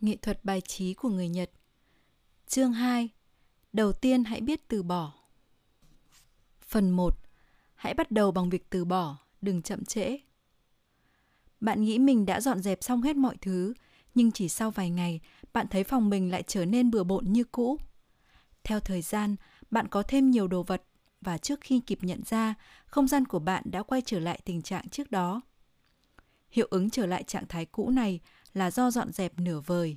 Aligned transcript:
Nghệ 0.00 0.16
thuật 0.16 0.44
bài 0.44 0.60
trí 0.60 0.94
của 0.94 1.08
người 1.08 1.28
Nhật 1.28 1.50
Chương 2.46 2.72
2 2.72 3.08
Đầu 3.72 3.92
tiên 3.92 4.24
hãy 4.24 4.40
biết 4.40 4.68
từ 4.68 4.82
bỏ 4.82 5.12
Phần 6.60 6.90
1 6.90 7.18
Hãy 7.74 7.94
bắt 7.94 8.10
đầu 8.10 8.32
bằng 8.32 8.50
việc 8.50 8.70
từ 8.70 8.84
bỏ, 8.84 9.16
đừng 9.42 9.62
chậm 9.62 9.84
trễ. 9.84 10.18
Bạn 11.60 11.82
nghĩ 11.82 11.98
mình 11.98 12.26
đã 12.26 12.40
dọn 12.40 12.62
dẹp 12.62 12.78
xong 12.84 13.02
hết 13.02 13.16
mọi 13.16 13.36
thứ, 13.40 13.74
nhưng 14.14 14.32
chỉ 14.32 14.48
sau 14.48 14.70
vài 14.70 14.90
ngày, 14.90 15.20
bạn 15.52 15.66
thấy 15.68 15.84
phòng 15.84 16.10
mình 16.10 16.30
lại 16.30 16.42
trở 16.46 16.64
nên 16.64 16.90
bừa 16.90 17.04
bộn 17.04 17.24
như 17.32 17.44
cũ. 17.44 17.78
Theo 18.64 18.80
thời 18.80 19.02
gian, 19.02 19.36
bạn 19.70 19.88
có 19.88 20.02
thêm 20.02 20.30
nhiều 20.30 20.48
đồ 20.48 20.62
vật 20.62 20.82
và 21.20 21.38
trước 21.38 21.60
khi 21.60 21.80
kịp 21.80 21.98
nhận 22.02 22.22
ra, 22.26 22.54
không 22.86 23.08
gian 23.08 23.24
của 23.24 23.38
bạn 23.38 23.64
đã 23.66 23.82
quay 23.82 24.02
trở 24.06 24.18
lại 24.18 24.40
tình 24.44 24.62
trạng 24.62 24.88
trước 24.88 25.10
đó. 25.10 25.40
Hiệu 26.50 26.66
ứng 26.70 26.90
trở 26.90 27.06
lại 27.06 27.22
trạng 27.22 27.46
thái 27.48 27.66
cũ 27.66 27.90
này 27.90 28.20
là 28.54 28.70
do 28.70 28.90
dọn 28.90 29.12
dẹp 29.12 29.38
nửa 29.38 29.60
vời. 29.60 29.96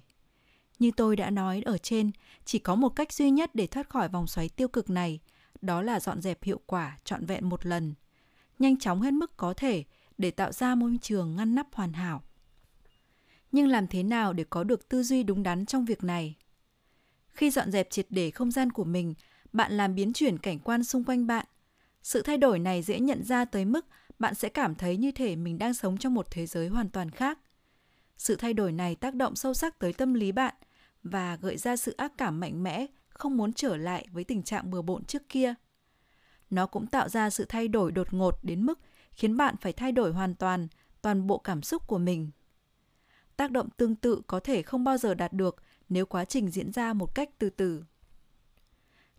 Như 0.80 0.92
tôi 0.98 1.16
đã 1.16 1.30
nói 1.30 1.62
ở 1.66 1.78
trên, 1.78 2.12
chỉ 2.46 2.60
có 2.60 2.76
một 2.76 2.90
cách 2.90 3.14
duy 3.14 3.32
nhất 3.32 3.56
để 3.56 3.68
thoát 3.68 3.90
khỏi 3.90 4.10
vòng 4.10 4.28
xoáy 4.28 4.50
tiêu 4.50 4.68
cực 4.68 4.90
này, 4.90 5.20
đó 5.62 5.82
là 5.82 6.00
dọn 6.00 6.22
dẹp 6.22 6.44
hiệu 6.44 6.62
quả 6.66 6.98
trọn 7.04 7.26
vẹn 7.26 7.50
một 7.50 7.66
lần, 7.66 7.94
nhanh 8.60 8.78
chóng 8.78 9.02
hết 9.02 9.14
mức 9.14 9.38
có 9.38 9.54
thể 9.54 9.84
để 10.18 10.32
tạo 10.32 10.52
ra 10.52 10.76
môi 10.76 11.00
trường 11.02 11.36
ngăn 11.36 11.56
nắp 11.56 11.68
hoàn 11.74 11.94
hảo. 11.94 12.24
Nhưng 13.52 13.68
làm 13.68 13.88
thế 13.88 14.04
nào 14.04 14.34
để 14.34 14.44
có 14.50 14.64
được 14.64 14.90
tư 14.90 15.04
duy 15.04 15.24
đúng 15.24 15.44
đắn 15.44 15.66
trong 15.66 15.86
việc 15.86 16.04
này? 16.04 16.36
Khi 17.28 17.52
dọn 17.52 17.72
dẹp 17.72 17.90
triệt 17.90 18.06
để 18.10 18.32
không 18.32 18.52
gian 18.52 18.72
của 18.72 18.84
mình, 18.84 19.14
bạn 19.54 19.78
làm 19.78 19.96
biến 19.96 20.14
chuyển 20.14 20.38
cảnh 20.38 20.60
quan 20.60 20.84
xung 20.84 21.04
quanh 21.04 21.28
bạn. 21.28 21.46
Sự 22.04 22.22
thay 22.22 22.38
đổi 22.38 22.60
này 22.60 22.82
dễ 22.82 23.00
nhận 23.00 23.24
ra 23.24 23.46
tới 23.46 23.66
mức 23.66 23.86
bạn 24.20 24.36
sẽ 24.36 24.50
cảm 24.50 24.76
thấy 24.76 24.98
như 24.98 25.12
thể 25.12 25.36
mình 25.36 25.58
đang 25.58 25.74
sống 25.74 25.98
trong 25.98 26.14
một 26.14 26.28
thế 26.32 26.46
giới 26.46 26.68
hoàn 26.68 26.90
toàn 26.90 27.12
khác. 27.12 27.40
Sự 28.18 28.36
thay 28.36 28.54
đổi 28.54 28.72
này 28.72 28.96
tác 28.96 29.16
động 29.16 29.36
sâu 29.36 29.54
sắc 29.54 29.80
tới 29.80 29.94
tâm 29.94 30.14
lý 30.14 30.32
bạn 30.32 30.56
và 31.04 31.36
gợi 31.36 31.58
ra 31.58 31.76
sự 31.76 31.94
ác 31.98 32.14
cảm 32.18 32.40
mạnh 32.40 32.64
mẽ, 32.64 32.86
không 33.10 33.38
muốn 33.38 33.54
trở 33.54 33.78
lại 33.78 34.08
với 34.12 34.24
tình 34.24 34.44
trạng 34.44 34.72
bừa 34.72 34.82
bộn 34.82 35.06
trước 35.06 35.30
kia. 35.30 35.54
Nó 36.50 36.66
cũng 36.66 36.88
tạo 36.88 37.10
ra 37.10 37.30
sự 37.30 37.46
thay 37.50 37.68
đổi 37.68 37.92
đột 37.92 38.14
ngột 38.14 38.40
đến 38.44 38.66
mức 38.66 38.80
khiến 39.12 39.38
bạn 39.38 39.56
phải 39.62 39.74
thay 39.74 39.92
đổi 39.92 40.12
hoàn 40.12 40.36
toàn 40.36 40.68
toàn 41.02 41.28
bộ 41.28 41.38
cảm 41.38 41.62
xúc 41.62 41.88
của 41.88 41.98
mình. 41.98 42.32
Tác 43.36 43.52
động 43.52 43.70
tương 43.78 43.96
tự 43.96 44.22
có 44.28 44.40
thể 44.40 44.62
không 44.62 44.84
bao 44.84 44.98
giờ 44.98 45.14
đạt 45.14 45.34
được 45.34 45.56
nếu 45.90 46.06
quá 46.06 46.26
trình 46.26 46.50
diễn 46.50 46.72
ra 46.72 46.94
một 46.94 47.16
cách 47.16 47.30
từ 47.40 47.50
từ. 47.50 47.84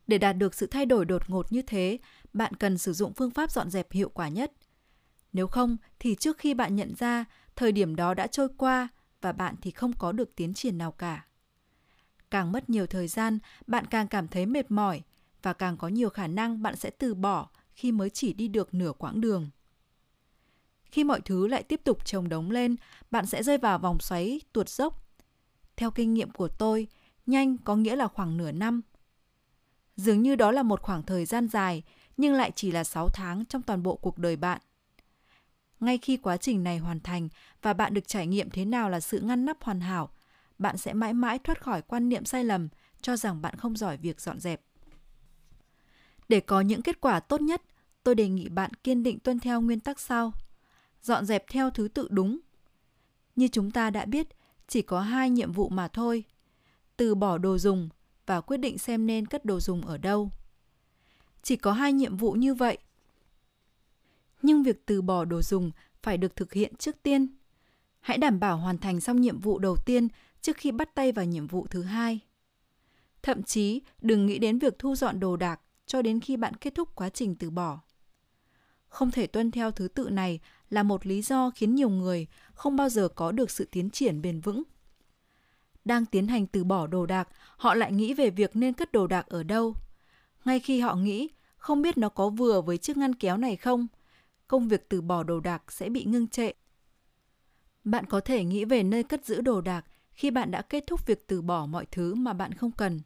Để 0.06 0.18
đạt 0.18 0.36
được 0.36 0.54
sự 0.54 0.66
thay 0.66 0.86
đổi 0.86 1.04
đột 1.04 1.30
ngột 1.30 1.52
như 1.52 1.62
thế, 1.62 1.98
bạn 2.32 2.54
cần 2.54 2.78
sử 2.78 2.92
dụng 2.92 3.12
phương 3.12 3.30
pháp 3.30 3.50
dọn 3.50 3.70
dẹp 3.70 3.92
hiệu 3.92 4.08
quả 4.08 4.28
nhất. 4.28 4.52
Nếu 5.32 5.46
không 5.46 5.76
thì 5.98 6.14
trước 6.14 6.38
khi 6.38 6.54
bạn 6.54 6.76
nhận 6.76 6.94
ra 6.94 7.24
thời 7.56 7.72
điểm 7.72 7.96
đó 7.96 8.14
đã 8.14 8.26
trôi 8.26 8.48
qua 8.56 8.88
và 9.20 9.32
bạn 9.32 9.54
thì 9.60 9.70
không 9.70 9.92
có 9.92 10.12
được 10.12 10.36
tiến 10.36 10.54
triển 10.54 10.78
nào 10.78 10.92
cả. 10.92 11.26
Càng 12.30 12.52
mất 12.52 12.70
nhiều 12.70 12.86
thời 12.86 13.08
gian, 13.08 13.38
bạn 13.66 13.86
càng 13.86 14.08
cảm 14.08 14.28
thấy 14.28 14.46
mệt 14.46 14.70
mỏi 14.70 15.02
và 15.42 15.52
càng 15.52 15.76
có 15.76 15.88
nhiều 15.88 16.10
khả 16.10 16.26
năng 16.26 16.62
bạn 16.62 16.76
sẽ 16.76 16.90
từ 16.90 17.14
bỏ 17.14 17.48
khi 17.72 17.92
mới 17.92 18.10
chỉ 18.10 18.32
đi 18.32 18.48
được 18.48 18.74
nửa 18.74 18.92
quãng 18.92 19.20
đường. 19.20 19.50
Khi 20.84 21.04
mọi 21.04 21.20
thứ 21.20 21.46
lại 21.46 21.62
tiếp 21.62 21.80
tục 21.84 22.04
chồng 22.04 22.28
đống 22.28 22.50
lên, 22.50 22.76
bạn 23.10 23.26
sẽ 23.26 23.42
rơi 23.42 23.58
vào 23.58 23.78
vòng 23.78 24.00
xoáy 24.00 24.40
tuột 24.52 24.68
dốc. 24.68 25.06
Theo 25.76 25.90
kinh 25.90 26.14
nghiệm 26.14 26.30
của 26.30 26.48
tôi, 26.48 26.88
nhanh 27.26 27.58
có 27.58 27.76
nghĩa 27.76 27.96
là 27.96 28.08
khoảng 28.08 28.36
nửa 28.36 28.52
năm. 28.52 28.80
Dường 29.96 30.22
như 30.22 30.36
đó 30.36 30.50
là 30.50 30.62
một 30.62 30.82
khoảng 30.82 31.02
thời 31.02 31.24
gian 31.24 31.48
dài, 31.48 31.82
nhưng 32.16 32.34
lại 32.34 32.52
chỉ 32.54 32.70
là 32.70 32.84
6 32.84 33.08
tháng 33.08 33.44
trong 33.44 33.62
toàn 33.62 33.82
bộ 33.82 33.96
cuộc 33.96 34.18
đời 34.18 34.36
bạn. 34.36 34.60
Ngay 35.84 35.98
khi 35.98 36.16
quá 36.16 36.36
trình 36.36 36.64
này 36.64 36.78
hoàn 36.78 37.00
thành 37.00 37.28
và 37.62 37.72
bạn 37.72 37.94
được 37.94 38.08
trải 38.08 38.26
nghiệm 38.26 38.50
thế 38.50 38.64
nào 38.64 38.90
là 38.90 39.00
sự 39.00 39.20
ngăn 39.20 39.44
nắp 39.44 39.62
hoàn 39.62 39.80
hảo, 39.80 40.10
bạn 40.58 40.78
sẽ 40.78 40.92
mãi 40.92 41.12
mãi 41.12 41.38
thoát 41.38 41.62
khỏi 41.62 41.82
quan 41.82 42.08
niệm 42.08 42.24
sai 42.24 42.44
lầm 42.44 42.68
cho 43.00 43.16
rằng 43.16 43.42
bạn 43.42 43.56
không 43.56 43.76
giỏi 43.76 43.96
việc 43.96 44.20
dọn 44.20 44.40
dẹp. 44.40 44.60
Để 46.28 46.40
có 46.40 46.60
những 46.60 46.82
kết 46.82 47.00
quả 47.00 47.20
tốt 47.20 47.40
nhất, 47.40 47.62
tôi 48.02 48.14
đề 48.14 48.28
nghị 48.28 48.48
bạn 48.48 48.74
kiên 48.74 49.02
định 49.02 49.18
tuân 49.18 49.40
theo 49.40 49.60
nguyên 49.60 49.80
tắc 49.80 50.00
sau. 50.00 50.32
Dọn 51.02 51.26
dẹp 51.26 51.44
theo 51.50 51.70
thứ 51.70 51.88
tự 51.88 52.08
đúng. 52.10 52.38
Như 53.36 53.48
chúng 53.48 53.70
ta 53.70 53.90
đã 53.90 54.04
biết, 54.04 54.28
chỉ 54.68 54.82
có 54.82 55.00
hai 55.00 55.30
nhiệm 55.30 55.52
vụ 55.52 55.68
mà 55.68 55.88
thôi. 55.88 56.24
Từ 56.96 57.14
bỏ 57.14 57.38
đồ 57.38 57.58
dùng 57.58 57.88
và 58.26 58.40
quyết 58.40 58.56
định 58.56 58.78
xem 58.78 59.06
nên 59.06 59.26
cất 59.26 59.44
đồ 59.44 59.60
dùng 59.60 59.86
ở 59.86 59.98
đâu. 59.98 60.30
Chỉ 61.42 61.56
có 61.56 61.72
hai 61.72 61.92
nhiệm 61.92 62.16
vụ 62.16 62.32
như 62.32 62.54
vậy. 62.54 62.78
Nhưng 64.44 64.62
việc 64.62 64.86
từ 64.86 65.02
bỏ 65.02 65.24
đồ 65.24 65.42
dùng 65.42 65.70
phải 66.02 66.18
được 66.18 66.36
thực 66.36 66.52
hiện 66.52 66.76
trước 66.76 67.02
tiên. 67.02 67.26
Hãy 68.00 68.18
đảm 68.18 68.40
bảo 68.40 68.56
hoàn 68.56 68.78
thành 68.78 69.00
xong 69.00 69.20
nhiệm 69.20 69.40
vụ 69.40 69.58
đầu 69.58 69.76
tiên 69.76 70.08
trước 70.40 70.56
khi 70.56 70.72
bắt 70.72 70.94
tay 70.94 71.12
vào 71.12 71.24
nhiệm 71.24 71.46
vụ 71.46 71.66
thứ 71.70 71.82
hai. 71.82 72.20
Thậm 73.22 73.42
chí, 73.42 73.80
đừng 74.00 74.26
nghĩ 74.26 74.38
đến 74.38 74.58
việc 74.58 74.78
thu 74.78 74.94
dọn 74.94 75.20
đồ 75.20 75.36
đạc 75.36 75.60
cho 75.86 76.02
đến 76.02 76.20
khi 76.20 76.36
bạn 76.36 76.54
kết 76.54 76.74
thúc 76.74 76.88
quá 76.94 77.08
trình 77.08 77.34
từ 77.34 77.50
bỏ. 77.50 77.80
Không 78.88 79.10
thể 79.10 79.26
tuân 79.26 79.50
theo 79.50 79.70
thứ 79.70 79.88
tự 79.88 80.10
này 80.10 80.40
là 80.70 80.82
một 80.82 81.06
lý 81.06 81.22
do 81.22 81.50
khiến 81.50 81.74
nhiều 81.74 81.88
người 81.88 82.26
không 82.54 82.76
bao 82.76 82.88
giờ 82.88 83.08
có 83.08 83.32
được 83.32 83.50
sự 83.50 83.68
tiến 83.70 83.90
triển 83.90 84.22
bền 84.22 84.40
vững. 84.40 84.62
Đang 85.84 86.06
tiến 86.06 86.26
hành 86.26 86.46
từ 86.46 86.64
bỏ 86.64 86.86
đồ 86.86 87.06
đạc, 87.06 87.28
họ 87.56 87.74
lại 87.74 87.92
nghĩ 87.92 88.14
về 88.14 88.30
việc 88.30 88.56
nên 88.56 88.74
cất 88.74 88.92
đồ 88.92 89.06
đạc 89.06 89.26
ở 89.26 89.42
đâu. 89.42 89.74
Ngay 90.44 90.60
khi 90.60 90.80
họ 90.80 90.94
nghĩ 90.94 91.28
không 91.56 91.82
biết 91.82 91.98
nó 91.98 92.08
có 92.08 92.28
vừa 92.28 92.60
với 92.60 92.78
chiếc 92.78 92.96
ngăn 92.96 93.14
kéo 93.14 93.36
này 93.36 93.56
không, 93.56 93.86
công 94.54 94.68
việc 94.68 94.88
từ 94.88 95.00
bỏ 95.00 95.22
đồ 95.22 95.40
đạc 95.40 95.72
sẽ 95.72 95.88
bị 95.88 96.04
ngưng 96.04 96.28
trệ. 96.28 96.50
Bạn 97.84 98.06
có 98.06 98.20
thể 98.20 98.44
nghĩ 98.44 98.64
về 98.64 98.82
nơi 98.82 99.02
cất 99.02 99.24
giữ 99.24 99.40
đồ 99.40 99.60
đạc 99.60 99.84
khi 100.12 100.30
bạn 100.30 100.50
đã 100.50 100.62
kết 100.62 100.84
thúc 100.86 101.06
việc 101.06 101.26
từ 101.26 101.42
bỏ 101.42 101.66
mọi 101.66 101.86
thứ 101.86 102.14
mà 102.14 102.32
bạn 102.32 102.54
không 102.54 102.70
cần. 102.70 103.00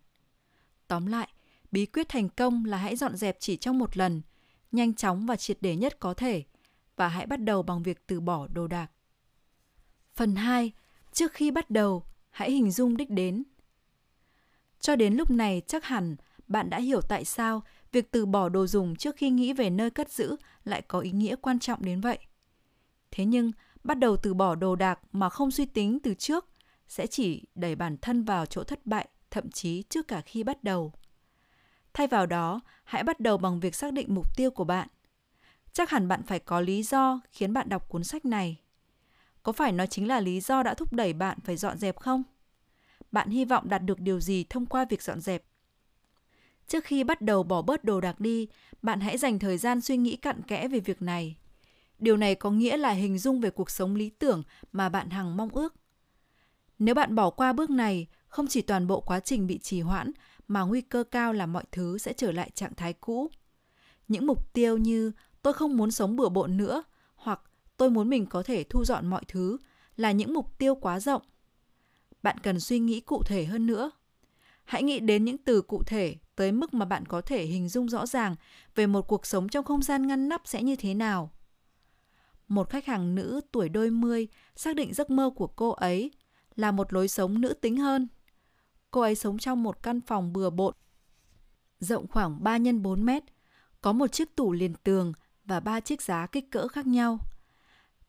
Tóm 0.89 1.07
lại, 1.07 1.29
bí 1.73 1.87
quyết 1.87 2.09
thành 2.09 2.29
công 2.29 2.65
là 2.65 2.77
hãy 2.77 2.97
dọn 2.97 3.17
dẹp 3.17 3.37
chỉ 3.41 3.57
trong 3.57 3.79
một 3.79 3.97
lần, 3.97 4.23
nhanh 4.73 4.95
chóng 4.95 5.27
và 5.27 5.37
triệt 5.37 5.59
để 5.61 5.77
nhất 5.77 6.01
có 6.01 6.15
thể 6.15 6.45
và 6.97 7.09
hãy 7.09 7.27
bắt 7.27 7.41
đầu 7.41 7.63
bằng 7.63 7.83
việc 7.83 8.07
từ 8.07 8.21
bỏ 8.21 8.47
đồ 8.47 8.67
đạc. 8.67 8.91
Phần 10.15 10.37
2. 10.37 10.73
Trước 11.13 11.33
khi 11.33 11.51
bắt 11.51 11.71
đầu, 11.71 12.05
hãy 12.31 12.51
hình 12.51 12.71
dung 12.71 12.97
đích 12.97 13.11
đến. 13.11 13.45
Cho 14.81 14.97
đến 14.97 15.15
lúc 15.15 15.31
này 15.31 15.63
chắc 15.67 15.85
hẳn 15.85 16.17
bạn 16.49 16.71
đã 16.71 16.79
hiểu 16.79 17.01
tại 17.01 17.25
sao 17.25 17.63
việc 17.93 18.11
từ 18.11 18.27
bỏ 18.27 18.49
đồ 18.49 18.67
dùng 18.67 18.97
trước 18.97 19.17
khi 19.17 19.31
nghĩ 19.31 19.53
về 19.53 19.71
nơi 19.71 19.91
cất 19.91 20.11
giữ 20.13 20.37
lại 20.65 20.83
có 20.83 21.01
ý 21.01 21.11
nghĩa 21.11 21.37
quan 21.37 21.59
trọng 21.59 21.85
đến 21.85 22.01
vậy. 22.01 22.19
Thế 23.11 23.25
nhưng, 23.25 23.53
bắt 23.85 23.99
đầu 23.99 24.17
từ 24.17 24.35
bỏ 24.35 24.55
đồ 24.55 24.77
đạc 24.77 25.01
mà 25.13 25.29
không 25.29 25.51
suy 25.51 25.67
tính 25.67 25.99
từ 26.03 26.15
trước 26.15 26.49
sẽ 26.89 27.07
chỉ 27.07 27.45
đẩy 27.55 27.75
bản 27.75 27.97
thân 27.97 28.25
vào 28.25 28.47
chỗ 28.47 28.65
thất 28.65 28.87
bại, 28.87 29.09
thậm 29.31 29.51
chí 29.51 29.83
trước 29.83 30.09
cả 30.09 30.21
khi 30.21 30.43
bắt 30.43 30.65
đầu. 30.65 30.93
Thay 31.95 32.07
vào 32.07 32.27
đó, 32.27 32.61
hãy 32.85 33.03
bắt 33.03 33.21
đầu 33.21 33.39
bằng 33.39 33.61
việc 33.61 33.75
xác 33.75 33.93
định 33.93 34.15
mục 34.15 34.37
tiêu 34.37 34.51
của 34.51 34.65
bạn. 34.65 34.89
Chắc 35.73 35.91
hẳn 35.91 36.09
bạn 36.09 36.23
phải 36.23 36.39
có 36.39 36.61
lý 36.61 36.83
do 36.83 37.21
khiến 37.33 37.53
bạn 37.53 37.69
đọc 37.69 37.89
cuốn 37.89 38.05
sách 38.05 38.25
này. 38.25 38.57
Có 39.43 39.53
phải 39.53 39.73
nó 39.73 39.87
chính 39.87 40.09
là 40.09 40.21
lý 40.21 40.41
do 40.41 40.63
đã 40.63 40.75
thúc 40.75 40.93
đẩy 40.93 41.13
bạn 41.13 41.39
phải 41.45 41.57
dọn 41.57 41.79
dẹp 41.79 41.97
không? 41.97 42.23
Bạn 43.13 43.29
hy 43.31 43.45
vọng 43.45 43.69
đạt 43.69 43.83
được 43.83 44.01
điều 44.01 44.21
gì 44.21 44.45
thông 44.51 44.67
qua 44.67 44.85
việc 44.85 45.03
dọn 45.03 45.21
dẹp? 45.21 45.45
Trước 46.69 46.85
khi 46.85 47.05
bắt 47.05 47.23
đầu 47.23 47.43
bỏ 47.43 47.63
bớt 47.63 47.85
đồ 47.85 48.01
đạc 48.01 48.21
đi, 48.21 48.49
bạn 48.83 49.01
hãy 49.01 49.19
dành 49.19 49.39
thời 49.39 49.59
gian 49.59 49.81
suy 49.81 49.97
nghĩ 49.97 50.17
cặn 50.17 50.43
kẽ 50.43 50.69
về 50.69 50.81
việc 50.81 51.03
này. 51.03 51.37
Điều 51.99 52.17
này 52.17 52.35
có 52.35 52.51
nghĩa 52.51 52.77
là 52.77 52.91
hình 52.91 53.19
dung 53.19 53.41
về 53.41 53.51
cuộc 53.51 53.71
sống 53.71 53.95
lý 53.95 54.11
tưởng 54.11 54.43
mà 54.73 54.89
bạn 54.89 55.11
hằng 55.11 55.37
mong 55.37 55.49
ước. 55.49 55.75
Nếu 56.79 56.95
bạn 56.95 57.15
bỏ 57.15 57.31
qua 57.31 57.53
bước 57.53 57.71
này, 57.71 58.07
không 58.29 58.47
chỉ 58.47 58.63
toàn 58.63 58.87
bộ 58.87 59.01
quá 59.01 59.21
trình 59.21 59.47
bị 59.47 59.59
trì 59.59 59.81
hoãn 59.81 60.13
mà 60.49 60.63
nguy 60.63 60.81
cơ 60.81 61.05
cao 61.05 61.33
là 61.33 61.47
mọi 61.47 61.65
thứ 61.73 61.99
sẽ 61.99 62.13
trở 62.13 62.33
lại 62.33 62.51
trạng 62.55 62.75
thái 62.75 62.93
cũ. 62.93 63.31
Những 64.09 64.27
mục 64.27 64.53
tiêu 64.53 64.77
như 64.77 65.13
tôi 65.43 65.53
không 65.53 65.77
muốn 65.77 65.91
sống 65.91 66.17
bừa 66.17 66.29
bộn 66.29 66.57
nữa 66.57 66.83
hoặc 67.17 67.41
tôi 67.77 67.91
muốn 67.91 68.09
mình 68.09 68.27
có 68.27 68.43
thể 68.43 68.65
thu 68.65 68.85
dọn 68.85 69.07
mọi 69.07 69.23
thứ 69.29 69.59
là 69.97 70.13
những 70.13 70.35
mục 70.35 70.59
tiêu 70.59 70.75
quá 70.75 71.01
rộng. 71.01 71.23
Bạn 72.23 72.39
cần 72.43 72.61
suy 72.61 72.79
nghĩ 72.79 73.01
cụ 73.01 73.23
thể 73.23 73.45
hơn 73.45 73.67
nữa. 73.67 73.91
Hãy 74.65 74.83
nghĩ 74.83 75.01
đến 75.01 75.25
những 75.25 75.39
từ 75.39 75.63
cụ 75.63 75.83
thể 75.83 76.17
tới 76.39 76.53
mức 76.53 76.75
mà 76.75 76.85
bạn 76.85 77.07
có 77.07 77.21
thể 77.21 77.45
hình 77.45 77.69
dung 77.69 77.89
rõ 77.89 78.07
ràng 78.07 78.35
về 78.75 78.87
một 78.87 79.03
cuộc 79.03 79.27
sống 79.27 79.49
trong 79.49 79.65
không 79.65 79.83
gian 79.83 80.07
ngăn 80.07 80.29
nắp 80.29 80.43
sẽ 80.45 80.63
như 80.63 80.77
thế 80.77 80.95
nào. 80.95 81.31
Một 82.49 82.71
khách 82.71 82.87
hàng 82.87 83.15
nữ 83.15 83.41
tuổi 83.53 83.69
đôi 83.69 83.91
mươi 83.91 84.29
xác 84.57 84.77
định 84.77 84.95
giấc 84.95 85.11
mơ 85.11 85.31
của 85.37 85.47
cô 85.47 85.71
ấy 85.71 86.11
là 86.57 86.71
một 86.71 86.93
lối 86.93 87.09
sống 87.09 87.41
nữ 87.41 87.55
tính 87.55 87.77
hơn. 87.77 88.09
Cô 88.91 89.01
ấy 89.01 89.15
sống 89.15 89.39
trong 89.39 89.63
một 89.63 89.83
căn 89.83 90.01
phòng 90.01 90.33
bừa 90.33 90.51
bộn, 90.51 90.75
rộng 91.81 92.07
khoảng 92.09 92.45
3 92.45 92.59
x 92.59 92.63
4 92.83 93.05
mét, 93.05 93.23
có 93.81 93.93
một 93.93 94.13
chiếc 94.13 94.37
tủ 94.37 94.53
liền 94.53 94.75
tường 94.75 95.13
và 95.45 95.61
ba 95.61 95.81
chiếc 95.81 96.03
giá 96.03 96.27
kích 96.27 96.51
cỡ 96.51 96.69
khác 96.69 96.87
nhau. 96.87 97.19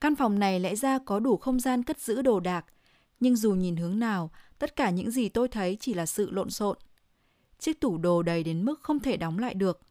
Căn 0.01 0.15
phòng 0.15 0.39
này 0.39 0.59
lẽ 0.59 0.75
ra 0.75 0.99
có 1.05 1.19
đủ 1.19 1.37
không 1.37 1.59
gian 1.59 1.83
cất 1.83 1.99
giữ 1.99 2.21
đồ 2.21 2.39
đạc, 2.39 2.65
nhưng 3.19 3.35
dù 3.35 3.51
nhìn 3.51 3.75
hướng 3.75 3.99
nào, 3.99 4.31
tất 4.59 4.75
cả 4.75 4.89
những 4.89 5.11
gì 5.11 5.29
tôi 5.29 5.47
thấy 5.47 5.77
chỉ 5.79 5.93
là 5.93 6.05
sự 6.05 6.31
lộn 6.31 6.49
xộn. 6.49 6.77
Chiếc 7.59 7.79
tủ 7.79 7.97
đồ 7.97 8.23
đầy 8.23 8.43
đến 8.43 8.65
mức 8.65 8.79
không 8.83 8.99
thể 8.99 9.17
đóng 9.17 9.39
lại 9.39 9.53
được. 9.53 9.81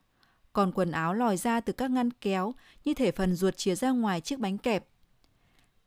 Còn 0.53 0.73
quần 0.73 0.91
áo 0.91 1.15
lòi 1.15 1.37
ra 1.37 1.61
từ 1.61 1.73
các 1.73 1.91
ngăn 1.91 2.11
kéo 2.11 2.55
như 2.85 2.94
thể 2.94 3.12
phần 3.12 3.37
ruột 3.37 3.56
chìa 3.56 3.75
ra 3.75 3.91
ngoài 3.91 4.20
chiếc 4.20 4.38
bánh 4.38 4.59
kẹp. 4.59 4.88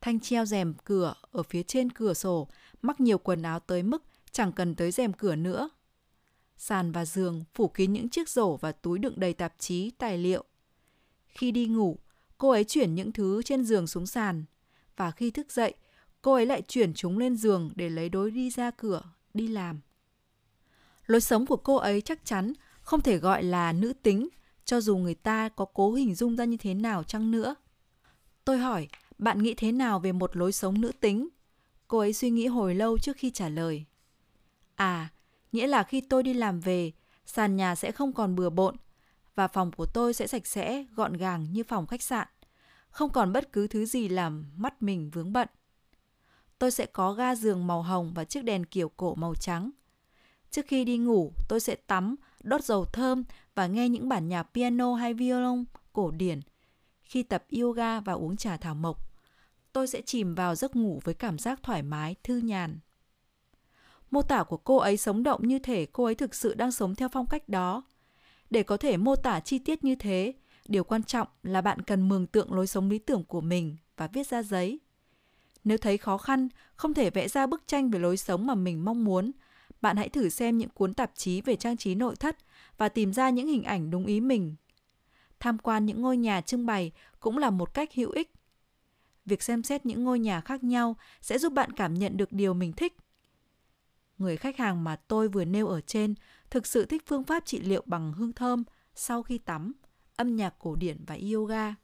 Thanh 0.02 0.20
treo 0.20 0.46
rèm 0.46 0.74
cửa 0.84 1.14
ở 1.32 1.44
phía 1.44 1.64
trên 1.64 1.90
cửa 1.90 2.14
sổ 2.14 2.48
mắc 2.82 3.00
nhiều 3.00 3.18
quần 3.18 3.42
áo 3.42 3.60
tới 3.60 3.84
mức 3.84 4.04
chẳng 4.32 4.52
cần 4.52 4.76
tới 4.76 4.92
rèm 4.92 5.14
cửa 5.14 5.36
nữa. 5.36 5.70
Sàn 6.58 6.92
và 6.92 7.06
giường 7.06 7.44
phủ 7.54 7.68
kín 7.68 7.94
những 7.94 8.10
chiếc 8.10 8.30
rổ 8.30 8.56
và 8.58 8.72
túi 8.72 9.00
đựng 9.00 9.14
đầy 9.20 9.34
tạp 9.34 9.54
chí, 9.60 9.92
tài 9.98 10.18
liệu. 10.18 10.44
Khi 11.28 11.52
đi 11.52 11.66
ngủ, 11.66 11.98
cô 12.38 12.50
ấy 12.50 12.64
chuyển 12.64 12.96
những 12.96 13.12
thứ 13.12 13.44
trên 13.44 13.66
giường 13.66 13.88
xuống 13.88 14.08
sàn. 14.08 14.46
Và 14.98 15.12
khi 15.12 15.32
thức 15.32 15.52
dậy, 15.52 15.74
cô 16.22 16.34
ấy 16.34 16.46
lại 16.46 16.62
chuyển 16.62 16.94
chúng 16.94 17.18
lên 17.18 17.36
giường 17.36 17.72
để 17.76 17.90
lấy 17.90 18.10
đối 18.10 18.32
đi 18.32 18.50
ra 18.50 18.72
cửa, 18.72 19.02
đi 19.34 19.48
làm. 19.48 19.80
Lối 21.12 21.22
sống 21.22 21.46
của 21.46 21.58
cô 21.58 21.76
ấy 21.76 22.02
chắc 22.02 22.26
chắn 22.26 22.54
không 22.82 23.02
thể 23.02 23.18
gọi 23.18 23.44
là 23.44 23.74
nữ 23.74 23.94
tính, 23.94 24.30
cho 24.66 24.82
dù 24.82 24.98
người 24.98 25.16
ta 25.16 25.50
có 25.50 25.66
cố 25.66 25.94
hình 25.94 26.16
dung 26.16 26.36
ra 26.36 26.46
như 26.46 26.58
thế 26.58 26.74
nào 26.74 27.04
chăng 27.04 27.32
nữa. 27.32 27.56
Tôi 28.46 28.58
hỏi, 28.58 28.88
bạn 29.18 29.44
nghĩ 29.44 29.54
thế 29.54 29.72
nào 29.72 30.00
về 30.00 30.12
một 30.12 30.36
lối 30.36 30.52
sống 30.52 30.82
nữ 30.82 30.92
tính? 31.00 31.28
Cô 31.88 31.98
ấy 31.98 32.14
suy 32.14 32.30
nghĩ 32.30 32.48
hồi 32.48 32.76
lâu 32.76 32.98
trước 32.98 33.18
khi 33.18 33.32
trả 33.32 33.50
lời. 33.50 33.86
À, 34.76 35.10
nghĩa 35.52 35.68
là 35.68 35.84
khi 35.84 36.02
tôi 36.02 36.24
đi 36.24 36.34
làm 36.34 36.60
về, 36.60 36.92
sàn 37.26 37.56
nhà 37.56 37.76
sẽ 37.76 37.92
không 37.92 38.14
còn 38.14 38.36
bừa 38.36 38.50
bộn 38.50 38.76
và 39.36 39.48
phòng 39.48 39.72
của 39.72 39.86
tôi 39.86 40.14
sẽ 40.14 40.28
sạch 40.28 40.48
sẽ, 40.48 40.86
gọn 40.96 41.18
gàng 41.18 41.48
như 41.52 41.64
phòng 41.64 41.88
khách 41.88 42.02
sạn. 42.04 42.28
Không 42.90 43.10
còn 43.10 43.34
bất 43.34 43.52
cứ 43.52 43.68
thứ 43.68 43.86
gì 43.86 44.10
làm 44.10 44.52
mắt 44.56 44.82
mình 44.82 45.10
vướng 45.10 45.34
bận. 45.34 45.48
Tôi 46.60 46.72
sẽ 46.72 46.86
có 46.86 47.14
ga 47.14 47.36
giường 47.36 47.68
màu 47.68 47.82
hồng 47.82 48.14
và 48.14 48.24
chiếc 48.26 48.44
đèn 48.44 48.66
kiểu 48.66 48.90
cổ 48.90 49.16
màu 49.16 49.36
trắng. 49.36 49.72
Trước 50.52 50.68
khi 50.68 50.86
đi 50.86 50.98
ngủ, 50.98 51.34
tôi 51.48 51.60
sẽ 51.60 51.76
tắm, 51.76 52.16
đốt 52.44 52.64
dầu 52.64 52.86
thơm 52.86 53.24
và 53.56 53.68
nghe 53.68 53.90
những 53.90 54.10
bản 54.10 54.28
nhạc 54.28 54.44
piano 54.44 54.94
hay 54.94 55.14
violon 55.14 55.66
cổ 55.94 56.12
điển. 56.12 56.40
Khi 57.02 57.24
tập 57.24 57.44
yoga 57.62 58.00
và 58.00 58.14
uống 58.14 58.38
trà 58.38 58.58
thảo 58.58 58.76
mộc, 58.76 58.98
tôi 59.74 59.88
sẽ 59.88 60.02
chìm 60.02 60.36
vào 60.36 60.56
giấc 60.56 60.76
ngủ 60.76 61.00
với 61.04 61.14
cảm 61.14 61.38
giác 61.38 61.64
thoải 61.64 61.84
mái, 61.84 62.16
thư 62.24 62.38
nhàn. 62.38 62.80
Mô 64.12 64.22
tả 64.22 64.44
của 64.44 64.58
cô 64.58 64.78
ấy 64.78 64.98
sống 64.98 65.24
động 65.24 65.48
như 65.48 65.60
thể 65.60 65.86
cô 65.86 66.04
ấy 66.04 66.16
thực 66.16 66.36
sự 66.36 66.54
đang 66.54 66.72
sống 66.72 66.96
theo 66.96 67.10
phong 67.10 67.28
cách 67.28 67.50
đó. 67.50 67.84
Để 68.50 68.64
có 68.64 68.78
thể 68.78 68.98
mô 68.98 69.16
tả 69.16 69.40
chi 69.40 69.60
tiết 69.60 69.84
như 69.84 69.96
thế, 69.96 70.34
điều 70.68 70.84
quan 70.84 71.04
trọng 71.04 71.28
là 71.44 71.62
bạn 71.62 71.82
cần 71.82 72.10
mường 72.10 72.28
tượng 72.28 72.54
lối 72.54 72.68
sống 72.68 72.90
lý 72.90 73.00
tưởng 73.00 73.24
của 73.24 73.42
mình 73.42 73.78
và 73.98 74.08
viết 74.08 74.28
ra 74.28 74.44
giấy. 74.44 74.80
Nếu 75.64 75.78
thấy 75.78 75.98
khó 75.98 76.18
khăn, 76.18 76.50
không 76.76 76.94
thể 76.94 77.10
vẽ 77.10 77.28
ra 77.28 77.48
bức 77.48 77.68
tranh 77.68 77.90
về 77.90 78.00
lối 78.00 78.18
sống 78.18 78.48
mà 78.48 78.56
mình 78.56 78.86
mong 78.86 79.04
muốn, 79.04 79.32
bạn 79.82 79.98
hãy 79.98 80.10
thử 80.10 80.30
xem 80.30 80.58
những 80.58 80.70
cuốn 80.70 80.94
tạp 80.94 81.12
chí 81.16 81.42
về 81.42 81.56
trang 81.56 81.78
trí 81.78 81.96
nội 81.96 82.16
thất 82.16 82.38
và 82.78 82.90
tìm 82.90 83.14
ra 83.14 83.30
những 83.30 83.48
hình 83.48 83.64
ảnh 83.64 83.92
đúng 83.92 84.06
ý 84.06 84.22
mình. 84.22 84.56
Tham 85.40 85.58
quan 85.58 85.86
những 85.86 86.02
ngôi 86.02 86.18
nhà 86.18 86.42
trưng 86.42 86.66
bày 86.66 86.92
cũng 87.20 87.38
là 87.38 87.50
một 87.50 87.74
cách 87.74 87.90
hữu 87.94 88.12
ích. 88.12 88.32
Việc 89.26 89.44
xem 89.44 89.64
xét 89.64 89.86
những 89.86 90.04
ngôi 90.04 90.20
nhà 90.20 90.42
khác 90.42 90.64
nhau 90.64 90.96
sẽ 91.22 91.38
giúp 91.38 91.54
bạn 91.54 91.72
cảm 91.72 91.94
nhận 91.94 92.18
được 92.18 92.32
điều 92.32 92.54
mình 92.54 92.74
thích. 92.74 92.98
Người 94.18 94.38
khách 94.38 94.58
hàng 94.58 94.84
mà 94.84 94.96
tôi 94.96 95.28
vừa 95.28 95.46
nêu 95.46 95.68
ở 95.68 95.82
trên 95.82 96.16
thực 96.50 96.68
sự 96.68 96.86
thích 96.86 97.04
phương 97.06 97.24
pháp 97.24 97.46
trị 97.46 97.60
liệu 97.60 97.84
bằng 97.86 98.14
hương 98.14 98.34
thơm 98.34 98.64
sau 98.96 99.24
khi 99.24 99.38
tắm, 99.38 99.74
âm 100.16 100.36
nhạc 100.36 100.54
cổ 100.60 100.76
điển 100.76 100.98
và 101.08 101.18
yoga. 101.34 101.76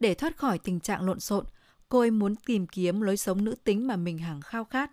Để 0.00 0.14
thoát 0.14 0.36
khỏi 0.36 0.58
tình 0.58 0.80
trạng 0.80 1.06
lộn 1.06 1.20
xộn, 1.20 1.44
cô 1.88 1.98
ấy 1.98 2.10
muốn 2.10 2.36
tìm 2.36 2.66
kiếm 2.66 3.00
lối 3.00 3.16
sống 3.16 3.44
nữ 3.44 3.54
tính 3.64 3.86
mà 3.86 3.96
mình 3.96 4.18
hằng 4.18 4.40
khao 4.40 4.64
khát. 4.64 4.90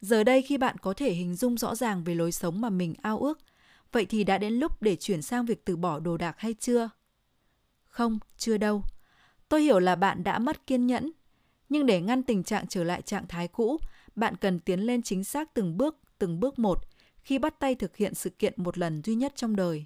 Giờ 0.00 0.24
đây 0.24 0.42
khi 0.42 0.58
bạn 0.58 0.76
có 0.78 0.94
thể 0.94 1.12
hình 1.12 1.34
dung 1.34 1.56
rõ 1.56 1.74
ràng 1.74 2.04
về 2.04 2.14
lối 2.14 2.32
sống 2.32 2.60
mà 2.60 2.70
mình 2.70 2.94
ao 3.02 3.18
ước, 3.18 3.38
vậy 3.92 4.06
thì 4.06 4.24
đã 4.24 4.38
đến 4.38 4.52
lúc 4.52 4.82
để 4.82 4.96
chuyển 4.96 5.22
sang 5.22 5.46
việc 5.46 5.64
từ 5.64 5.76
bỏ 5.76 5.98
đồ 5.98 6.16
đạc 6.16 6.34
hay 6.38 6.54
chưa? 6.54 6.90
Không, 7.86 8.18
chưa 8.36 8.56
đâu. 8.56 8.82
Tôi 9.48 9.62
hiểu 9.62 9.78
là 9.78 9.96
bạn 9.96 10.24
đã 10.24 10.38
mất 10.38 10.66
kiên 10.66 10.86
nhẫn, 10.86 11.12
nhưng 11.68 11.86
để 11.86 12.00
ngăn 12.00 12.22
tình 12.22 12.44
trạng 12.44 12.66
trở 12.66 12.84
lại 12.84 13.02
trạng 13.02 13.26
thái 13.26 13.48
cũ, 13.48 13.78
bạn 14.14 14.36
cần 14.36 14.60
tiến 14.60 14.80
lên 14.80 15.02
chính 15.02 15.24
xác 15.24 15.54
từng 15.54 15.76
bước, 15.76 15.96
từng 16.18 16.40
bước 16.40 16.58
một 16.58 16.78
khi 17.20 17.38
bắt 17.38 17.58
tay 17.58 17.74
thực 17.74 17.96
hiện 17.96 18.14
sự 18.14 18.30
kiện 18.30 18.52
một 18.56 18.78
lần 18.78 19.02
duy 19.04 19.14
nhất 19.14 19.32
trong 19.36 19.56
đời. 19.56 19.84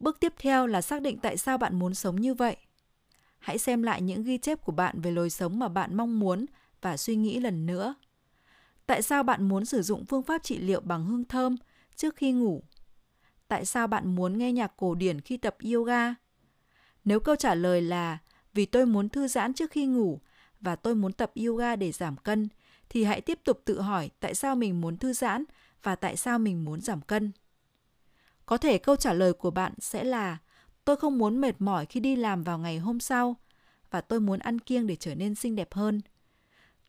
Bước 0.00 0.20
tiếp 0.20 0.34
theo 0.38 0.66
là 0.66 0.80
xác 0.80 1.02
định 1.02 1.18
tại 1.18 1.36
sao 1.36 1.58
bạn 1.58 1.78
muốn 1.78 1.94
sống 1.94 2.16
như 2.16 2.34
vậy. 2.34 2.56
Hãy 3.38 3.58
xem 3.58 3.82
lại 3.82 4.02
những 4.02 4.22
ghi 4.22 4.38
chép 4.38 4.64
của 4.64 4.72
bạn 4.72 5.00
về 5.00 5.10
lối 5.10 5.30
sống 5.30 5.58
mà 5.58 5.68
bạn 5.68 5.96
mong 5.96 6.20
muốn 6.20 6.46
và 6.80 6.96
suy 6.96 7.16
nghĩ 7.16 7.40
lần 7.40 7.66
nữa. 7.66 7.94
Tại 8.90 9.02
sao 9.02 9.22
bạn 9.22 9.48
muốn 9.48 9.64
sử 9.64 9.82
dụng 9.82 10.04
phương 10.04 10.22
pháp 10.22 10.42
trị 10.42 10.58
liệu 10.58 10.80
bằng 10.80 11.06
hương 11.06 11.24
thơm 11.24 11.56
trước 11.96 12.16
khi 12.16 12.32
ngủ? 12.32 12.62
Tại 13.48 13.64
sao 13.64 13.86
bạn 13.86 14.14
muốn 14.14 14.38
nghe 14.38 14.52
nhạc 14.52 14.72
cổ 14.76 14.94
điển 14.94 15.20
khi 15.20 15.36
tập 15.36 15.56
yoga? 15.72 16.14
Nếu 17.04 17.20
câu 17.20 17.36
trả 17.36 17.54
lời 17.54 17.82
là 17.82 18.18
vì 18.54 18.66
tôi 18.66 18.86
muốn 18.86 19.08
thư 19.08 19.28
giãn 19.28 19.54
trước 19.54 19.70
khi 19.70 19.86
ngủ 19.86 20.20
và 20.60 20.76
tôi 20.76 20.94
muốn 20.94 21.12
tập 21.12 21.32
yoga 21.46 21.76
để 21.76 21.92
giảm 21.92 22.16
cân, 22.16 22.48
thì 22.88 23.04
hãy 23.04 23.20
tiếp 23.20 23.38
tục 23.44 23.62
tự 23.64 23.80
hỏi 23.80 24.10
tại 24.20 24.34
sao 24.34 24.56
mình 24.56 24.80
muốn 24.80 24.96
thư 24.96 25.12
giãn 25.12 25.44
và 25.82 25.96
tại 25.96 26.16
sao 26.16 26.38
mình 26.38 26.64
muốn 26.64 26.80
giảm 26.80 27.00
cân. 27.00 27.32
Có 28.46 28.56
thể 28.56 28.78
câu 28.78 28.96
trả 28.96 29.12
lời 29.12 29.32
của 29.32 29.50
bạn 29.50 29.72
sẽ 29.78 30.04
là 30.04 30.38
tôi 30.84 30.96
không 30.96 31.18
muốn 31.18 31.40
mệt 31.40 31.54
mỏi 31.58 31.86
khi 31.86 32.00
đi 32.00 32.16
làm 32.16 32.42
vào 32.42 32.58
ngày 32.58 32.78
hôm 32.78 33.00
sau 33.00 33.36
và 33.90 34.00
tôi 34.00 34.20
muốn 34.20 34.38
ăn 34.38 34.58
kiêng 34.58 34.86
để 34.86 34.96
trở 34.96 35.14
nên 35.14 35.34
xinh 35.34 35.56
đẹp 35.56 35.74
hơn. 35.74 36.00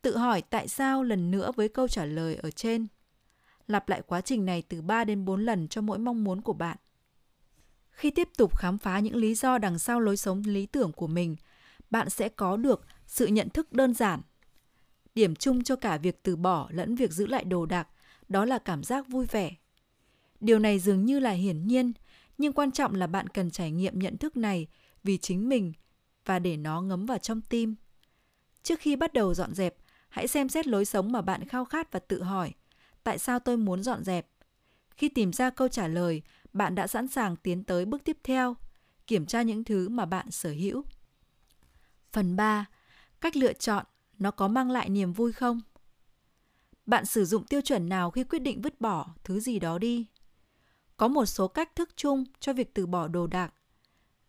Tự 0.02 0.18
hỏi 0.18 0.42
tại 0.42 0.68
sao 0.68 1.04
lần 1.04 1.32
nữa 1.32 1.52
với 1.56 1.70
câu 1.70 1.88
trả 1.88 2.06
lời 2.06 2.36
ở 2.36 2.52
trên. 2.52 2.88
Lặp 3.68 3.90
lại 3.90 4.02
quá 4.08 4.22
trình 4.22 4.46
này 4.46 4.64
từ 4.70 4.82
3 4.82 5.04
đến 5.04 5.26
4 5.26 5.46
lần 5.46 5.68
cho 5.68 5.82
mỗi 5.82 5.98
mong 5.98 6.24
muốn 6.24 6.42
của 6.42 6.54
bạn. 6.54 6.78
Khi 7.92 8.12
tiếp 8.12 8.30
tục 8.38 8.58
khám 8.58 8.78
phá 8.78 9.00
những 9.00 9.16
lý 9.16 9.36
do 9.36 9.58
đằng 9.58 9.80
sau 9.80 10.00
lối 10.00 10.18
sống 10.18 10.42
lý 10.46 10.66
tưởng 10.66 10.92
của 10.92 11.08
mình, 11.08 11.36
bạn 11.90 12.10
sẽ 12.10 12.30
có 12.30 12.58
được 12.58 12.86
sự 13.06 13.28
nhận 13.28 13.50
thức 13.50 13.74
đơn 13.74 13.94
giản. 13.94 14.22
Điểm 15.16 15.36
chung 15.36 15.64
cho 15.64 15.76
cả 15.76 15.98
việc 15.98 16.24
từ 16.24 16.36
bỏ 16.36 16.68
lẫn 16.72 16.96
việc 16.96 17.12
giữ 17.12 17.26
lại 17.26 17.44
đồ 17.44 17.66
đạc 17.66 17.88
đó 18.30 18.46
là 18.46 18.60
cảm 18.60 18.84
giác 18.84 19.08
vui 19.08 19.26
vẻ. 19.26 19.56
Điều 20.40 20.60
này 20.60 20.80
dường 20.80 21.06
như 21.06 21.20
là 21.20 21.32
hiển 21.32 21.68
nhiên, 21.68 21.94
nhưng 22.38 22.54
quan 22.54 22.72
trọng 22.72 22.96
là 22.96 23.08
bạn 23.08 23.28
cần 23.28 23.52
trải 23.52 23.72
nghiệm 23.72 24.00
nhận 24.00 24.18
thức 24.18 24.38
này 24.38 24.68
vì 25.04 25.18
chính 25.18 25.50
mình 25.50 25.74
và 26.26 26.40
để 26.40 26.58
nó 26.58 26.82
ngấm 26.82 27.06
vào 27.06 27.18
trong 27.18 27.42
tim. 27.42 27.76
Trước 28.64 28.80
khi 28.80 28.96
bắt 28.96 29.14
đầu 29.14 29.34
dọn 29.34 29.54
dẹp, 29.54 29.76
hãy 30.12 30.28
xem 30.28 30.50
xét 30.50 30.68
lối 30.68 30.86
sống 30.86 31.12
mà 31.12 31.22
bạn 31.22 31.48
khao 31.48 31.66
khát 31.66 31.92
và 31.92 32.00
tự 32.00 32.24
hỏi, 32.24 32.54
tại 33.04 33.18
sao 33.18 33.40
tôi 33.40 33.58
muốn 33.58 33.84
dọn 33.84 34.04
dẹp? 34.04 34.28
Khi 34.98 35.10
tìm 35.10 35.34
ra 35.34 35.50
câu 35.50 35.68
trả 35.68 35.88
lời, 35.88 36.22
bạn 36.54 36.76
đã 36.76 36.88
sẵn 36.88 37.08
sàng 37.08 37.36
tiến 37.36 37.64
tới 37.64 37.86
bước 37.86 38.04
tiếp 38.04 38.18
theo, 38.24 38.56
kiểm 39.08 39.26
tra 39.26 39.42
những 39.42 39.64
thứ 39.64 39.90
mà 39.90 40.06
bạn 40.06 40.32
sở 40.32 40.50
hữu. 40.50 40.84
Phần 42.12 42.36
3. 42.36 42.66
Cách 43.22 43.36
lựa 43.36 43.54
chọn, 43.54 43.86
nó 44.20 44.32
có 44.32 44.48
mang 44.48 44.72
lại 44.72 44.90
niềm 44.90 45.14
vui 45.14 45.32
không? 45.32 45.62
Bạn 46.86 47.06
sử 47.06 47.26
dụng 47.26 47.46
tiêu 47.46 47.62
chuẩn 47.62 47.90
nào 47.90 48.12
khi 48.12 48.24
quyết 48.24 48.40
định 48.40 48.62
vứt 48.62 48.82
bỏ 48.82 49.08
thứ 49.24 49.40
gì 49.40 49.60
đó 49.60 49.78
đi? 49.78 50.06
Có 50.98 51.08
một 51.08 51.26
số 51.26 51.48
cách 51.48 51.76
thức 51.76 51.90
chung 51.96 52.24
cho 52.40 52.54
việc 52.54 52.74
từ 52.74 52.86
bỏ 52.86 53.08
đồ 53.08 53.28
đạc. 53.28 53.54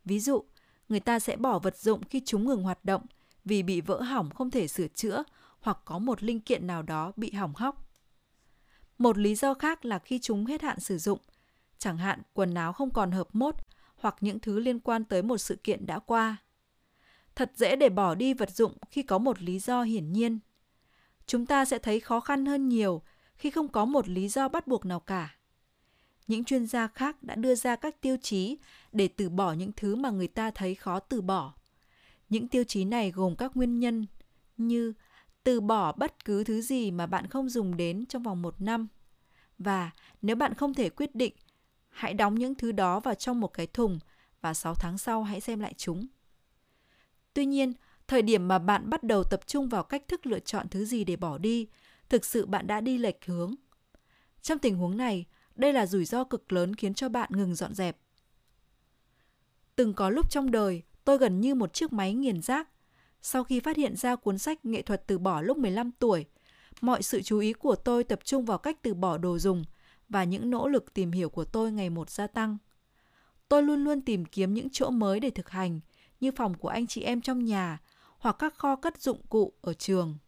Ví 0.05 0.21
dụ, 0.21 0.45
người 0.89 1.01
ta 1.01 1.19
sẽ 1.19 1.37
bỏ 1.37 1.59
vật 1.59 1.79
dụng 1.79 2.03
khi 2.05 2.23
chúng 2.27 2.45
ngừng 2.45 2.63
hoạt 2.63 2.85
động 2.85 3.07
vì 3.45 3.63
bị 3.63 3.81
vỡ 3.81 4.03
hỏng 4.03 4.31
không 4.31 4.51
thể 4.51 4.69
sửa 4.69 4.89
chữa 4.89 5.23
hoặc 5.63 5.79
có 5.85 5.99
một 5.99 6.23
linh 6.23 6.41
kiện 6.41 6.67
nào 6.67 6.83
đó 6.83 7.13
bị 7.17 7.31
hỏng 7.31 7.55
hóc. 7.55 7.89
Một 8.99 9.19
lý 9.19 9.35
do 9.35 9.55
khác 9.55 9.85
là 9.85 9.99
khi 9.99 10.19
chúng 10.19 10.47
hết 10.47 10.63
hạn 10.63 10.81
sử 10.81 10.99
dụng, 10.99 11.19
chẳng 11.79 11.99
hạn 11.99 12.23
quần 12.33 12.55
áo 12.55 12.73
không 12.73 12.91
còn 12.91 13.11
hợp 13.11 13.29
mốt 13.33 13.55
hoặc 13.97 14.17
những 14.21 14.39
thứ 14.39 14.59
liên 14.59 14.81
quan 14.81 15.05
tới 15.05 15.23
một 15.23 15.39
sự 15.39 15.57
kiện 15.57 15.87
đã 15.87 15.99
qua. 15.99 16.37
Thật 17.35 17.53
dễ 17.55 17.77
để 17.77 17.89
bỏ 17.89 18.15
đi 18.15 18.35
vật 18.35 18.51
dụng 18.51 18.73
khi 18.91 19.03
có 19.03 19.19
một 19.19 19.43
lý 19.43 19.59
do 19.59 19.83
hiển 19.83 20.13
nhiên. 20.13 20.39
Chúng 21.27 21.47
ta 21.47 21.65
sẽ 21.65 21.79
thấy 21.79 22.01
khó 22.01 22.21
khăn 22.21 22.47
hơn 22.47 22.69
nhiều 22.69 23.03
khi 23.35 23.51
không 23.51 23.69
có 23.69 23.85
một 23.85 24.09
lý 24.09 24.29
do 24.29 24.49
bắt 24.49 24.67
buộc 24.67 24.85
nào 24.85 25.01
cả. 25.01 25.37
Những 26.27 26.45
chuyên 26.45 26.67
gia 26.67 26.89
khác 26.89 27.23
đã 27.23 27.35
đưa 27.35 27.55
ra 27.55 27.77
các 27.77 28.01
tiêu 28.01 28.17
chí 28.23 28.59
để 28.93 29.09
từ 29.09 29.29
bỏ 29.29 29.53
những 29.53 29.73
thứ 29.77 29.95
mà 29.97 30.11
người 30.11 30.29
ta 30.29 30.51
thấy 30.51 30.75
khó 30.75 30.99
từ 30.99 31.21
bỏ. 31.21 31.55
Những 32.29 32.49
tiêu 32.49 32.65
chí 32.65 32.85
này 32.85 33.11
gồm 33.11 33.37
các 33.37 33.57
nguyên 33.57 33.79
nhân 33.79 34.07
như 34.57 34.93
từ 35.45 35.61
bỏ 35.61 35.93
bất 35.93 36.25
cứ 36.25 36.45
thứ 36.45 36.61
gì 36.61 36.91
mà 36.91 37.07
bạn 37.07 37.27
không 37.27 37.49
dùng 37.49 37.77
đến 37.77 38.07
trong 38.07 38.23
vòng 38.23 38.43
một 38.43 38.61
năm. 38.61 38.89
Và 39.59 39.91
nếu 40.23 40.37
bạn 40.37 40.55
không 40.55 40.75
thể 40.75 40.91
quyết 40.91 41.15
định, 41.15 41.35
hãy 41.89 42.15
đóng 42.15 42.35
những 42.35 42.55
thứ 42.55 42.73
đó 42.73 43.01
vào 43.01 43.15
trong 43.15 43.41
một 43.41 43.49
cái 43.49 43.67
thùng 43.67 43.99
và 44.41 44.55
6 44.55 44.75
tháng 44.75 44.99
sau 44.99 45.23
hãy 45.23 45.41
xem 45.41 45.61
lại 45.61 45.75
chúng. 45.77 46.07
Tuy 47.35 47.47
nhiên, 47.47 47.73
thời 48.09 48.23
điểm 48.23 48.49
mà 48.49 48.59
bạn 48.59 48.91
bắt 48.91 49.03
đầu 49.03 49.25
tập 49.25 49.41
trung 49.47 49.69
vào 49.69 49.83
cách 49.83 50.09
thức 50.09 50.27
lựa 50.27 50.39
chọn 50.39 50.69
thứ 50.69 50.85
gì 50.85 51.05
để 51.05 51.17
bỏ 51.17 51.39
đi, 51.39 51.69
thực 52.09 52.25
sự 52.25 52.47
bạn 52.47 52.67
đã 52.67 52.81
đi 52.81 52.99
lệch 52.99 53.27
hướng. 53.27 53.55
Trong 54.43 54.59
tình 54.59 54.77
huống 54.77 54.97
này, 54.97 55.27
đây 55.55 55.73
là 55.73 55.87
rủi 55.87 56.05
ro 56.05 56.25
cực 56.25 56.53
lớn 56.53 56.75
khiến 56.75 56.95
cho 56.95 57.09
bạn 57.09 57.31
ngừng 57.33 57.55
dọn 57.55 57.75
dẹp. 57.75 57.97
Từng 59.77 59.95
có 59.95 60.11
lúc 60.11 60.31
trong 60.31 60.51
đời, 60.51 60.83
tôi 61.05 61.19
gần 61.19 61.41
như 61.41 61.55
một 61.55 61.73
chiếc 61.73 61.93
máy 61.93 62.15
nghiền 62.15 62.43
rác. 62.43 62.69
Sau 63.23 63.45
khi 63.45 63.61
phát 63.61 63.77
hiện 63.77 63.97
ra 63.97 64.17
cuốn 64.17 64.39
sách 64.39 64.65
Nghệ 64.65 64.83
thuật 64.83 65.07
từ 65.07 65.19
bỏ 65.19 65.41
lúc 65.41 65.59
15 65.59 65.91
tuổi, 65.99 66.27
mọi 66.81 67.03
sự 67.03 67.23
chú 67.23 67.39
ý 67.39 67.53
của 67.53 67.75
tôi 67.75 68.05
tập 68.05 68.21
trung 68.25 68.45
vào 68.45 68.59
cách 68.59 68.79
từ 68.83 68.95
bỏ 68.95 69.19
đồ 69.19 69.39
dùng 69.39 69.65
và 70.09 70.25
những 70.25 70.51
nỗ 70.51 70.69
lực 70.69 70.95
tìm 70.95 71.13
hiểu 71.13 71.29
của 71.29 71.45
tôi 71.45 71.73
ngày 71.73 71.91
một 71.91 72.11
gia 72.11 72.27
tăng. 72.27 72.59
Tôi 73.49 73.63
luôn 73.63 73.85
luôn 73.85 74.01
tìm 74.01 74.25
kiếm 74.25 74.55
những 74.55 74.69
chỗ 74.73 74.91
mới 74.91 75.21
để 75.21 75.31
thực 75.31 75.51
hành, 75.51 75.81
như 76.21 76.31
phòng 76.33 76.55
của 76.55 76.69
anh 76.69 76.87
chị 76.87 77.03
em 77.03 77.21
trong 77.21 77.45
nhà 77.45 77.81
hoặc 78.19 78.37
các 78.39 78.55
kho 78.55 78.77
cất 78.77 79.01
dụng 79.01 79.27
cụ 79.29 79.53
ở 79.61 79.75
trường. 79.75 80.19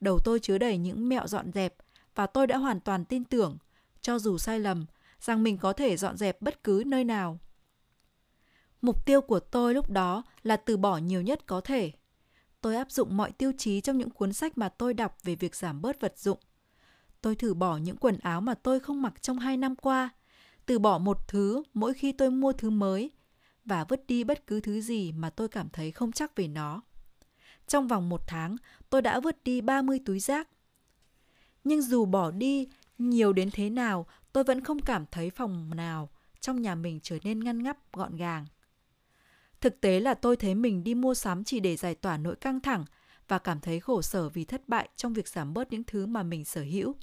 Đầu 0.00 0.18
tôi 0.24 0.40
chứa 0.40 0.58
đầy 0.58 0.78
những 0.78 1.08
mẹo 1.08 1.26
dọn 1.26 1.52
dẹp 1.52 1.74
và 2.14 2.26
tôi 2.26 2.46
đã 2.46 2.56
hoàn 2.56 2.80
toàn 2.80 3.04
tin 3.04 3.24
tưởng, 3.24 3.58
cho 4.00 4.18
dù 4.18 4.38
sai 4.38 4.60
lầm, 4.60 4.86
rằng 5.20 5.42
mình 5.42 5.58
có 5.58 5.72
thể 5.72 5.96
dọn 5.96 6.16
dẹp 6.16 6.42
bất 6.42 6.64
cứ 6.64 6.82
nơi 6.86 7.04
nào. 7.04 7.38
Mục 8.82 9.06
tiêu 9.06 9.20
của 9.20 9.40
tôi 9.40 9.74
lúc 9.74 9.90
đó 9.90 10.22
là 10.42 10.56
từ 10.56 10.76
bỏ 10.76 10.96
nhiều 10.96 11.22
nhất 11.22 11.46
có 11.46 11.60
thể. 11.60 11.92
Tôi 12.60 12.76
áp 12.76 12.90
dụng 12.90 13.16
mọi 13.16 13.32
tiêu 13.32 13.52
chí 13.58 13.80
trong 13.80 13.98
những 13.98 14.10
cuốn 14.10 14.32
sách 14.32 14.58
mà 14.58 14.68
tôi 14.68 14.94
đọc 14.94 15.16
về 15.22 15.34
việc 15.34 15.56
giảm 15.56 15.82
bớt 15.82 16.00
vật 16.00 16.18
dụng. 16.18 16.38
Tôi 17.20 17.34
thử 17.34 17.54
bỏ 17.54 17.76
những 17.76 17.96
quần 17.96 18.18
áo 18.18 18.40
mà 18.40 18.54
tôi 18.54 18.80
không 18.80 19.02
mặc 19.02 19.22
trong 19.22 19.38
hai 19.38 19.56
năm 19.56 19.76
qua, 19.76 20.10
từ 20.66 20.78
bỏ 20.78 20.98
một 20.98 21.28
thứ 21.28 21.62
mỗi 21.74 21.94
khi 21.94 22.12
tôi 22.12 22.30
mua 22.30 22.52
thứ 22.52 22.70
mới 22.70 23.10
và 23.64 23.84
vứt 23.84 24.06
đi 24.06 24.24
bất 24.24 24.46
cứ 24.46 24.60
thứ 24.60 24.80
gì 24.80 25.12
mà 25.12 25.30
tôi 25.30 25.48
cảm 25.48 25.68
thấy 25.68 25.90
không 25.90 26.12
chắc 26.12 26.36
về 26.36 26.48
nó. 26.48 26.82
Trong 27.66 27.88
vòng 27.88 28.08
một 28.08 28.20
tháng, 28.26 28.56
tôi 28.90 29.02
đã 29.02 29.20
vứt 29.20 29.44
đi 29.44 29.60
30 29.60 30.00
túi 30.04 30.20
rác. 30.20 30.48
Nhưng 31.64 31.82
dù 31.82 32.04
bỏ 32.04 32.30
đi 32.30 32.68
nhiều 32.98 33.32
đến 33.32 33.50
thế 33.52 33.70
nào, 33.70 34.06
tôi 34.32 34.44
vẫn 34.44 34.64
không 34.64 34.78
cảm 34.78 35.04
thấy 35.10 35.30
phòng 35.30 35.70
nào 35.76 36.10
trong 36.40 36.62
nhà 36.62 36.74
mình 36.74 37.00
trở 37.02 37.18
nên 37.22 37.44
ngăn 37.44 37.62
ngắp, 37.62 37.92
gọn 37.92 38.16
gàng. 38.16 38.46
Thực 39.66 39.80
tế 39.80 40.00
là 40.00 40.14
tôi 40.14 40.36
thấy 40.36 40.54
mình 40.54 40.84
đi 40.84 40.94
mua 40.94 41.14
sắm 41.14 41.44
chỉ 41.44 41.60
để 41.60 41.76
giải 41.76 41.94
tỏa 41.94 42.16
nỗi 42.16 42.36
căng 42.36 42.60
thẳng 42.60 42.84
và 43.28 43.38
cảm 43.38 43.60
thấy 43.60 43.80
khổ 43.80 44.02
sở 44.02 44.28
vì 44.28 44.44
thất 44.44 44.68
bại 44.68 44.88
trong 44.96 45.12
việc 45.12 45.28
giảm 45.28 45.54
bớt 45.54 45.72
những 45.72 45.84
thứ 45.84 46.06
mà 46.06 46.22
mình 46.22 46.44
sở 46.44 46.62
hữu. 46.62 46.94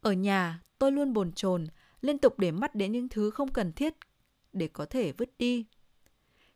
Ở 0.00 0.12
nhà, 0.12 0.60
tôi 0.78 0.92
luôn 0.92 1.12
bồn 1.12 1.32
chồn, 1.32 1.66
liên 2.00 2.18
tục 2.18 2.38
để 2.38 2.50
mắt 2.50 2.74
đến 2.74 2.92
những 2.92 3.08
thứ 3.08 3.30
không 3.30 3.52
cần 3.52 3.72
thiết 3.72 3.94
để 4.52 4.68
có 4.68 4.84
thể 4.84 5.12
vứt 5.12 5.30
đi. 5.38 5.66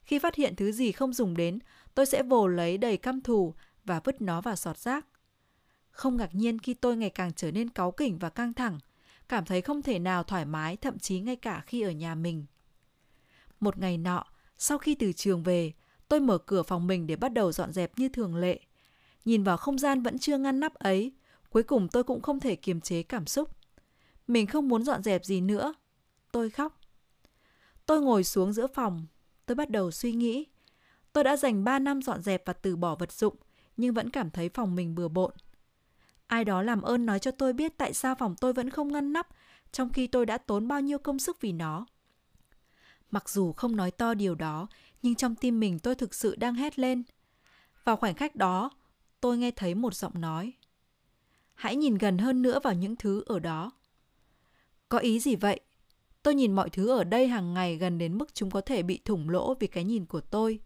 Khi 0.02 0.18
phát 0.18 0.34
hiện 0.34 0.56
thứ 0.56 0.72
gì 0.72 0.92
không 0.92 1.12
dùng 1.12 1.36
đến, 1.36 1.58
tôi 1.94 2.06
sẽ 2.06 2.22
vồ 2.22 2.46
lấy 2.46 2.78
đầy 2.78 2.96
căm 2.96 3.20
thù 3.20 3.54
và 3.84 4.00
vứt 4.04 4.22
nó 4.22 4.40
vào 4.40 4.56
sọt 4.56 4.78
rác. 4.78 5.06
Không 5.90 6.16
ngạc 6.16 6.34
nhiên 6.34 6.58
khi 6.58 6.74
tôi 6.74 6.96
ngày 6.96 7.10
càng 7.10 7.32
trở 7.32 7.50
nên 7.50 7.70
cáu 7.70 7.90
kỉnh 7.90 8.18
và 8.18 8.30
căng 8.30 8.54
thẳng, 8.54 8.78
cảm 9.28 9.44
thấy 9.44 9.60
không 9.60 9.82
thể 9.82 9.98
nào 9.98 10.22
thoải 10.22 10.44
mái 10.44 10.76
thậm 10.76 10.98
chí 10.98 11.20
ngay 11.20 11.36
cả 11.36 11.62
khi 11.66 11.80
ở 11.80 11.90
nhà 11.90 12.14
mình. 12.14 12.46
Một 13.60 13.78
ngày 13.78 13.98
nọ, 13.98 14.24
sau 14.58 14.78
khi 14.78 14.94
từ 14.94 15.12
trường 15.12 15.42
về, 15.42 15.72
tôi 16.08 16.20
mở 16.20 16.38
cửa 16.38 16.62
phòng 16.62 16.86
mình 16.86 17.06
để 17.06 17.16
bắt 17.16 17.32
đầu 17.32 17.52
dọn 17.52 17.72
dẹp 17.72 17.98
như 17.98 18.08
thường 18.08 18.36
lệ. 18.36 18.60
Nhìn 19.24 19.44
vào 19.44 19.56
không 19.56 19.78
gian 19.78 20.02
vẫn 20.02 20.18
chưa 20.18 20.38
ngăn 20.38 20.60
nắp 20.60 20.74
ấy, 20.74 21.12
cuối 21.50 21.62
cùng 21.62 21.88
tôi 21.88 22.04
cũng 22.04 22.22
không 22.22 22.40
thể 22.40 22.56
kiềm 22.56 22.80
chế 22.80 23.02
cảm 23.02 23.26
xúc. 23.26 23.50
Mình 24.26 24.46
không 24.46 24.68
muốn 24.68 24.84
dọn 24.84 25.02
dẹp 25.02 25.24
gì 25.24 25.40
nữa. 25.40 25.74
Tôi 26.32 26.50
khóc. 26.50 26.80
Tôi 27.86 28.00
ngồi 28.00 28.24
xuống 28.24 28.52
giữa 28.52 28.66
phòng, 28.66 29.06
tôi 29.46 29.54
bắt 29.54 29.70
đầu 29.70 29.90
suy 29.90 30.12
nghĩ. 30.12 30.46
Tôi 31.12 31.24
đã 31.24 31.36
dành 31.36 31.64
3 31.64 31.78
năm 31.78 32.02
dọn 32.02 32.22
dẹp 32.22 32.42
và 32.46 32.52
từ 32.52 32.76
bỏ 32.76 32.94
vật 32.94 33.12
dụng, 33.12 33.36
nhưng 33.76 33.94
vẫn 33.94 34.10
cảm 34.10 34.30
thấy 34.30 34.48
phòng 34.48 34.74
mình 34.74 34.94
bừa 34.94 35.08
bộn. 35.08 35.32
Ai 36.26 36.44
đó 36.44 36.62
làm 36.62 36.82
ơn 36.82 37.06
nói 37.06 37.18
cho 37.18 37.30
tôi 37.30 37.52
biết 37.52 37.72
tại 37.76 37.94
sao 37.94 38.14
phòng 38.14 38.34
tôi 38.40 38.52
vẫn 38.52 38.70
không 38.70 38.92
ngăn 38.92 39.12
nắp, 39.12 39.28
trong 39.72 39.92
khi 39.92 40.06
tôi 40.06 40.26
đã 40.26 40.38
tốn 40.38 40.68
bao 40.68 40.80
nhiêu 40.80 40.98
công 40.98 41.18
sức 41.18 41.40
vì 41.40 41.52
nó. 41.52 41.86
Mặc 43.10 43.28
dù 43.28 43.52
không 43.52 43.76
nói 43.76 43.90
to 43.90 44.14
điều 44.14 44.34
đó, 44.34 44.68
nhưng 45.02 45.14
trong 45.14 45.34
tim 45.34 45.60
mình 45.60 45.78
tôi 45.78 45.94
thực 45.94 46.14
sự 46.14 46.36
đang 46.36 46.54
hét 46.54 46.78
lên. 46.78 47.02
Vào 47.84 47.96
khoảnh 47.96 48.14
khắc 48.14 48.36
đó, 48.36 48.70
tôi 49.20 49.38
nghe 49.38 49.50
thấy 49.50 49.74
một 49.74 49.94
giọng 49.94 50.20
nói. 50.20 50.52
Hãy 51.54 51.76
nhìn 51.76 51.94
gần 51.94 52.18
hơn 52.18 52.42
nữa 52.42 52.60
vào 52.62 52.74
những 52.74 52.96
thứ 52.96 53.22
ở 53.26 53.38
đó. 53.38 53.72
Có 54.88 54.98
ý 54.98 55.20
gì 55.20 55.36
vậy? 55.36 55.60
Tôi 56.22 56.34
nhìn 56.34 56.52
mọi 56.52 56.70
thứ 56.70 56.88
ở 56.88 57.04
đây 57.04 57.28
hàng 57.28 57.54
ngày 57.54 57.76
gần 57.76 57.98
đến 57.98 58.18
mức 58.18 58.34
chúng 58.34 58.50
có 58.50 58.60
thể 58.60 58.82
bị 58.82 59.00
thủng 59.04 59.28
lỗ 59.28 59.54
vì 59.54 59.66
cái 59.66 59.84
nhìn 59.84 60.06
của 60.06 60.20
tôi. 60.20 60.60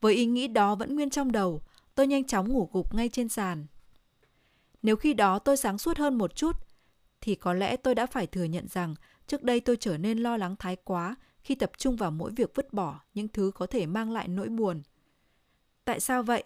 Với 0.00 0.14
ý 0.14 0.26
nghĩ 0.26 0.48
đó 0.48 0.74
vẫn 0.74 0.94
nguyên 0.94 1.10
trong 1.10 1.32
đầu, 1.32 1.62
tôi 1.94 2.06
nhanh 2.06 2.24
chóng 2.24 2.48
ngủ 2.48 2.70
gục 2.72 2.94
ngay 2.94 3.08
trên 3.08 3.28
sàn. 3.28 3.66
Nếu 4.82 4.96
khi 4.96 5.14
đó 5.14 5.38
tôi 5.38 5.56
sáng 5.56 5.78
suốt 5.78 5.98
hơn 5.98 6.18
một 6.18 6.36
chút, 6.36 6.56
thì 7.20 7.34
có 7.34 7.52
lẽ 7.52 7.76
tôi 7.76 7.94
đã 7.94 8.06
phải 8.06 8.26
thừa 8.26 8.44
nhận 8.44 8.68
rằng 8.68 8.94
trước 9.26 9.42
đây 9.42 9.60
tôi 9.60 9.76
trở 9.76 9.98
nên 9.98 10.18
lo 10.18 10.36
lắng 10.36 10.56
thái 10.58 10.76
quá 10.76 11.16
khi 11.44 11.54
tập 11.54 11.70
trung 11.78 11.96
vào 11.96 12.10
mỗi 12.10 12.30
việc 12.36 12.54
vứt 12.54 12.72
bỏ 12.72 13.00
những 13.14 13.28
thứ 13.28 13.50
có 13.54 13.66
thể 13.66 13.86
mang 13.86 14.12
lại 14.12 14.28
nỗi 14.28 14.48
buồn. 14.48 14.82
Tại 15.84 16.00
sao 16.00 16.22
vậy? 16.22 16.44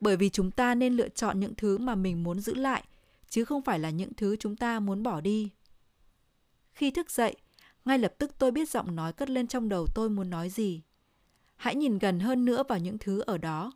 Bởi 0.00 0.16
vì 0.16 0.28
chúng 0.28 0.50
ta 0.50 0.74
nên 0.74 0.92
lựa 0.92 1.08
chọn 1.08 1.40
những 1.40 1.54
thứ 1.54 1.78
mà 1.78 1.94
mình 1.94 2.22
muốn 2.22 2.40
giữ 2.40 2.54
lại, 2.54 2.84
chứ 3.28 3.44
không 3.44 3.62
phải 3.62 3.78
là 3.78 3.90
những 3.90 4.14
thứ 4.14 4.36
chúng 4.36 4.56
ta 4.56 4.80
muốn 4.80 5.02
bỏ 5.02 5.20
đi. 5.20 5.50
Khi 6.72 6.90
thức 6.90 7.10
dậy, 7.10 7.36
ngay 7.84 7.98
lập 7.98 8.14
tức 8.18 8.38
tôi 8.38 8.50
biết 8.50 8.68
giọng 8.68 8.96
nói 8.96 9.12
cất 9.12 9.30
lên 9.30 9.46
trong 9.46 9.68
đầu 9.68 9.86
tôi 9.94 10.10
muốn 10.10 10.30
nói 10.30 10.50
gì. 10.50 10.82
Hãy 11.56 11.74
nhìn 11.74 11.98
gần 11.98 12.20
hơn 12.20 12.44
nữa 12.44 12.62
vào 12.68 12.78
những 12.78 12.98
thứ 12.98 13.20
ở 13.20 13.38
đó. 13.38 13.72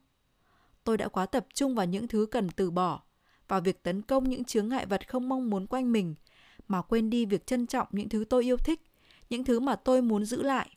Tôi 0.84 0.96
đã 0.96 1.08
quá 1.08 1.26
tập 1.26 1.46
trung 1.54 1.74
vào 1.74 1.86
những 1.86 2.08
thứ 2.08 2.26
cần 2.30 2.48
từ 2.50 2.70
bỏ, 2.70 3.02
vào 3.48 3.60
việc 3.60 3.82
tấn 3.82 4.02
công 4.02 4.28
những 4.28 4.44
chướng 4.44 4.68
ngại 4.68 4.86
vật 4.86 5.08
không 5.08 5.28
mong 5.28 5.50
muốn 5.50 5.66
quanh 5.66 5.92
mình, 5.92 6.14
mà 6.68 6.82
quên 6.82 7.10
đi 7.10 7.26
việc 7.26 7.46
trân 7.46 7.66
trọng 7.66 7.88
những 7.90 8.08
thứ 8.08 8.24
tôi 8.24 8.44
yêu 8.44 8.56
thích, 8.56 8.80
những 9.30 9.44
thứ 9.44 9.60
mà 9.60 9.76
tôi 9.76 10.02
muốn 10.02 10.24
giữ 10.24 10.42
lại. 10.42 10.76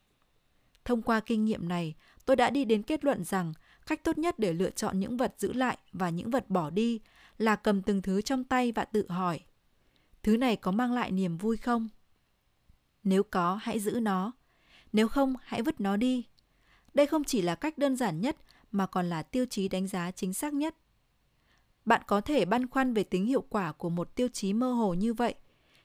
Thông 0.86 1.02
qua 1.02 1.20
kinh 1.20 1.46
nghiệm 1.46 1.68
này, 1.68 1.96
tôi 2.26 2.36
đã 2.36 2.50
đi 2.50 2.66
đến 2.66 2.84
kết 2.84 3.04
luận 3.04 3.24
rằng 3.24 3.54
cách 3.88 4.04
tốt 4.04 4.18
nhất 4.18 4.40
để 4.40 4.54
lựa 4.54 4.70
chọn 4.70 5.00
những 5.00 5.18
vật 5.18 5.34
giữ 5.38 5.54
lại 5.54 5.78
và 5.94 6.10
những 6.10 6.30
vật 6.30 6.50
bỏ 6.50 6.70
đi 6.70 7.00
là 7.38 7.56
cầm 7.56 7.82
từng 7.82 8.02
thứ 8.02 8.22
trong 8.22 8.44
tay 8.44 8.72
và 8.72 8.86
tự 8.86 9.06
hỏi 9.10 9.40
thứ 10.24 10.38
này 10.38 10.56
có 10.56 10.72
mang 10.72 10.94
lại 10.94 11.12
niềm 11.12 11.38
vui 11.38 11.58
không? 11.58 11.90
Nếu 13.04 13.24
có 13.24 13.60
hãy 13.62 13.80
giữ 13.80 14.00
nó. 14.00 14.32
Nếu 14.94 15.08
không 15.08 15.36
hãy 15.44 15.62
vứt 15.62 15.82
nó 15.82 15.98
đi. 15.98 16.26
Đây 16.94 17.06
không 17.06 17.24
chỉ 17.24 17.42
là 17.42 17.56
cách 17.56 17.78
đơn 17.78 17.96
giản 17.96 18.22
nhất 18.22 18.38
mà 18.72 18.86
còn 18.86 19.10
là 19.10 19.24
tiêu 19.24 19.46
chí 19.50 19.68
đánh 19.68 19.88
giá 19.88 20.12
chính 20.12 20.34
xác 20.34 20.54
nhất. 20.54 20.76
Bạn 21.86 22.02
có 22.08 22.22
thể 22.22 22.46
băn 22.46 22.68
khoăn 22.68 22.94
về 22.94 23.04
tính 23.04 23.26
hiệu 23.26 23.42
quả 23.50 23.72
của 23.72 23.90
một 23.90 24.16
tiêu 24.16 24.28
chí 24.28 24.54
mơ 24.54 24.72
hồ 24.72 24.94
như 24.94 25.14
vậy 25.14 25.36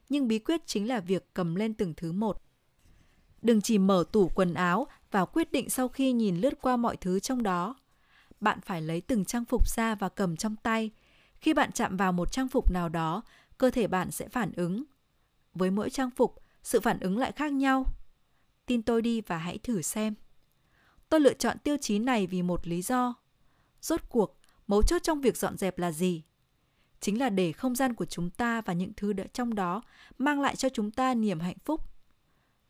nhưng 0.09 0.29
bí 0.29 0.39
quyết 0.39 0.67
chính 0.67 0.89
là 0.89 1.01
việc 1.01 1.35
cầm 1.35 1.55
lên 1.55 1.75
từng 1.75 1.95
thứ 1.97 2.13
một 2.13 2.43
đừng 3.43 3.61
chỉ 3.61 3.79
mở 3.79 4.05
tủ 4.13 4.29
quần 4.29 4.55
áo 4.55 4.87
và 5.11 5.25
quyết 5.25 5.53
định 5.53 5.71
sau 5.71 5.89
khi 5.89 6.13
nhìn 6.13 6.37
lướt 6.37 6.55
qua 6.61 6.77
mọi 6.77 6.97
thứ 6.97 7.21
trong 7.21 7.43
đó. 7.43 7.75
Bạn 8.41 8.61
phải 8.61 8.83
lấy 8.83 9.01
từng 9.01 9.25
trang 9.25 9.45
phục 9.45 9.69
ra 9.69 9.95
và 9.95 10.09
cầm 10.09 10.37
trong 10.37 10.57
tay. 10.57 10.91
Khi 11.41 11.55
bạn 11.55 11.73
chạm 11.73 11.97
vào 11.97 12.13
một 12.13 12.33
trang 12.33 12.49
phục 12.49 12.71
nào 12.71 12.89
đó, 12.89 13.23
cơ 13.59 13.71
thể 13.71 13.87
bạn 13.87 14.11
sẽ 14.11 14.29
phản 14.29 14.53
ứng. 14.53 14.85
Với 15.55 15.71
mỗi 15.71 15.91
trang 15.91 16.11
phục, 16.11 16.43
sự 16.63 16.81
phản 16.81 17.01
ứng 17.01 17.19
lại 17.19 17.33
khác 17.33 17.53
nhau. 17.53 17.85
Tin 18.67 18.83
tôi 18.83 19.03
đi 19.03 19.21
và 19.21 19.39
hãy 19.39 19.59
thử 19.59 19.83
xem. 19.83 20.15
Tôi 21.09 21.21
lựa 21.21 21.35
chọn 21.35 21.59
tiêu 21.59 21.77
chí 21.81 21.99
này 21.99 22.27
vì 22.27 22.43
một 22.43 22.67
lý 22.67 22.83
do. 22.83 23.15
Rốt 23.81 24.01
cuộc, 24.09 24.39
mấu 24.67 24.83
chốt 24.83 25.03
trong 25.03 25.21
việc 25.21 25.37
dọn 25.37 25.57
dẹp 25.57 25.79
là 25.79 25.93
gì? 25.93 26.23
Chính 27.01 27.19
là 27.19 27.31
để 27.31 27.53
không 27.53 27.75
gian 27.75 27.95
của 27.95 28.05
chúng 28.05 28.31
ta 28.31 28.61
và 28.61 28.73
những 28.73 28.93
thứ 28.97 29.13
đã 29.13 29.25
trong 29.33 29.55
đó 29.55 29.83
mang 30.19 30.41
lại 30.41 30.57
cho 30.57 30.69
chúng 30.69 30.91
ta 30.91 31.15
niềm 31.15 31.41
hạnh 31.41 31.59
phúc 31.65 31.81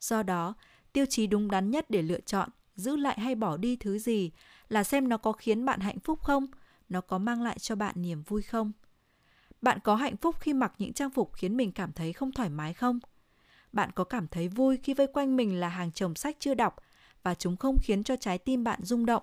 do 0.01 0.23
đó, 0.23 0.55
tiêu 0.93 1.07
chí 1.07 1.27
đúng 1.27 1.51
đắn 1.51 1.71
nhất 1.71 1.91
để 1.91 2.03
lựa 2.03 2.21
chọn, 2.21 2.49
giữ 2.77 2.97
lại 2.97 3.21
hay 3.21 3.35
bỏ 3.35 3.57
đi 3.57 3.77
thứ 3.77 3.99
gì 3.99 4.31
là 4.69 4.85
xem 4.85 5.09
nó 5.09 5.17
có 5.17 5.33
khiến 5.33 5.65
bạn 5.65 5.81
hạnh 5.81 6.01
phúc 6.01 6.23
không, 6.23 6.47
nó 6.89 7.01
có 7.01 7.19
mang 7.19 7.43
lại 7.43 7.59
cho 7.59 7.77
bạn 7.77 7.95
niềm 7.99 8.23
vui 8.23 8.43
không. 8.43 8.73
Bạn 9.63 9.79
có 9.85 9.95
hạnh 9.95 10.17
phúc 10.17 10.37
khi 10.41 10.55
mặc 10.55 10.73
những 10.79 10.93
trang 10.93 11.11
phục 11.11 11.35
khiến 11.35 11.57
mình 11.57 11.73
cảm 11.73 11.93
thấy 11.93 12.13
không 12.13 12.33
thoải 12.33 12.49
mái 12.49 12.75
không? 12.75 12.99
Bạn 13.73 13.91
có 13.93 14.05
cảm 14.05 14.29
thấy 14.29 14.49
vui 14.49 14.77
khi 14.83 14.95
vây 14.95 15.07
quanh 15.07 15.37
mình 15.37 15.61
là 15.61 15.69
hàng 15.69 15.93
chồng 15.93 16.15
sách 16.15 16.37
chưa 16.39 16.55
đọc 16.55 16.77
và 17.23 17.35
chúng 17.35 17.57
không 17.57 17.77
khiến 17.83 18.05
cho 18.05 18.17
trái 18.17 18.39
tim 18.39 18.65
bạn 18.65 18.81
rung 18.83 19.07
động? 19.07 19.23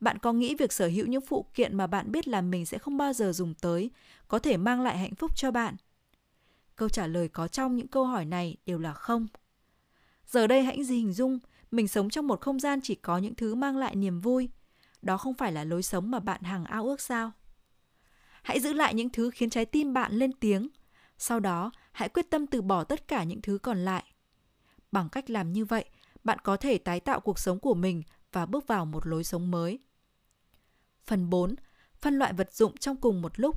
Bạn 0.00 0.18
có 0.18 0.32
nghĩ 0.32 0.54
việc 0.54 0.72
sở 0.72 0.88
hữu 0.88 1.06
những 1.06 1.26
phụ 1.26 1.46
kiện 1.54 1.76
mà 1.76 1.86
bạn 1.86 2.12
biết 2.12 2.28
là 2.28 2.40
mình 2.40 2.66
sẽ 2.66 2.78
không 2.78 2.96
bao 2.96 3.12
giờ 3.12 3.32
dùng 3.32 3.54
tới 3.54 3.90
có 4.28 4.38
thể 4.38 4.56
mang 4.56 4.80
lại 4.80 4.98
hạnh 4.98 5.14
phúc 5.14 5.30
cho 5.36 5.50
bạn? 5.50 5.76
Câu 6.76 6.88
trả 6.88 7.06
lời 7.06 7.28
có 7.28 7.48
trong 7.48 7.76
những 7.76 7.88
câu 7.88 8.06
hỏi 8.06 8.24
này 8.24 8.56
đều 8.66 8.78
là 8.78 8.92
không 8.92 9.26
giờ 10.26 10.46
đây 10.46 10.62
hãy 10.62 10.78
hình 10.78 11.12
dung, 11.12 11.38
mình 11.70 11.88
sống 11.88 12.10
trong 12.10 12.26
một 12.26 12.40
không 12.40 12.60
gian 12.60 12.80
chỉ 12.82 12.94
có 12.94 13.18
những 13.18 13.34
thứ 13.34 13.54
mang 13.54 13.76
lại 13.76 13.96
niềm 13.96 14.20
vui. 14.20 14.48
Đó 15.02 15.16
không 15.16 15.34
phải 15.34 15.52
là 15.52 15.64
lối 15.64 15.82
sống 15.82 16.10
mà 16.10 16.20
bạn 16.20 16.42
hằng 16.42 16.64
ao 16.64 16.84
ước 16.84 17.00
sao? 17.00 17.32
Hãy 18.42 18.60
giữ 18.60 18.72
lại 18.72 18.94
những 18.94 19.10
thứ 19.10 19.30
khiến 19.30 19.50
trái 19.50 19.64
tim 19.64 19.92
bạn 19.92 20.12
lên 20.12 20.32
tiếng. 20.32 20.68
Sau 21.18 21.40
đó, 21.40 21.72
hãy 21.92 22.08
quyết 22.08 22.30
tâm 22.30 22.46
từ 22.46 22.62
bỏ 22.62 22.84
tất 22.84 23.08
cả 23.08 23.24
những 23.24 23.42
thứ 23.42 23.58
còn 23.58 23.78
lại. 23.78 24.04
Bằng 24.92 25.08
cách 25.08 25.30
làm 25.30 25.52
như 25.52 25.64
vậy, 25.64 25.84
bạn 26.24 26.38
có 26.44 26.56
thể 26.56 26.78
tái 26.78 27.00
tạo 27.00 27.20
cuộc 27.20 27.38
sống 27.38 27.58
của 27.58 27.74
mình 27.74 28.02
và 28.32 28.46
bước 28.46 28.66
vào 28.66 28.84
một 28.84 29.06
lối 29.06 29.24
sống 29.24 29.50
mới. 29.50 29.78
Phần 31.06 31.30
4 31.30 31.54
phân 32.02 32.18
loại 32.18 32.32
vật 32.32 32.52
dụng 32.52 32.76
trong 32.76 32.96
cùng 32.96 33.22
một 33.22 33.40
lúc. 33.40 33.56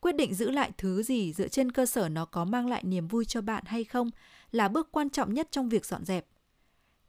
Quyết 0.00 0.12
định 0.12 0.34
giữ 0.34 0.50
lại 0.50 0.72
thứ 0.78 1.02
gì 1.02 1.32
dựa 1.32 1.48
trên 1.48 1.72
cơ 1.72 1.86
sở 1.86 2.08
nó 2.08 2.24
có 2.24 2.44
mang 2.44 2.68
lại 2.68 2.82
niềm 2.84 3.08
vui 3.08 3.24
cho 3.24 3.40
bạn 3.40 3.64
hay 3.66 3.84
không 3.84 4.10
là 4.52 4.68
bước 4.68 4.92
quan 4.92 5.10
trọng 5.10 5.34
nhất 5.34 5.48
trong 5.50 5.68
việc 5.68 5.86
dọn 5.86 6.04
dẹp. 6.04 6.26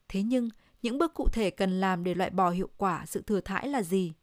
Thế 0.07 0.23
nhưng 0.23 0.50
những 0.81 0.97
bước 0.97 1.13
cụ 1.13 1.27
thể 1.29 1.50
cần 1.50 1.79
làm 1.79 2.03
để 2.03 2.15
loại 2.15 2.29
bỏ 2.29 2.50
hiệu 2.50 2.69
quả 2.77 3.05
sự 3.05 3.21
thừa 3.21 3.41
thãi 3.41 3.67
là 3.67 3.81
gì? 3.81 4.13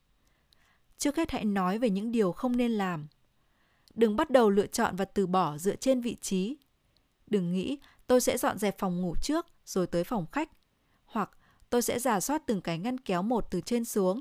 Trước 0.98 1.16
hết 1.16 1.30
hãy 1.30 1.44
nói 1.44 1.78
về 1.78 1.90
những 1.90 2.12
điều 2.12 2.32
không 2.32 2.56
nên 2.56 2.72
làm. 2.72 3.06
Đừng 3.94 4.16
bắt 4.16 4.30
đầu 4.30 4.50
lựa 4.50 4.66
chọn 4.66 4.96
và 4.96 5.04
từ 5.04 5.26
bỏ 5.26 5.58
dựa 5.58 5.76
trên 5.76 6.00
vị 6.00 6.16
trí. 6.20 6.56
Đừng 7.26 7.52
nghĩ 7.52 7.78
tôi 8.06 8.20
sẽ 8.20 8.38
dọn 8.38 8.58
dẹp 8.58 8.78
phòng 8.78 9.00
ngủ 9.00 9.14
trước 9.22 9.46
rồi 9.64 9.86
tới 9.86 10.04
phòng 10.04 10.26
khách 10.32 10.50
hoặc 11.04 11.30
tôi 11.70 11.82
sẽ 11.82 11.98
giả 11.98 12.20
soát 12.20 12.42
từng 12.46 12.60
cái 12.60 12.78
ngăn 12.78 12.98
kéo 12.98 13.22
một 13.22 13.46
từ 13.50 13.60
trên 13.60 13.84
xuống. 13.84 14.20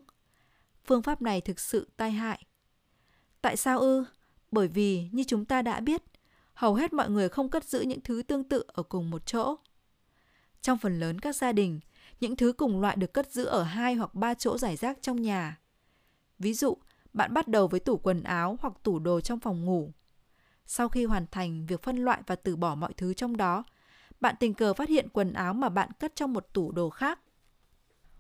Phương 0.86 1.01
pháp 1.01 1.22
này 1.22 1.41
thực 1.41 1.60
sự 1.60 1.89
tai 1.98 2.12
hại. 2.12 2.46
Tại 3.41 3.58
sao 3.58 3.79
ư? 3.79 4.03
Bởi 4.51 4.68
vì, 4.68 5.10
như 5.12 5.24
chúng 5.24 5.46
ta 5.46 5.62
đã 5.62 5.79
biết, 5.79 6.03
hầu 6.60 6.75
hết 6.75 6.94
mọi 6.94 7.10
người 7.10 7.30
không 7.30 7.50
cất 7.50 7.63
giữ 7.63 7.82
những 7.82 8.01
thứ 8.01 8.24
tương 8.28 8.44
tự 8.44 8.63
ở 8.68 8.84
cùng 8.84 9.10
một 9.10 9.25
chỗ. 9.25 9.56
Trong 10.62 10.78
phần 10.78 11.00
lớn 11.00 11.20
các 11.20 11.36
gia 11.36 11.51
đình, 11.51 11.80
những 12.20 12.36
thứ 12.36 12.54
cùng 12.54 12.82
loại 12.82 12.96
được 12.96 13.13
cất 13.13 13.32
giữ 13.32 13.46
ở 13.46 13.63
hai 13.63 13.96
hoặc 13.96 14.16
ba 14.16 14.34
chỗ 14.34 14.58
giải 14.58 14.75
rác 14.75 14.98
trong 15.01 15.22
nhà. 15.22 15.60
Ví 16.39 16.54
dụ, 16.54 16.78
bạn 17.13 17.34
bắt 17.34 17.48
đầu 17.48 17.68
với 17.68 17.80
tủ 17.80 17.98
quần 17.98 18.24
áo 18.24 18.58
hoặc 18.62 18.74
tủ 18.84 19.00
đồ 19.00 19.22
trong 19.22 19.39
phòng 19.39 19.66
ngủ. 19.66 19.92
Sau 20.66 20.89
khi 20.89 21.06
hoàn 21.06 21.25
thành 21.32 21.66
việc 21.66 21.84
phân 21.84 21.98
loại 21.98 22.22
và 22.28 22.36
từ 22.36 22.56
bỏ 22.56 22.75
mọi 22.75 22.94
thứ 22.94 23.13
trong 23.13 23.38
đó, 23.38 23.63
bạn 24.22 24.36
tình 24.39 24.54
cờ 24.54 24.74
phát 24.74 24.89
hiện 24.89 25.10
quần 25.13 25.34
áo 25.34 25.54
mà 25.54 25.70
bạn 25.70 25.89
cất 26.00 26.16
trong 26.16 26.34
một 26.34 26.48
tủ 26.54 26.72
đồ 26.72 26.89
khác. 26.89 27.20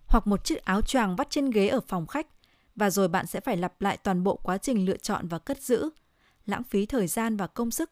Hoặc 0.07 0.27
một 0.27 0.45
chiếc 0.45 0.65
áo 0.65 0.81
choàng 0.81 1.15
vắt 1.15 1.29
trên 1.29 1.49
ghế 1.49 1.67
ở 1.67 1.79
phòng 1.87 2.07
khách 2.07 2.27
và 2.75 2.89
rồi 2.89 3.07
bạn 3.07 3.27
sẽ 3.27 3.39
phải 3.39 3.57
lặp 3.57 3.81
lại 3.81 3.97
toàn 3.97 4.23
bộ 4.23 4.35
quá 4.35 4.57
trình 4.57 4.85
lựa 4.85 4.97
chọn 4.97 5.27
và 5.27 5.39
cất 5.39 5.61
giữ, 5.61 5.89
lãng 6.45 6.63
phí 6.63 6.85
thời 6.85 7.07
gian 7.07 7.37
và 7.37 7.47
công 7.47 7.71
sức 7.71 7.89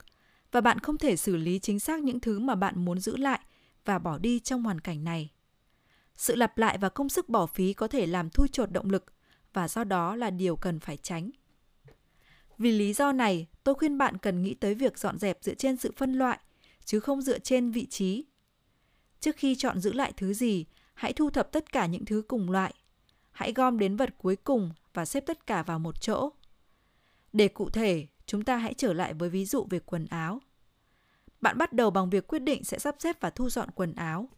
và 0.51 0.62
bạn 0.62 0.80
không 0.80 0.98
thể 0.98 1.16
xử 1.16 1.36
lý 1.36 1.60
chính 1.60 1.80
xác 1.80 2.04
những 2.04 2.20
thứ 2.20 2.39
mà 2.39 2.56
bạn 2.56 2.86
muốn 2.86 3.00
giữ 3.00 3.18
lại 3.18 3.39
và 3.86 4.00
bỏ 4.00 4.18
đi 4.18 4.39
trong 4.39 4.63
hoàn 4.63 4.82
cảnh 4.82 5.04
này. 5.04 5.30
Sự 6.16 6.36
lặp 6.36 6.58
lại 6.58 6.77
và 6.77 6.89
công 6.89 7.10
sức 7.10 7.30
bỏ 7.30 7.46
phí 7.46 7.74
có 7.74 7.88
thể 7.88 8.06
làm 8.06 8.30
thui 8.30 8.48
chột 8.48 8.72
động 8.72 8.89
lực 8.89 9.06
và 9.54 9.68
do 9.68 9.84
đó 9.84 10.16
là 10.16 10.30
điều 10.30 10.56
cần 10.56 10.80
phải 10.80 10.98
tránh. 10.98 11.30
Vì 12.58 12.72
lý 12.72 12.94
do 12.94 13.12
này, 13.12 13.48
tôi 13.63 13.75
khuyên 13.75 13.98
bạn 13.98 14.18
cần 14.18 14.44
nghĩ 14.44 14.54
tới 14.54 14.75
việc 14.75 14.98
dọn 14.98 15.20
dẹp 15.20 15.38
dựa 15.42 15.54
trên 15.54 15.77
sự 15.77 15.92
phân 15.98 16.13
loại, 16.13 16.39
chứ 16.86 17.00
không 17.00 17.22
dựa 17.22 17.39
trên 17.39 17.72
vị 17.72 17.86
trí. 17.86 18.25
Trước 19.20 19.36
khi 19.36 19.56
chọn 19.56 19.80
giữ 19.80 19.94
lại 19.94 20.13
thứ 20.18 20.34
gì, 20.34 20.66
hãy 20.94 21.13
thu 21.13 21.30
thập 21.30 21.51
tất 21.51 21.72
cả 21.72 21.86
những 21.86 22.06
thứ 22.06 22.24
cùng 22.27 22.51
loại. 22.51 22.74
Hãy 23.32 23.54
gom 23.54 23.80
đến 23.80 23.96
vật 23.96 24.10
cuối 24.18 24.36
cùng 24.36 24.72
và 24.94 25.06
xếp 25.06 25.24
tất 25.25 25.48
cả 25.48 25.63
vào 25.63 25.80
một 25.80 26.01
chỗ. 26.01 26.30
Để 27.34 27.48
cụ 27.48 27.70
thể, 27.70 28.08
chúng 28.27 28.43
ta 28.43 28.57
hãy 28.57 28.74
trở 28.74 28.93
lại 28.93 29.13
với 29.13 29.29
ví 29.29 29.46
dụ 29.46 29.67
về 29.69 29.79
quần 29.79 30.05
áo. 30.05 30.41
Bạn 31.41 31.57
bắt 31.57 31.74
đầu 31.74 31.89
bằng 31.89 32.10
việc 32.10 32.27
quyết 32.27 32.39
định 32.39 32.63
sẽ 32.63 32.79
sắp 32.79 32.96
xếp 33.00 33.22
và 33.22 33.29
thu 33.29 33.50
dọn 33.50 33.72
quần 33.72 33.93
áo. 33.96 34.29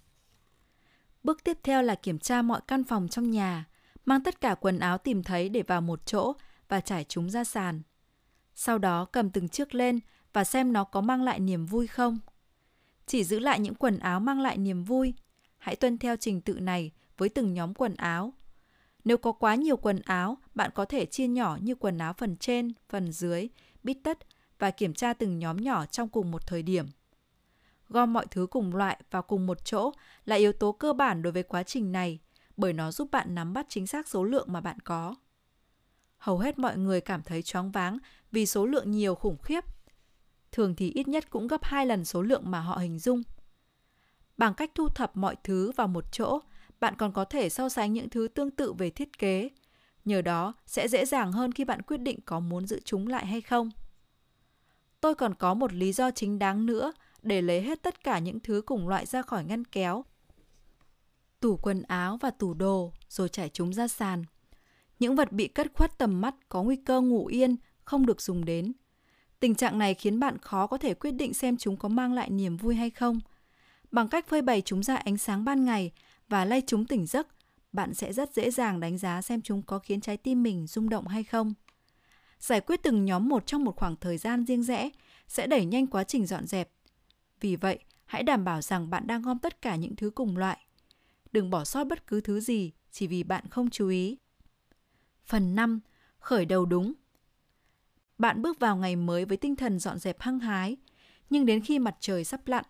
Bước 1.24 1.44
tiếp 1.44 1.58
theo 1.64 1.82
là 1.82 1.96
kiểm 1.96 2.20
tra 2.20 2.42
mọi 2.42 2.62
căn 2.68 2.84
phòng 2.84 3.08
trong 3.08 3.32
nhà, 3.32 3.66
mang 4.06 4.24
tất 4.24 4.42
cả 4.42 4.56
quần 4.56 4.80
áo 4.80 4.98
tìm 4.98 5.24
thấy 5.24 5.50
để 5.50 5.64
vào 5.64 5.82
một 5.82 6.06
chỗ 6.06 6.34
và 6.68 6.82
trải 6.82 7.04
chúng 7.04 7.30
ra 7.30 7.44
sàn. 7.44 7.82
Sau 8.56 8.78
đó 8.78 9.06
cầm 9.06 9.30
từng 9.30 9.50
chiếc 9.50 9.76
lên 9.76 10.00
và 10.34 10.44
xem 10.44 10.74
nó 10.74 10.84
có 10.84 11.02
mang 11.02 11.24
lại 11.24 11.40
niềm 11.40 11.66
vui 11.66 11.88
không. 11.88 12.20
Chỉ 13.06 13.24
giữ 13.24 13.40
lại 13.40 13.60
những 13.60 13.76
quần 13.76 14.00
áo 14.00 14.20
mang 14.20 14.42
lại 14.42 14.58
niềm 14.58 14.84
vui. 14.84 15.14
Hãy 15.58 15.76
tuân 15.76 15.98
theo 15.98 16.16
trình 16.16 16.42
tự 16.42 16.54
này 16.54 16.92
với 17.18 17.30
từng 17.30 17.54
nhóm 17.54 17.74
quần 17.74 17.96
áo. 17.96 18.34
Nếu 19.04 19.18
có 19.18 19.32
quá 19.32 19.56
nhiều 19.56 19.78
quần 19.78 20.00
áo, 20.00 20.38
bạn 20.56 20.72
có 20.76 20.86
thể 20.86 21.06
chia 21.06 21.28
nhỏ 21.28 21.58
như 21.62 21.76
quần 21.76 21.98
áo 21.98 22.14
phần 22.14 22.38
trên, 22.38 22.74
phần 22.90 23.12
dưới, 23.12 23.48
bít 23.84 23.98
tất 24.04 24.18
và 24.60 24.72
kiểm 24.72 24.94
tra 24.94 25.14
từng 25.14 25.40
nhóm 25.40 25.58
nhỏ 25.58 25.86
trong 25.86 26.10
cùng 26.10 26.32
một 26.32 26.48
thời 26.48 26.64
điểm. 26.64 26.86
Gom 27.90 28.14
mọi 28.14 28.26
thứ 28.32 28.48
cùng 28.48 28.76
loại 28.76 29.02
vào 29.12 29.22
cùng 29.22 29.48
một 29.48 29.66
chỗ 29.66 29.92
là 30.26 30.36
yếu 30.36 30.54
tố 30.54 30.72
cơ 30.72 30.94
bản 30.94 31.22
đối 31.22 31.34
với 31.34 31.44
quá 31.44 31.64
trình 31.64 31.92
này, 31.92 32.20
bởi 32.58 32.74
nó 32.74 32.92
giúp 32.92 33.12
bạn 33.12 33.36
nắm 33.36 33.54
bắt 33.54 33.66
chính 33.70 33.88
xác 33.88 34.08
số 34.08 34.24
lượng 34.24 34.48
mà 34.52 34.62
bạn 34.62 34.80
có. 34.80 35.16
Hầu 36.18 36.38
hết 36.38 36.60
mọi 36.60 36.78
người 36.78 37.02
cảm 37.02 37.24
thấy 37.24 37.42
choáng 37.42 37.72
váng 37.72 37.98
vì 38.32 38.46
số 38.46 38.66
lượng 38.66 38.92
nhiều 38.92 39.16
khủng 39.16 39.38
khiếp. 39.38 39.64
Thường 40.52 40.76
thì 40.76 40.92
ít 40.92 41.08
nhất 41.08 41.30
cũng 41.30 41.48
gấp 41.48 41.64
hai 41.64 41.86
lần 41.86 42.06
số 42.06 42.22
lượng 42.22 42.52
mà 42.52 42.60
họ 42.60 42.78
hình 42.78 43.00
dung. 43.00 43.24
Bằng 44.38 44.54
cách 44.54 44.72
thu 44.76 44.90
thập 44.90 45.18
mọi 45.18 45.36
thứ 45.44 45.72
vào 45.72 45.88
một 45.88 46.12
chỗ, 46.12 46.40
bạn 46.80 46.96
còn 46.98 47.14
có 47.14 47.26
thể 47.26 47.50
so 47.50 47.70
sánh 47.70 47.94
những 47.94 48.10
thứ 48.10 48.28
tương 48.28 48.52
tự 48.52 48.74
về 48.74 48.90
thiết 48.90 49.20
kế. 49.20 49.50
Nhờ 50.10 50.22
đó 50.22 50.54
sẽ 50.66 50.88
dễ 50.88 51.06
dàng 51.06 51.32
hơn 51.32 51.52
khi 51.52 51.66
bạn 51.66 51.82
quyết 51.82 51.98
định 51.98 52.20
có 52.26 52.40
muốn 52.40 52.68
giữ 52.68 52.80
chúng 52.86 53.08
lại 53.08 53.26
hay 53.26 53.42
không. 53.42 53.72
Tôi 55.02 55.16
còn 55.16 55.34
có 55.34 55.54
một 55.54 55.74
lý 55.74 55.94
do 55.94 56.12
chính 56.12 56.40
đáng 56.40 56.66
nữa 56.66 56.94
để 57.22 57.42
lấy 57.42 57.62
hết 57.62 57.82
tất 57.82 58.04
cả 58.04 58.20
những 58.20 58.40
thứ 58.40 58.62
cùng 58.66 58.88
loại 58.88 59.06
ra 59.06 59.22
khỏi 59.22 59.44
ngăn 59.44 59.66
kéo. 59.66 60.06
Tủ 61.40 61.58
quần 61.58 61.82
áo 61.82 62.18
và 62.22 62.30
tủ 62.30 62.54
đồ 62.54 62.94
rồi 63.10 63.30
trải 63.30 63.50
chúng 63.50 63.74
ra 63.74 63.88
sàn. 63.88 64.24
Những 65.00 65.16
vật 65.16 65.32
bị 65.32 65.48
cất 65.48 65.68
khuất 65.74 65.98
tầm 65.98 66.22
mắt 66.22 66.36
có 66.50 66.64
nguy 66.64 66.76
cơ 66.76 67.02
ngủ 67.02 67.26
yên, 67.26 67.56
không 67.84 68.06
được 68.06 68.22
dùng 68.22 68.46
đến. 68.46 68.74
Tình 69.40 69.56
trạng 69.56 69.78
này 69.78 69.94
khiến 69.94 70.20
bạn 70.20 70.38
khó 70.38 70.68
có 70.68 70.78
thể 70.78 70.94
quyết 70.94 71.12
định 71.12 71.34
xem 71.34 71.58
chúng 71.58 71.78
có 71.78 71.90
mang 71.90 72.14
lại 72.14 72.30
niềm 72.30 72.58
vui 72.58 72.76
hay 72.76 72.90
không. 72.90 73.20
Bằng 73.92 74.08
cách 74.08 74.28
phơi 74.28 74.42
bày 74.42 74.62
chúng 74.62 74.84
ra 74.84 74.96
ánh 74.96 75.18
sáng 75.18 75.46
ban 75.46 75.66
ngày 75.66 75.92
và 76.28 76.46
lay 76.46 76.62
chúng 76.68 76.86
tỉnh 76.86 77.06
giấc, 77.06 77.28
bạn 77.72 77.94
sẽ 77.94 78.14
rất 78.14 78.34
dễ 78.34 78.52
dàng 78.52 78.80
đánh 78.80 78.98
giá 78.98 79.22
xem 79.22 79.42
chúng 79.42 79.62
có 79.62 79.80
khiến 79.80 80.02
trái 80.02 80.18
tim 80.18 80.44
mình 80.44 80.68
rung 80.68 80.90
động 80.90 81.08
hay 81.08 81.24
không. 81.24 81.54
Giải 82.40 82.62
quyết 82.62 82.84
từng 82.84 83.06
nhóm 83.06 83.30
một 83.30 83.46
trong 83.46 83.64
một 83.64 83.76
khoảng 83.76 83.96
thời 83.96 84.18
gian 84.18 84.46
riêng 84.46 84.64
rẽ 84.64 84.90
sẽ 85.28 85.48
đẩy 85.48 85.66
nhanh 85.66 85.88
quá 85.88 86.04
trình 86.04 86.26
dọn 86.26 86.48
dẹp. 86.48 86.72
Vì 87.40 87.56
vậy, 87.56 87.80
hãy 88.06 88.24
đảm 88.24 88.44
bảo 88.44 88.62
rằng 88.62 88.90
bạn 88.90 89.08
đang 89.08 89.22
gom 89.22 89.40
tất 89.40 89.62
cả 89.62 89.76
những 89.76 89.96
thứ 89.96 90.10
cùng 90.10 90.38
loại. 90.38 90.58
Đừng 91.32 91.50
bỏ 91.50 91.64
sót 91.64 91.84
bất 91.84 92.08
cứ 92.08 92.22
thứ 92.22 92.40
gì 92.40 92.72
chỉ 92.92 93.08
vì 93.08 93.24
bạn 93.24 93.44
không 93.50 93.70
chú 93.70 93.90
ý. 93.90 94.18
Phần 95.26 95.56
5. 95.56 95.80
Khởi 96.20 96.46
đầu 96.46 96.66
đúng 96.66 96.94
Bạn 98.18 98.42
bước 98.42 98.60
vào 98.60 98.78
ngày 98.78 98.96
mới 98.96 99.26
với 99.26 99.38
tinh 99.38 99.56
thần 99.56 99.80
dọn 99.80 100.00
dẹp 100.00 100.22
hăng 100.22 100.40
hái, 100.40 100.78
nhưng 101.30 101.46
đến 101.46 101.62
khi 101.62 101.80
mặt 101.80 101.96
trời 102.00 102.24
sắp 102.24 102.48
lặn, 102.48 102.66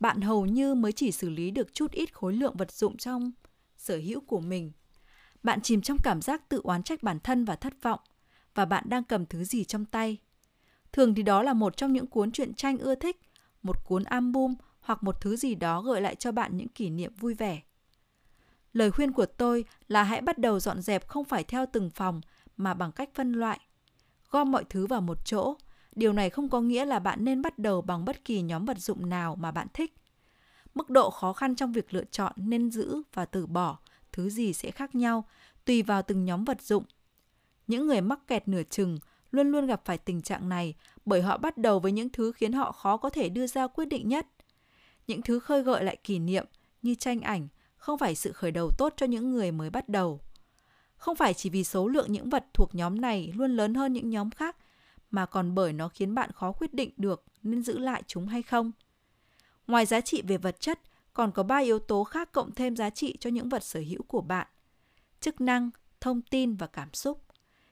bạn 0.00 0.20
hầu 0.20 0.46
như 0.46 0.74
mới 0.74 0.92
chỉ 0.92 1.12
xử 1.12 1.30
lý 1.30 1.50
được 1.50 1.74
chút 1.74 1.92
ít 1.92 2.14
khối 2.14 2.32
lượng 2.32 2.56
vật 2.56 2.72
dụng 2.72 2.96
trong 2.96 3.32
sở 3.82 3.96
hữu 3.96 4.20
của 4.20 4.40
mình. 4.40 4.72
Bạn 5.42 5.60
chìm 5.60 5.82
trong 5.82 5.98
cảm 6.02 6.22
giác 6.22 6.48
tự 6.48 6.60
oán 6.64 6.82
trách 6.82 7.02
bản 7.02 7.18
thân 7.20 7.44
và 7.44 7.56
thất 7.56 7.82
vọng, 7.82 8.00
và 8.54 8.64
bạn 8.64 8.84
đang 8.88 9.04
cầm 9.04 9.26
thứ 9.26 9.44
gì 9.44 9.64
trong 9.64 9.84
tay. 9.84 10.18
Thường 10.92 11.14
thì 11.14 11.22
đó 11.22 11.42
là 11.42 11.52
một 11.52 11.76
trong 11.76 11.92
những 11.92 12.06
cuốn 12.06 12.32
truyện 12.32 12.54
tranh 12.54 12.78
ưa 12.78 12.94
thích, 12.94 13.20
một 13.62 13.84
cuốn 13.84 14.04
album 14.04 14.54
hoặc 14.80 15.02
một 15.02 15.20
thứ 15.20 15.36
gì 15.36 15.54
đó 15.54 15.82
gợi 15.82 16.00
lại 16.00 16.14
cho 16.14 16.32
bạn 16.32 16.56
những 16.56 16.68
kỷ 16.68 16.90
niệm 16.90 17.14
vui 17.14 17.34
vẻ. 17.34 17.60
Lời 18.72 18.90
khuyên 18.90 19.12
của 19.12 19.26
tôi 19.26 19.64
là 19.88 20.02
hãy 20.02 20.20
bắt 20.20 20.38
đầu 20.38 20.60
dọn 20.60 20.82
dẹp 20.82 21.08
không 21.08 21.24
phải 21.24 21.44
theo 21.44 21.66
từng 21.72 21.90
phòng 21.90 22.20
mà 22.56 22.74
bằng 22.74 22.92
cách 22.92 23.10
phân 23.14 23.32
loại. 23.32 23.60
Gom 24.30 24.52
mọi 24.52 24.64
thứ 24.64 24.86
vào 24.86 25.00
một 25.00 25.18
chỗ. 25.24 25.56
Điều 25.92 26.12
này 26.12 26.30
không 26.30 26.48
có 26.48 26.60
nghĩa 26.60 26.84
là 26.84 26.98
bạn 26.98 27.24
nên 27.24 27.42
bắt 27.42 27.58
đầu 27.58 27.82
bằng 27.82 28.04
bất 28.04 28.24
kỳ 28.24 28.42
nhóm 28.42 28.64
vật 28.64 28.78
dụng 28.78 29.08
nào 29.08 29.36
mà 29.36 29.50
bạn 29.50 29.66
thích. 29.74 29.94
Mức 30.74 30.90
độ 30.90 31.10
khó 31.10 31.32
khăn 31.32 31.54
trong 31.54 31.72
việc 31.72 31.94
lựa 31.94 32.04
chọn 32.10 32.32
nên 32.36 32.70
giữ 32.70 33.02
và 33.14 33.24
từ 33.24 33.46
bỏ 33.46 33.78
thứ 34.12 34.30
gì 34.30 34.52
sẽ 34.52 34.70
khác 34.70 34.94
nhau 34.94 35.24
tùy 35.64 35.82
vào 35.82 36.02
từng 36.02 36.24
nhóm 36.24 36.44
vật 36.44 36.62
dụng. 36.62 36.84
Những 37.66 37.86
người 37.86 38.00
mắc 38.00 38.20
kẹt 38.26 38.48
nửa 38.48 38.62
chừng 38.62 38.98
luôn 39.30 39.50
luôn 39.50 39.66
gặp 39.66 39.82
phải 39.84 39.98
tình 39.98 40.22
trạng 40.22 40.48
này 40.48 40.74
bởi 41.04 41.22
họ 41.22 41.38
bắt 41.38 41.58
đầu 41.58 41.80
với 41.80 41.92
những 41.92 42.08
thứ 42.08 42.32
khiến 42.32 42.52
họ 42.52 42.72
khó 42.72 42.96
có 42.96 43.10
thể 43.10 43.28
đưa 43.28 43.46
ra 43.46 43.66
quyết 43.66 43.84
định 43.84 44.08
nhất. 44.08 44.26
Những 45.06 45.22
thứ 45.22 45.40
khơi 45.40 45.62
gợi 45.62 45.84
lại 45.84 45.96
kỷ 45.96 46.18
niệm 46.18 46.46
như 46.82 46.94
tranh 46.94 47.20
ảnh, 47.20 47.48
không 47.76 47.98
phải 47.98 48.14
sự 48.14 48.32
khởi 48.32 48.50
đầu 48.50 48.70
tốt 48.78 48.94
cho 48.96 49.06
những 49.06 49.30
người 49.32 49.52
mới 49.52 49.70
bắt 49.70 49.88
đầu. 49.88 50.20
Không 50.96 51.16
phải 51.16 51.34
chỉ 51.34 51.50
vì 51.50 51.64
số 51.64 51.88
lượng 51.88 52.12
những 52.12 52.30
vật 52.30 52.44
thuộc 52.54 52.74
nhóm 52.74 53.00
này 53.00 53.32
luôn 53.34 53.56
lớn 53.56 53.74
hơn 53.74 53.92
những 53.92 54.10
nhóm 54.10 54.30
khác, 54.30 54.56
mà 55.10 55.26
còn 55.26 55.54
bởi 55.54 55.72
nó 55.72 55.88
khiến 55.88 56.14
bạn 56.14 56.30
khó 56.32 56.52
quyết 56.52 56.74
định 56.74 56.90
được 56.96 57.24
nên 57.42 57.62
giữ 57.62 57.78
lại 57.78 58.02
chúng 58.06 58.26
hay 58.26 58.42
không. 58.42 58.72
Ngoài 59.72 59.86
giá 59.86 60.00
trị 60.00 60.22
về 60.22 60.38
vật 60.38 60.60
chất, 60.60 60.80
còn 61.12 61.32
có 61.32 61.42
ba 61.42 61.58
yếu 61.58 61.78
tố 61.78 62.04
khác 62.04 62.32
cộng 62.32 62.54
thêm 62.54 62.76
giá 62.76 62.90
trị 62.90 63.16
cho 63.20 63.30
những 63.30 63.48
vật 63.48 63.64
sở 63.64 63.80
hữu 63.80 64.02
của 64.02 64.20
bạn. 64.20 64.46
Chức 65.20 65.40
năng, 65.40 65.70
thông 66.00 66.22
tin 66.22 66.54
và 66.54 66.66
cảm 66.66 66.94
xúc. 66.94 67.24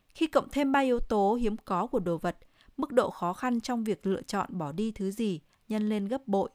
Khi 0.08 0.26
cộng 0.26 0.48
thêm 0.48 0.72
ba 0.72 0.80
yếu 0.80 1.00
tố 1.00 1.34
hiếm 1.34 1.56
có 1.56 1.86
của 1.86 1.98
đồ 1.98 2.18
vật, 2.18 2.38
mức 2.76 2.92
độ 2.92 3.10
khó 3.10 3.32
khăn 3.32 3.60
trong 3.60 3.84
việc 3.84 4.06
lựa 4.06 4.22
chọn 4.22 4.58
bỏ 4.58 4.72
đi 4.72 4.90
thứ 4.90 5.10
gì 5.10 5.40
nhân 5.68 5.88
lên 5.88 6.08
gấp 6.08 6.28
bội. 6.28 6.50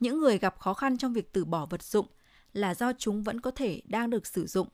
Những 0.00 0.20
người 0.20 0.38
gặp 0.38 0.58
khó 0.58 0.74
khăn 0.74 0.98
trong 0.98 1.12
việc 1.12 1.32
từ 1.32 1.44
bỏ 1.44 1.66
vật 1.66 1.82
dụng 1.82 2.06
là 2.52 2.74
do 2.74 2.92
chúng 2.98 3.22
vẫn 3.22 3.40
có 3.40 3.50
thể 3.50 3.82
đang 3.84 4.10
được 4.10 4.26
sử 4.26 4.46
dụng, 4.46 4.68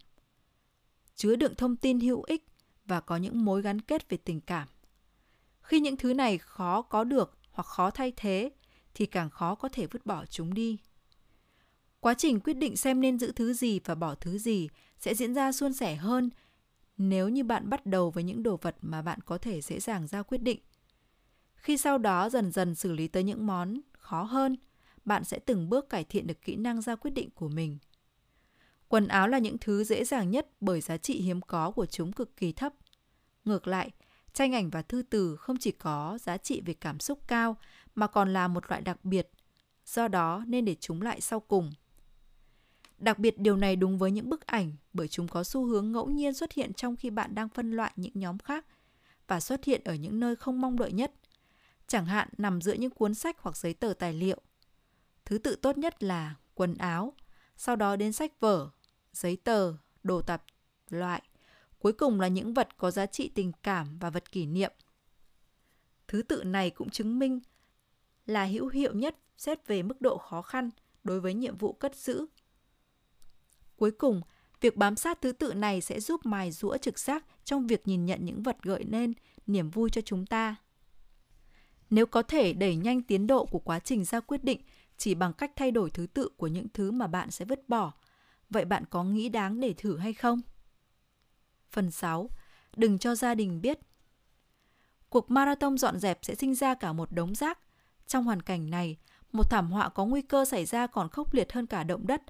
chứa 1.15 1.37
đựng 1.37 1.55
thông 1.55 1.77
tin 1.77 2.01
hữu 2.01 2.23
ích 2.23 2.47
và 2.87 3.01
có 3.01 3.17
những 3.17 3.45
mối 3.45 3.63
gắn 3.63 3.81
kết 3.81 4.09
về 4.09 4.17
tình 4.17 4.41
cảm. 4.41 4.69
Khi 5.61 5.81
những 5.81 5.97
thứ 5.97 6.15
này 6.15 6.39
khó 6.39 6.83
có 6.83 7.05
được 7.05 7.39
hoặc 7.51 7.67
khó 7.67 7.91
thay 7.91 8.13
thế 8.17 8.51
thì 8.95 9.07
càng 9.07 9.31
khó 9.31 9.55
có 9.55 9.69
thể 9.69 9.87
vứt 9.87 10.07
bỏ 10.07 10.25
chúng 10.27 10.55
đi. 10.55 10.79
Quá 12.01 12.15
trình 12.15 12.41
quyết 12.41 12.55
định 12.55 12.77
xem 12.77 13.01
nên 13.01 13.19
giữ 13.19 13.33
thứ 13.33 13.53
gì 13.53 13.81
và 13.85 13.95
bỏ 13.95 14.15
thứ 14.15 14.39
gì 14.39 14.69
sẽ 14.99 15.15
diễn 15.15 15.35
ra 15.35 15.53
suôn 15.53 15.73
sẻ 15.73 15.95
hơn 15.95 16.31
nếu 16.97 17.29
như 17.29 17.45
bạn 17.45 17.71
bắt 17.71 17.87
đầu 17.87 18.11
với 18.11 18.25
những 18.25 18.43
đồ 18.43 18.57
vật 18.57 18.77
mà 18.81 19.03
bạn 19.03 19.21
có 19.21 19.39
thể 19.39 19.61
dễ 19.61 19.81
dàng 19.81 20.07
ra 20.07 20.23
quyết 20.23 20.43
định. 20.43 20.61
Khi 21.55 21.77
sau 21.77 21.99
đó 21.99 22.29
dần 22.29 22.53
dần 22.53 22.75
xử 22.75 22.93
lý 22.93 23.09
tới 23.09 23.23
những 23.23 23.47
món 23.47 23.81
khó 23.93 24.23
hơn, 24.23 24.57
bạn 25.05 25.25
sẽ 25.25 25.39
từng 25.39 25.69
bước 25.69 25.89
cải 25.89 26.05
thiện 26.05 26.27
được 26.27 26.43
kỹ 26.43 26.57
năng 26.57 26.81
ra 26.81 26.97
quyết 26.97 27.11
định 27.11 27.31
của 27.31 27.49
mình. 27.49 27.79
Quần 28.89 29.09
áo 29.09 29.29
là 29.29 29.39
những 29.39 29.59
thứ 29.59 29.85
dễ 29.85 30.05
dàng 30.05 30.31
nhất 30.31 30.49
bởi 30.61 30.81
giá 30.81 30.97
trị 30.97 31.21
hiếm 31.21 31.41
có 31.41 31.71
của 31.71 31.87
chúng 31.87 32.13
cực 32.13 32.37
kỳ 32.37 32.53
thấp. 32.53 32.75
Ngược 33.45 33.67
lại, 33.67 33.91
tranh 34.33 34.55
ảnh 34.55 34.71
và 34.71 34.83
thư 34.83 35.03
từ 35.11 35.37
không 35.37 35.57
chỉ 35.57 35.71
có 35.71 36.19
giá 36.21 36.37
trị 36.37 36.63
về 36.67 36.75
cảm 36.75 37.01
xúc 37.01 37.19
cao 37.29 37.57
mà 37.95 38.07
còn 38.07 38.33
là 38.33 38.49
một 38.49 38.65
loại 38.69 38.83
đặc 38.83 39.05
biệt, 39.05 39.31
do 39.87 40.09
đó 40.09 40.45
nên 40.47 40.65
để 40.65 40.77
chúng 40.81 41.03
lại 41.03 41.21
sau 41.21 41.41
cùng. 41.41 41.73
Đặc 42.99 43.19
biệt 43.19 43.39
điều 43.39 43.57
này 43.57 43.77
đúng 43.77 43.99
với 43.99 44.11
những 44.11 44.29
bức 44.29 44.47
ảnh 44.47 44.73
bởi 44.93 45.09
chúng 45.09 45.29
có 45.29 45.45
xu 45.45 45.65
hướng 45.67 45.93
ngẫu 45.93 46.07
nhiên 46.11 46.35
xuất 46.35 46.53
hiện 46.53 46.73
trong 46.73 46.97
khi 46.97 47.11
bạn 47.11 47.35
đang 47.35 47.49
phân 47.49 47.73
loại 47.73 47.93
những 47.97 48.13
nhóm 48.15 48.39
khác 48.39 48.67
và 49.27 49.41
xuất 49.41 49.65
hiện 49.65 49.81
ở 49.85 49.95
những 49.95 50.21
nơi 50.21 50.37
không 50.37 50.61
mong 50.61 50.79
đợi 50.79 50.93
nhất, 50.93 51.13
chẳng 51.87 52.07
hạn 52.07 52.29
nằm 52.39 52.61
giữa 52.61 52.73
những 52.73 52.91
cuốn 52.91 53.15
sách 53.15 53.37
hoặc 53.41 53.57
giấy 53.57 53.75
tờ 53.75 53.93
tài 53.99 54.13
liệu. 54.13 54.41
Thứ 55.25 55.39
tự 55.39 55.57
tốt 55.57 55.79
nhất 55.79 56.03
là 56.03 56.35
quần 56.55 56.75
áo, 56.75 57.13
sau 57.57 57.77
đó 57.77 57.97
đến 57.97 58.13
sách 58.13 58.41
vở, 58.41 58.71
giấy 59.13 59.37
tờ, 59.37 59.75
đồ 60.03 60.23
tập 60.23 60.45
loại. 60.91 61.23
Cuối 61.79 61.93
cùng 61.93 62.21
là 62.21 62.29
những 62.29 62.55
vật 62.55 62.69
có 62.77 62.91
giá 62.91 63.07
trị 63.07 63.31
tình 63.35 63.53
cảm 63.63 63.99
và 63.99 64.11
vật 64.11 64.33
kỷ 64.33 64.47
niệm. 64.47 64.73
Thứ 66.09 66.23
tự 66.23 66.45
này 66.45 66.71
cũng 66.71 66.91
chứng 66.91 67.19
minh 67.19 67.41
là 68.27 68.45
hữu 68.45 68.69
hiệu 68.69 68.95
nhất 68.95 69.17
xét 69.37 69.67
về 69.67 69.83
mức 69.83 70.01
độ 70.01 70.19
khó 70.19 70.43
khăn 70.43 70.71
đối 71.05 71.21
với 71.21 71.35
nhiệm 71.35 71.57
vụ 71.57 71.73
cất 71.73 71.97
giữ. 71.97 72.27
Cuối 73.77 73.91
cùng, 73.91 74.23
việc 74.61 74.77
bám 74.77 74.97
sát 74.97 75.21
thứ 75.21 75.33
tự 75.33 75.55
này 75.55 75.81
sẽ 75.81 76.01
giúp 76.01 76.27
mài 76.27 76.53
rũa 76.53 76.77
trực 76.77 76.99
giác 76.99 77.25
trong 77.45 77.67
việc 77.67 77.89
nhìn 77.89 78.05
nhận 78.05 78.25
những 78.25 78.43
vật 78.43 78.57
gợi 78.63 78.85
nên 78.85 79.13
niềm 79.47 79.71
vui 79.71 79.91
cho 79.91 80.01
chúng 80.01 80.27
ta. 80.27 80.57
Nếu 81.91 82.07
có 82.07 82.23
thể 82.23 82.53
đẩy 82.53 82.77
nhanh 82.77 83.03
tiến 83.03 83.27
độ 83.27 83.45
của 83.45 83.59
quá 83.59 83.79
trình 83.79 84.05
ra 84.05 84.21
quyết 84.21 84.45
định 84.45 84.61
chỉ 84.97 85.15
bằng 85.15 85.33
cách 85.33 85.53
thay 85.57 85.71
đổi 85.71 85.91
thứ 85.91 86.07
tự 86.07 86.29
của 86.37 86.47
những 86.47 86.67
thứ 86.75 86.91
mà 86.91 87.07
bạn 87.07 87.31
sẽ 87.31 87.45
vứt 87.45 87.69
bỏ, 87.69 87.93
vậy 88.51 88.65
bạn 88.65 88.85
có 88.91 89.05
nghĩ 89.05 89.29
đáng 89.29 89.61
để 89.61 89.75
thử 89.77 89.97
hay 89.97 90.13
không? 90.13 90.41
Phần 91.71 91.91
6. 91.91 92.31
Đừng 92.77 92.99
cho 92.99 93.15
gia 93.15 93.35
đình 93.35 93.61
biết. 93.61 93.79
Cuộc 95.09 95.31
marathon 95.31 95.79
dọn 95.79 95.99
dẹp 95.99 96.19
sẽ 96.23 96.35
sinh 96.35 96.55
ra 96.55 96.75
cả 96.75 96.93
một 96.93 97.13
đống 97.13 97.35
rác. 97.35 97.59
Trong 98.07 98.25
hoàn 98.25 98.43
cảnh 98.43 98.71
này, 98.71 98.97
một 99.33 99.51
thảm 99.51 99.71
họa 99.71 99.89
có 99.89 100.05
nguy 100.05 100.23
cơ 100.23 100.45
xảy 100.45 100.65
ra 100.65 100.87
còn 100.87 101.09
khốc 101.09 101.35
liệt 101.35 101.53
hơn 101.53 101.67
cả 101.67 101.85
động 101.85 102.07
đất. 102.07 102.23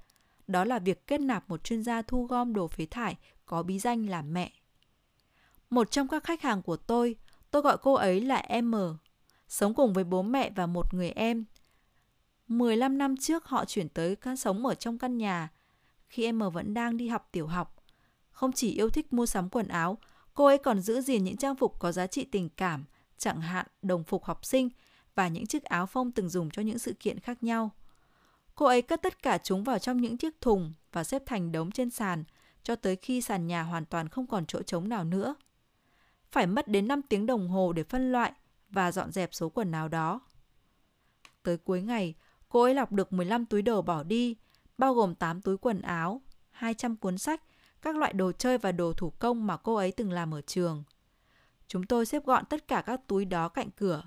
Đó 0.47 0.63
là 0.65 0.79
việc 0.79 1.07
kết 1.07 1.21
nạp 1.21 1.49
một 1.49 1.63
chuyên 1.63 1.83
gia 1.83 2.01
thu 2.01 2.25
gom 2.25 2.53
đồ 2.53 2.67
phế 2.67 2.85
thải 2.85 3.17
có 3.45 3.63
bí 3.63 3.79
danh 3.79 4.09
là 4.09 4.21
mẹ. 4.21 4.51
Một 5.69 5.91
trong 5.91 6.07
các 6.07 6.23
khách 6.23 6.41
hàng 6.41 6.61
của 6.61 6.77
tôi, 6.77 7.15
tôi 7.51 7.61
gọi 7.61 7.77
cô 7.77 7.93
ấy 7.93 8.21
là 8.21 8.61
M, 8.61 8.75
sống 9.47 9.73
cùng 9.73 9.93
với 9.93 10.03
bố 10.03 10.21
mẹ 10.21 10.51
và 10.55 10.65
một 10.65 10.93
người 10.93 11.09
em. 11.09 11.45
15 12.47 12.97
năm 12.97 13.17
trước 13.17 13.45
họ 13.45 13.65
chuyển 13.65 13.89
tới 13.89 14.15
sống 14.37 14.65
ở 14.65 14.75
trong 14.75 14.97
căn 14.97 15.17
nhà 15.17 15.49
khi 16.09 16.31
M 16.31 16.41
vẫn 16.53 16.73
đang 16.73 16.97
đi 16.97 17.07
học 17.07 17.29
tiểu 17.31 17.47
học. 17.47 17.75
Không 18.31 18.51
chỉ 18.51 18.71
yêu 18.71 18.89
thích 18.89 19.13
mua 19.13 19.25
sắm 19.25 19.49
quần 19.49 19.67
áo, 19.67 19.97
cô 20.33 20.45
ấy 20.45 20.57
còn 20.57 20.81
giữ 20.81 21.01
gìn 21.01 21.23
những 21.23 21.37
trang 21.37 21.55
phục 21.55 21.79
có 21.79 21.91
giá 21.91 22.07
trị 22.07 22.25
tình 22.25 22.49
cảm, 22.49 22.85
chẳng 23.17 23.41
hạn 23.41 23.65
đồng 23.81 24.03
phục 24.03 24.23
học 24.23 24.45
sinh 24.45 24.69
và 25.15 25.27
những 25.27 25.45
chiếc 25.45 25.63
áo 25.63 25.85
phông 25.85 26.11
từng 26.11 26.29
dùng 26.29 26.49
cho 26.49 26.61
những 26.61 26.79
sự 26.79 26.93
kiện 26.93 27.19
khác 27.19 27.43
nhau. 27.43 27.69
Cô 28.55 28.65
ấy 28.65 28.81
cất 28.81 29.01
tất 29.01 29.21
cả 29.23 29.37
chúng 29.37 29.63
vào 29.63 29.79
trong 29.79 30.01
những 30.01 30.17
chiếc 30.17 30.41
thùng 30.41 30.73
và 30.91 31.03
xếp 31.03 31.23
thành 31.25 31.51
đống 31.51 31.71
trên 31.71 31.89
sàn 31.89 32.23
cho 32.63 32.75
tới 32.75 32.95
khi 32.95 33.21
sàn 33.21 33.47
nhà 33.47 33.63
hoàn 33.63 33.85
toàn 33.85 34.09
không 34.09 34.27
còn 34.27 34.45
chỗ 34.45 34.61
trống 34.61 34.89
nào 34.89 35.03
nữa. 35.03 35.35
Phải 36.31 36.47
mất 36.47 36.67
đến 36.67 36.87
5 36.87 37.01
tiếng 37.01 37.25
đồng 37.25 37.49
hồ 37.49 37.73
để 37.73 37.83
phân 37.83 38.11
loại 38.11 38.33
và 38.69 38.91
dọn 38.91 39.11
dẹp 39.11 39.33
số 39.33 39.49
quần 39.49 39.71
áo 39.71 39.87
đó. 39.87 40.19
Tới 41.43 41.57
cuối 41.57 41.81
ngày, 41.81 42.13
cô 42.49 42.61
ấy 42.61 42.73
lọc 42.73 42.91
được 42.91 43.13
15 43.13 43.45
túi 43.45 43.61
đồ 43.61 43.81
bỏ 43.81 44.03
đi, 44.03 44.35
bao 44.77 44.93
gồm 44.93 45.15
8 45.15 45.41
túi 45.41 45.57
quần 45.57 45.81
áo, 45.81 46.21
200 46.51 46.95
cuốn 46.95 47.17
sách, 47.17 47.41
các 47.81 47.95
loại 47.95 48.13
đồ 48.13 48.31
chơi 48.31 48.57
và 48.57 48.71
đồ 48.71 48.93
thủ 48.93 49.09
công 49.09 49.47
mà 49.47 49.57
cô 49.57 49.75
ấy 49.75 49.91
từng 49.91 50.11
làm 50.11 50.33
ở 50.33 50.41
trường. 50.41 50.83
Chúng 51.67 51.85
tôi 51.85 52.05
xếp 52.05 52.25
gọn 52.25 52.45
tất 52.45 52.67
cả 52.67 52.81
các 52.81 53.01
túi 53.07 53.25
đó 53.25 53.49
cạnh 53.49 53.69
cửa 53.71 54.03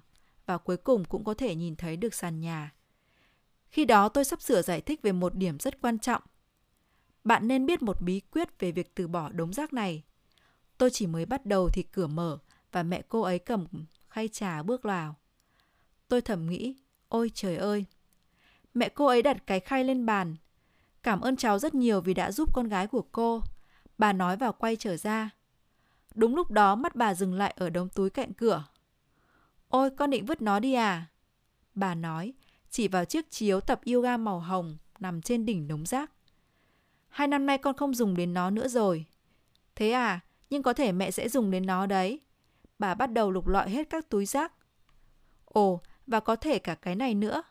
và 0.49 0.59
cuối 0.59 0.77
cùng 0.77 1.05
cũng 1.05 1.25
có 1.25 1.35
thể 1.35 1.55
nhìn 1.55 1.77
thấy 1.77 1.97
được 1.97 2.15
sàn 2.15 2.41
nhà. 2.41 2.73
Khi 3.71 3.85
đó 3.85 4.09
tôi 4.09 4.25
sắp 4.25 4.43
sửa 4.43 4.63
giải 4.63 4.81
thích 4.81 5.03
về 5.03 5.13
một 5.13 5.35
điểm 5.35 5.59
rất 5.59 5.81
quan 5.81 5.99
trọng. 5.99 6.23
Bạn 7.25 7.49
nên 7.49 7.67
biết 7.67 7.83
một 7.83 8.01
bí 8.01 8.21
quyết 8.21 8.59
về 8.59 8.73
việc 8.73 8.95
từ 8.95 9.09
bỏ 9.09 9.29
đống 9.29 9.53
rác 9.53 9.73
này. 9.73 10.03
Tôi 10.79 10.91
chỉ 10.91 11.07
mới 11.07 11.27
bắt 11.27 11.47
đầu 11.47 11.69
thì 11.69 11.83
cửa 11.83 12.07
mở 12.07 12.39
và 12.73 12.83
mẹ 12.83 13.03
cô 13.09 13.21
ấy 13.21 13.39
cầm 13.39 13.67
khay 14.09 14.29
trà 14.29 14.63
bước 14.63 14.83
vào. 14.83 15.15
Tôi 16.09 16.21
thầm 16.21 16.47
nghĩ, 16.47 16.77
ôi 17.09 17.31
trời 17.35 17.57
ơi. 17.57 17.85
Mẹ 18.75 18.89
cô 18.89 19.07
ấy 19.07 19.23
đặt 19.23 19.47
cái 19.47 19.61
khay 19.61 19.85
lên 19.85 20.07
bàn. 20.07 20.37
Cảm 21.03 21.21
ơn 21.21 21.37
cháu 21.37 21.59
rất 21.59 21.75
nhiều 21.75 22.01
vì 22.01 22.15
đã 22.15 22.33
giúp 22.33 22.55
con 22.55 22.69
gái 22.69 22.87
của 22.87 23.03
cô. 23.13 23.43
Bà 23.99 24.13
nói 24.13 24.37
và 24.37 24.53
quay 24.53 24.77
trở 24.77 24.97
ra. 24.97 25.31
Đúng 26.15 26.37
lúc 26.37 26.51
đó 26.51 26.75
mắt 26.75 26.97
bà 26.97 27.15
dừng 27.15 27.35
lại 27.35 27.55
ở 27.57 27.71
đống 27.71 27.89
túi 27.89 28.11
cạnh 28.11 28.33
cửa. 28.33 28.65
Ôi 29.69 29.91
con 29.91 30.11
định 30.11 30.27
vứt 30.27 30.43
nó 30.43 30.61
đi 30.61 30.75
à? 30.75 31.07
Bà 31.75 31.95
nói, 31.95 32.33
chỉ 32.71 32.89
vào 32.89 33.05
chiếc 33.05 33.31
chiếu 33.31 33.61
tập 33.61 33.81
yoga 33.93 34.17
màu 34.17 34.41
hồng 34.41 34.77
nằm 34.99 35.23
trên 35.23 35.47
đỉnh 35.47 35.69
đống 35.69 35.87
rác. 35.87 36.11
Hai 37.09 37.29
năm 37.29 37.47
nay 37.47 37.59
con 37.59 37.77
không 37.77 37.95
dùng 37.95 38.17
đến 38.17 38.35
nó 38.35 38.51
nữa 38.51 38.69
rồi. 38.69 39.05
Thế 39.75 39.91
à, 39.91 40.21
nhưng 40.51 40.63
có 40.63 40.73
thể 40.73 40.93
mẹ 40.93 41.11
sẽ 41.11 41.29
dùng 41.29 41.51
đến 41.51 41.67
nó 41.67 41.87
đấy. 41.87 42.21
Bà 42.79 42.95
bắt 42.95 43.13
đầu 43.13 43.31
lục 43.31 43.49
lọi 43.49 43.71
hết 43.71 43.91
các 43.91 44.09
túi 44.09 44.27
rác. 44.27 44.53
Ồ, 45.45 45.81
và 46.07 46.21
có 46.21 46.37
thể 46.37 46.59
cả 46.59 46.75
cái 46.75 46.95
này 46.95 47.15
nữa. 47.15 47.43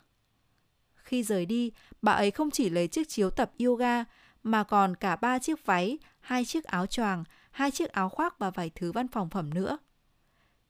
Khi 0.96 1.24
rời 1.24 1.46
đi, 1.46 1.72
bà 2.02 2.12
ấy 2.12 2.32
không 2.32 2.52
chỉ 2.52 2.70
lấy 2.70 2.88
chiếc 2.88 3.10
chiếu 3.10 3.30
tập 3.30 3.52
yoga 3.66 4.04
mà 4.44 4.64
còn 4.64 4.96
cả 4.96 5.16
ba 5.16 5.40
chiếc 5.40 5.66
váy, 5.66 5.98
hai 6.20 6.46
chiếc 6.46 6.64
áo 6.64 6.86
choàng, 6.86 7.24
hai 7.52 7.72
chiếc 7.72 7.92
áo 7.92 8.10
khoác 8.10 8.40
và 8.40 8.50
vài 8.50 8.72
thứ 8.76 8.92
văn 8.92 9.08
phòng 9.08 9.30
phẩm 9.30 9.54
nữa. 9.54 9.78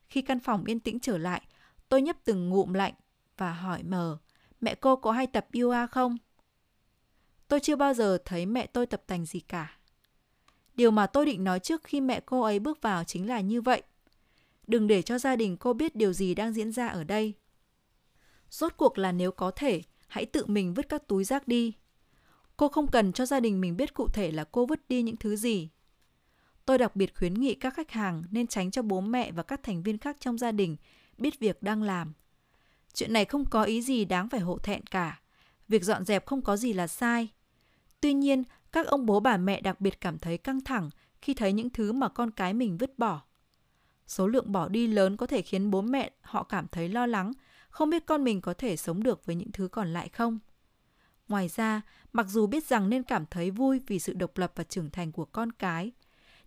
Khi 0.10 0.22
căn 0.22 0.40
phòng 0.40 0.66
yên 0.66 0.80
tĩnh 0.80 1.00
trở 1.00 1.18
lại, 1.18 1.42
tôi 1.90 2.02
nhấp 2.02 2.18
từng 2.24 2.50
ngụm 2.50 2.74
lạnh 2.74 2.94
và 3.38 3.54
hỏi 3.54 3.84
mờ, 3.84 4.18
mẹ 4.62 4.76
cô 4.76 4.96
có 4.96 5.12
hay 5.12 5.28
tập 5.28 5.48
yoga 5.62 5.88
không? 5.88 6.18
Tôi 7.48 7.60
chưa 7.60 7.76
bao 7.76 7.94
giờ 7.94 8.18
thấy 8.26 8.46
mẹ 8.46 8.68
tôi 8.68 8.86
tập 8.86 9.04
tành 9.08 9.26
gì 9.26 9.40
cả. 9.40 9.78
Điều 10.76 10.92
mà 10.92 11.08
tôi 11.08 11.26
định 11.26 11.44
nói 11.44 11.60
trước 11.60 11.84
khi 11.84 12.02
mẹ 12.02 12.20
cô 12.26 12.42
ấy 12.42 12.60
bước 12.60 12.82
vào 12.82 13.04
chính 13.04 13.28
là 13.28 13.40
như 13.42 13.62
vậy. 13.62 13.84
Đừng 14.68 14.88
để 14.88 15.02
cho 15.02 15.20
gia 15.20 15.36
đình 15.36 15.58
cô 15.58 15.74
biết 15.74 15.96
điều 15.96 16.14
gì 16.14 16.36
đang 16.36 16.54
diễn 16.54 16.72
ra 16.72 16.88
ở 16.88 17.04
đây. 17.04 17.34
Rốt 18.50 18.74
cuộc 18.78 18.98
là 18.98 19.12
nếu 19.12 19.32
có 19.32 19.52
thể, 19.52 19.82
hãy 20.08 20.26
tự 20.26 20.46
mình 20.46 20.74
vứt 20.74 20.90
các 20.90 21.08
túi 21.08 21.24
rác 21.24 21.48
đi. 21.48 21.74
Cô 22.58 22.68
không 22.68 22.88
cần 22.88 23.14
cho 23.14 23.26
gia 23.26 23.40
đình 23.40 23.62
mình 23.62 23.78
biết 23.78 23.94
cụ 23.94 24.08
thể 24.08 24.32
là 24.32 24.44
cô 24.44 24.66
vứt 24.66 24.90
đi 24.90 25.02
những 25.02 25.18
thứ 25.18 25.36
gì. 25.36 25.70
Tôi 26.68 26.78
đặc 26.78 26.96
biệt 26.96 27.16
khuyến 27.18 27.34
nghị 27.34 27.56
các 27.56 27.74
khách 27.74 27.92
hàng 27.92 28.24
nên 28.32 28.48
tránh 28.48 28.72
cho 28.72 28.82
bố 28.82 29.02
mẹ 29.02 29.32
và 29.32 29.44
các 29.44 29.64
thành 29.64 29.84
viên 29.84 29.98
khác 29.98 30.18
trong 30.20 30.38
gia 30.38 30.52
đình 30.52 30.76
biết 31.18 31.40
việc 31.40 31.64
đang 31.64 31.84
làm. 31.84 32.14
Chuyện 32.94 33.14
này 33.14 33.26
không 33.26 33.46
có 33.46 33.64
ý 33.64 33.82
gì 33.82 34.06
đáng 34.06 34.30
phải 34.30 34.40
hổ 34.40 34.58
thẹn 34.58 34.86
cả. 34.86 35.20
Việc 35.68 35.84
dọn 35.84 36.06
dẹp 36.06 36.26
không 36.26 36.42
có 36.42 36.58
gì 36.58 36.74
là 36.74 36.88
sai. 36.88 37.28
Tuy 38.02 38.14
nhiên, 38.14 38.44
các 38.72 38.88
ông 38.88 39.06
bố 39.06 39.20
bà 39.20 39.38
mẹ 39.38 39.62
đặc 39.62 39.82
biệt 39.82 40.02
cảm 40.02 40.20
thấy 40.20 40.38
căng 40.38 40.62
thẳng 40.62 40.90
khi 41.22 41.34
thấy 41.34 41.54
những 41.54 41.70
thứ 41.70 41.92
mà 41.92 42.10
con 42.10 42.32
cái 42.32 42.54
mình 42.54 42.78
vứt 42.78 43.00
bỏ. 43.00 43.22
Số 44.08 44.28
lượng 44.28 44.52
bỏ 44.52 44.68
đi 44.68 44.88
lớn 44.88 45.18
có 45.18 45.26
thể 45.26 45.42
khiến 45.42 45.72
bố 45.72 45.82
mẹ 45.82 46.12
họ 46.22 46.44
cảm 46.44 46.68
thấy 46.68 46.90
lo 46.90 47.06
lắng, 47.06 47.32
không 47.70 47.90
biết 47.90 48.06
con 48.06 48.24
mình 48.24 48.42
có 48.42 48.54
thể 48.54 48.78
sống 48.78 49.04
được 49.04 49.26
với 49.26 49.36
những 49.36 49.52
thứ 49.52 49.68
còn 49.68 49.94
lại 49.94 50.10
không. 50.10 50.40
Ngoài 51.28 51.48
ra, 51.48 51.82
mặc 52.14 52.28
dù 52.30 52.48
biết 52.48 52.66
rằng 52.66 52.90
nên 52.90 53.04
cảm 53.04 53.26
thấy 53.26 53.52
vui 53.52 53.82
vì 53.88 54.00
sự 54.00 54.14
độc 54.14 54.38
lập 54.38 54.52
và 54.56 54.64
trưởng 54.64 54.90
thành 54.90 55.12
của 55.12 55.26
con 55.26 55.52
cái, 55.52 55.92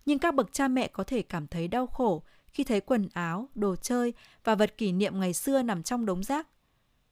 nhưng 0.05 0.19
các 0.19 0.35
bậc 0.35 0.53
cha 0.53 0.67
mẹ 0.67 0.87
có 0.87 1.03
thể 1.03 1.21
cảm 1.21 1.47
thấy 1.47 1.67
đau 1.67 1.87
khổ 1.87 2.23
khi 2.47 2.63
thấy 2.63 2.81
quần 2.81 3.09
áo, 3.13 3.49
đồ 3.55 3.75
chơi 3.75 4.13
và 4.43 4.55
vật 4.55 4.77
kỷ 4.77 4.91
niệm 4.91 5.19
ngày 5.19 5.33
xưa 5.33 5.61
nằm 5.61 5.83
trong 5.83 6.05
đống 6.05 6.23
rác, 6.23 6.47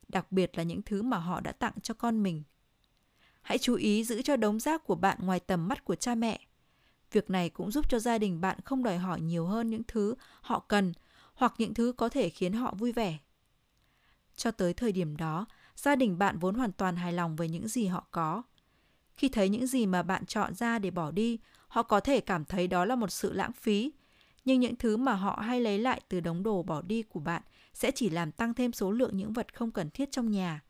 đặc 0.08 0.32
biệt 0.32 0.58
là 0.58 0.64
những 0.64 0.82
thứ 0.82 1.02
mà 1.02 1.18
họ 1.18 1.40
đã 1.40 1.52
tặng 1.52 1.74
cho 1.84 1.94
con 1.94 2.24
mình. 2.24 2.44
Hãy 3.42 3.58
chú 3.58 3.76
ý 3.76 4.04
giữ 4.04 4.22
cho 4.22 4.36
đống 4.36 4.60
rác 4.60 4.84
của 4.84 4.96
bạn 4.96 5.18
ngoài 5.22 5.40
tầm 5.40 5.68
mắt 5.68 5.86
của 5.86 5.96
cha 5.96 6.16
mẹ. 6.16 6.40
Việc 7.12 7.30
này 7.30 7.50
cũng 7.50 7.72
giúp 7.72 7.90
cho 7.90 8.00
gia 8.00 8.18
đình 8.18 8.42
bạn 8.42 8.58
không 8.66 8.84
đòi 8.84 8.98
hỏi 8.98 9.22
nhiều 9.22 9.46
hơn 9.46 9.70
những 9.70 9.84
thứ 9.88 10.16
họ 10.42 10.60
cần 10.60 10.94
hoặc 11.34 11.54
những 11.58 11.74
thứ 11.74 11.94
có 11.98 12.10
thể 12.10 12.30
khiến 12.30 12.54
họ 12.54 12.74
vui 12.78 12.92
vẻ. 12.92 13.18
Cho 14.36 14.52
tới 14.52 14.74
thời 14.74 14.92
điểm 14.92 15.18
đó, 15.18 15.46
gia 15.76 15.96
đình 15.96 16.18
bạn 16.18 16.40
vốn 16.40 16.56
hoàn 16.56 16.72
toàn 16.72 16.96
hài 16.96 17.14
lòng 17.14 17.36
với 17.36 17.50
những 17.50 17.68
gì 17.68 17.86
họ 17.86 18.08
có. 18.12 18.44
Khi 19.18 19.30
thấy 19.30 19.50
những 19.50 19.68
gì 19.68 19.86
mà 19.86 20.04
bạn 20.04 20.26
chọn 20.26 20.56
ra 20.56 20.80
để 20.80 20.92
bỏ 20.92 21.12
đi, 21.12 21.40
họ 21.70 21.84
có 21.84 22.00
thể 22.00 22.22
cảm 22.22 22.46
thấy 22.46 22.68
đó 22.68 22.86
là 22.86 22.96
một 22.96 23.12
sự 23.12 23.34
lãng 23.34 23.52
phí, 23.54 23.92
nhưng 24.46 24.60
những 24.60 24.76
thứ 24.76 24.98
mà 24.98 25.14
họ 25.14 25.40
hay 25.46 25.62
lấy 25.62 25.80
lại 25.80 26.02
từ 26.10 26.20
đống 26.20 26.44
đồ 26.44 26.64
bỏ 26.64 26.82
đi 26.82 27.04
của 27.04 27.20
bạn 27.20 27.42
sẽ 27.74 27.92
chỉ 27.92 28.10
làm 28.10 28.32
tăng 28.32 28.54
thêm 28.54 28.74
số 28.74 28.92
lượng 28.92 29.18
những 29.18 29.34
vật 29.34 29.54
không 29.54 29.72
cần 29.72 29.90
thiết 29.90 30.12
trong 30.12 30.32
nhà. 30.32 30.64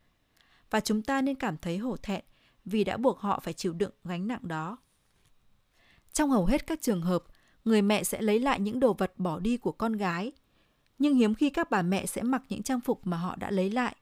Và 0.70 0.80
chúng 0.80 1.02
ta 1.02 1.22
nên 1.22 1.34
cảm 1.34 1.56
thấy 1.56 1.78
hổ 1.78 1.96
thẹn 1.96 2.24
vì 2.64 2.84
đã 2.84 2.96
buộc 2.96 3.20
họ 3.20 3.40
phải 3.40 3.52
chịu 3.52 3.72
đựng 3.72 3.92
gánh 4.04 4.26
nặng 4.28 4.48
đó. 4.48 4.76
Trong 6.12 6.30
hầu 6.30 6.46
hết 6.46 6.66
các 6.66 6.82
trường 6.82 7.02
hợp, 7.02 7.24
người 7.64 7.82
mẹ 7.82 8.04
sẽ 8.04 8.22
lấy 8.22 8.38
lại 8.38 8.60
những 8.60 8.80
đồ 8.80 8.92
vật 8.92 9.12
bỏ 9.16 9.38
đi 9.38 9.56
của 9.56 9.72
con 9.72 9.92
gái, 9.92 10.32
nhưng 10.98 11.14
hiếm 11.14 11.34
khi 11.34 11.50
các 11.50 11.70
bà 11.70 11.82
mẹ 11.82 12.06
sẽ 12.06 12.22
mặc 12.22 12.42
những 12.48 12.62
trang 12.62 12.80
phục 12.80 13.06
mà 13.06 13.16
họ 13.16 13.36
đã 13.36 13.50
lấy 13.50 13.70
lại. 13.70 13.96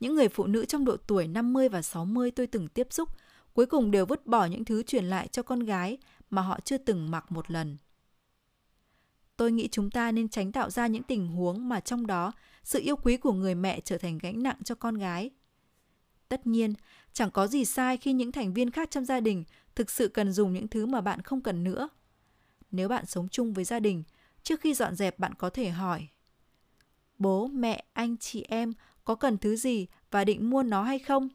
Những 0.00 0.14
người 0.14 0.28
phụ 0.28 0.46
nữ 0.46 0.64
trong 0.64 0.84
độ 0.84 0.96
tuổi 0.96 1.26
50 1.28 1.68
và 1.68 1.82
60 1.82 2.30
tôi 2.30 2.46
từng 2.46 2.68
tiếp 2.68 2.86
xúc 2.90 3.08
cuối 3.56 3.66
cùng 3.66 3.90
đều 3.90 4.06
vứt 4.06 4.26
bỏ 4.26 4.44
những 4.44 4.64
thứ 4.64 4.82
truyền 4.82 5.04
lại 5.04 5.28
cho 5.28 5.42
con 5.42 5.60
gái 5.60 5.98
mà 6.30 6.42
họ 6.42 6.60
chưa 6.64 6.78
từng 6.78 7.10
mặc 7.10 7.32
một 7.32 7.50
lần. 7.50 7.76
Tôi 9.36 9.52
nghĩ 9.52 9.68
chúng 9.72 9.90
ta 9.90 10.12
nên 10.12 10.28
tránh 10.28 10.52
tạo 10.52 10.70
ra 10.70 10.86
những 10.86 11.02
tình 11.02 11.28
huống 11.28 11.68
mà 11.68 11.80
trong 11.80 12.06
đó 12.06 12.32
sự 12.64 12.80
yêu 12.80 12.96
quý 12.96 13.16
của 13.16 13.32
người 13.32 13.54
mẹ 13.54 13.80
trở 13.80 13.98
thành 13.98 14.18
gánh 14.18 14.42
nặng 14.42 14.56
cho 14.64 14.74
con 14.74 14.94
gái. 14.94 15.30
Tất 16.28 16.46
nhiên, 16.46 16.74
chẳng 17.12 17.30
có 17.30 17.46
gì 17.46 17.64
sai 17.64 17.96
khi 17.96 18.12
những 18.12 18.32
thành 18.32 18.54
viên 18.54 18.70
khác 18.70 18.90
trong 18.90 19.04
gia 19.04 19.20
đình 19.20 19.44
thực 19.74 19.90
sự 19.90 20.08
cần 20.08 20.32
dùng 20.32 20.52
những 20.52 20.68
thứ 20.68 20.86
mà 20.86 21.00
bạn 21.00 21.22
không 21.22 21.40
cần 21.40 21.64
nữa. 21.64 21.88
Nếu 22.70 22.88
bạn 22.88 23.06
sống 23.06 23.28
chung 23.28 23.52
với 23.52 23.64
gia 23.64 23.80
đình, 23.80 24.02
Trước 24.46 24.60
khi 24.60 24.74
dọn 24.74 24.94
dẹp 24.94 25.18
bạn 25.18 25.34
có 25.34 25.50
thể 25.50 25.70
hỏi 25.70 26.08
Bố, 27.18 27.46
mẹ, 27.46 27.84
anh, 27.92 28.16
chị 28.16 28.44
em 28.48 28.72
có 29.04 29.14
cần 29.14 29.38
thứ 29.38 29.56
gì 29.56 29.86
và 30.10 30.24
định 30.24 30.50
mua 30.50 30.62
nó 30.62 30.82
hay 30.82 30.98
không? 30.98 31.28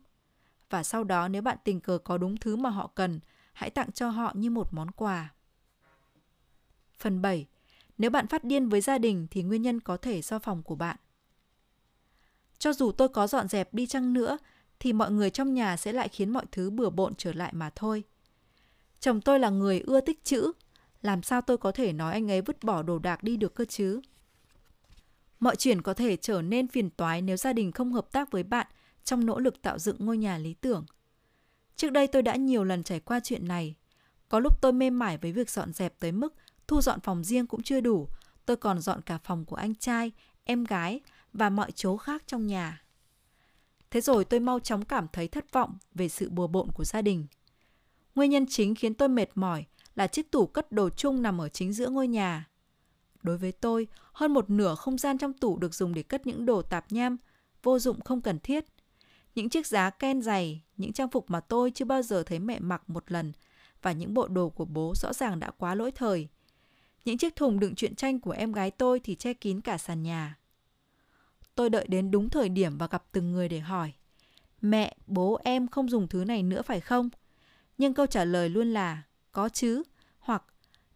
Và 0.71 0.83
sau 0.83 1.03
đó 1.03 1.27
nếu 1.27 1.41
bạn 1.41 1.57
tình 1.63 1.79
cờ 1.79 1.97
có 1.97 2.17
đúng 2.17 2.37
thứ 2.37 2.55
mà 2.55 2.69
họ 2.69 2.91
cần, 2.95 3.19
hãy 3.53 3.69
tặng 3.69 3.91
cho 3.91 4.09
họ 4.09 4.31
như 4.35 4.49
một 4.49 4.73
món 4.73 4.91
quà. 4.91 5.33
Phần 6.97 7.21
7. 7.21 7.47
Nếu 7.97 8.09
bạn 8.09 8.27
phát 8.27 8.43
điên 8.43 8.69
với 8.69 8.81
gia 8.81 8.97
đình 8.97 9.27
thì 9.31 9.43
nguyên 9.43 9.61
nhân 9.61 9.79
có 9.79 9.97
thể 9.97 10.21
do 10.21 10.39
phòng 10.39 10.63
của 10.63 10.75
bạn. 10.75 10.97
Cho 12.59 12.73
dù 12.73 12.91
tôi 12.91 13.09
có 13.09 13.27
dọn 13.27 13.47
dẹp 13.47 13.73
đi 13.73 13.87
chăng 13.87 14.13
nữa 14.13 14.37
thì 14.79 14.93
mọi 14.93 15.11
người 15.11 15.29
trong 15.29 15.53
nhà 15.53 15.77
sẽ 15.77 15.93
lại 15.93 16.07
khiến 16.07 16.29
mọi 16.29 16.45
thứ 16.51 16.69
bừa 16.69 16.89
bộn 16.89 17.15
trở 17.15 17.33
lại 17.33 17.53
mà 17.53 17.69
thôi. 17.75 18.03
Chồng 18.99 19.21
tôi 19.21 19.39
là 19.39 19.49
người 19.49 19.79
ưa 19.79 20.01
tích 20.01 20.23
chữ, 20.23 20.51
làm 21.01 21.23
sao 21.23 21.41
tôi 21.41 21.57
có 21.57 21.71
thể 21.71 21.93
nói 21.93 22.13
anh 22.13 22.31
ấy 22.31 22.41
vứt 22.41 22.63
bỏ 22.63 22.83
đồ 22.83 22.99
đạc 22.99 23.23
đi 23.23 23.37
được 23.37 23.55
cơ 23.55 23.65
chứ? 23.65 24.01
Mọi 25.39 25.55
chuyện 25.55 25.81
có 25.81 25.93
thể 25.93 26.17
trở 26.17 26.41
nên 26.41 26.67
phiền 26.67 26.89
toái 26.89 27.21
nếu 27.21 27.37
gia 27.37 27.53
đình 27.53 27.71
không 27.71 27.93
hợp 27.93 28.11
tác 28.11 28.31
với 28.31 28.43
bạn 28.43 28.67
trong 29.03 29.25
nỗ 29.25 29.39
lực 29.39 29.61
tạo 29.61 29.79
dựng 29.79 29.95
ngôi 29.99 30.17
nhà 30.17 30.37
lý 30.37 30.53
tưởng. 30.53 30.85
Trước 31.75 31.89
đây 31.89 32.07
tôi 32.07 32.21
đã 32.21 32.35
nhiều 32.35 32.63
lần 32.63 32.83
trải 32.83 32.99
qua 32.99 33.19
chuyện 33.23 33.47
này. 33.47 33.75
Có 34.29 34.39
lúc 34.39 34.61
tôi 34.61 34.73
mê 34.73 34.89
mải 34.89 35.17
với 35.17 35.31
việc 35.31 35.49
dọn 35.49 35.73
dẹp 35.73 35.99
tới 35.99 36.11
mức 36.11 36.33
thu 36.67 36.81
dọn 36.81 36.99
phòng 36.99 37.23
riêng 37.23 37.47
cũng 37.47 37.63
chưa 37.63 37.81
đủ, 37.81 38.07
tôi 38.45 38.57
còn 38.57 38.79
dọn 38.79 39.01
cả 39.01 39.17
phòng 39.17 39.45
của 39.45 39.55
anh 39.55 39.75
trai, 39.75 40.11
em 40.43 40.63
gái 40.63 40.99
và 41.33 41.49
mọi 41.49 41.71
chỗ 41.71 41.97
khác 41.97 42.23
trong 42.27 42.47
nhà. 42.47 42.83
Thế 43.91 44.01
rồi 44.01 44.25
tôi 44.25 44.39
mau 44.39 44.59
chóng 44.59 44.85
cảm 44.85 45.07
thấy 45.13 45.27
thất 45.27 45.53
vọng 45.53 45.77
về 45.93 46.09
sự 46.09 46.29
bừa 46.29 46.47
bộn 46.47 46.71
của 46.71 46.85
gia 46.85 47.01
đình. 47.01 47.27
Nguyên 48.15 48.29
nhân 48.29 48.45
chính 48.49 48.75
khiến 48.75 48.93
tôi 48.93 49.09
mệt 49.09 49.29
mỏi 49.35 49.65
là 49.95 50.07
chiếc 50.07 50.31
tủ 50.31 50.45
cất 50.45 50.71
đồ 50.71 50.89
chung 50.89 51.21
nằm 51.21 51.41
ở 51.41 51.49
chính 51.49 51.73
giữa 51.73 51.89
ngôi 51.89 52.07
nhà. 52.07 52.47
Đối 53.23 53.37
với 53.37 53.51
tôi, 53.51 53.87
hơn 54.13 54.33
một 54.33 54.49
nửa 54.49 54.75
không 54.75 54.97
gian 54.97 55.17
trong 55.17 55.33
tủ 55.33 55.57
được 55.57 55.73
dùng 55.73 55.93
để 55.93 56.03
cất 56.03 56.27
những 56.27 56.45
đồ 56.45 56.61
tạp 56.61 56.91
nham, 56.91 57.17
vô 57.63 57.79
dụng 57.79 58.01
không 58.01 58.21
cần 58.21 58.39
thiết. 58.39 58.65
Những 59.35 59.49
chiếc 59.49 59.67
giá 59.67 59.89
ken 59.89 60.21
dày, 60.21 60.63
những 60.77 60.93
trang 60.93 61.09
phục 61.09 61.29
mà 61.29 61.39
tôi 61.39 61.71
chưa 61.71 61.85
bao 61.85 62.01
giờ 62.01 62.23
thấy 62.23 62.39
mẹ 62.39 62.59
mặc 62.59 62.89
một 62.89 63.11
lần 63.11 63.31
và 63.81 63.91
những 63.91 64.13
bộ 64.13 64.27
đồ 64.27 64.49
của 64.49 64.65
bố 64.65 64.93
rõ 64.95 65.13
ràng 65.13 65.39
đã 65.39 65.51
quá 65.51 65.75
lỗi 65.75 65.91
thời. 65.91 66.27
Những 67.05 67.17
chiếc 67.17 67.35
thùng 67.35 67.59
đựng 67.59 67.75
truyện 67.75 67.95
tranh 67.95 68.19
của 68.19 68.31
em 68.31 68.51
gái 68.51 68.71
tôi 68.71 68.99
thì 68.99 69.15
che 69.15 69.33
kín 69.33 69.61
cả 69.61 69.77
sàn 69.77 70.03
nhà. 70.03 70.37
Tôi 71.55 71.69
đợi 71.69 71.85
đến 71.87 72.11
đúng 72.11 72.29
thời 72.29 72.49
điểm 72.49 72.77
và 72.77 72.87
gặp 72.87 73.03
từng 73.11 73.31
người 73.31 73.49
để 73.49 73.59
hỏi. 73.59 73.93
Mẹ, 74.61 74.95
bố 75.07 75.39
em 75.43 75.67
không 75.67 75.89
dùng 75.89 76.07
thứ 76.07 76.23
này 76.25 76.43
nữa 76.43 76.61
phải 76.61 76.79
không? 76.79 77.09
Nhưng 77.77 77.93
câu 77.93 78.05
trả 78.05 78.25
lời 78.25 78.49
luôn 78.49 78.73
là 78.73 79.03
có 79.31 79.49
chứ, 79.49 79.83
hoặc 80.19 80.43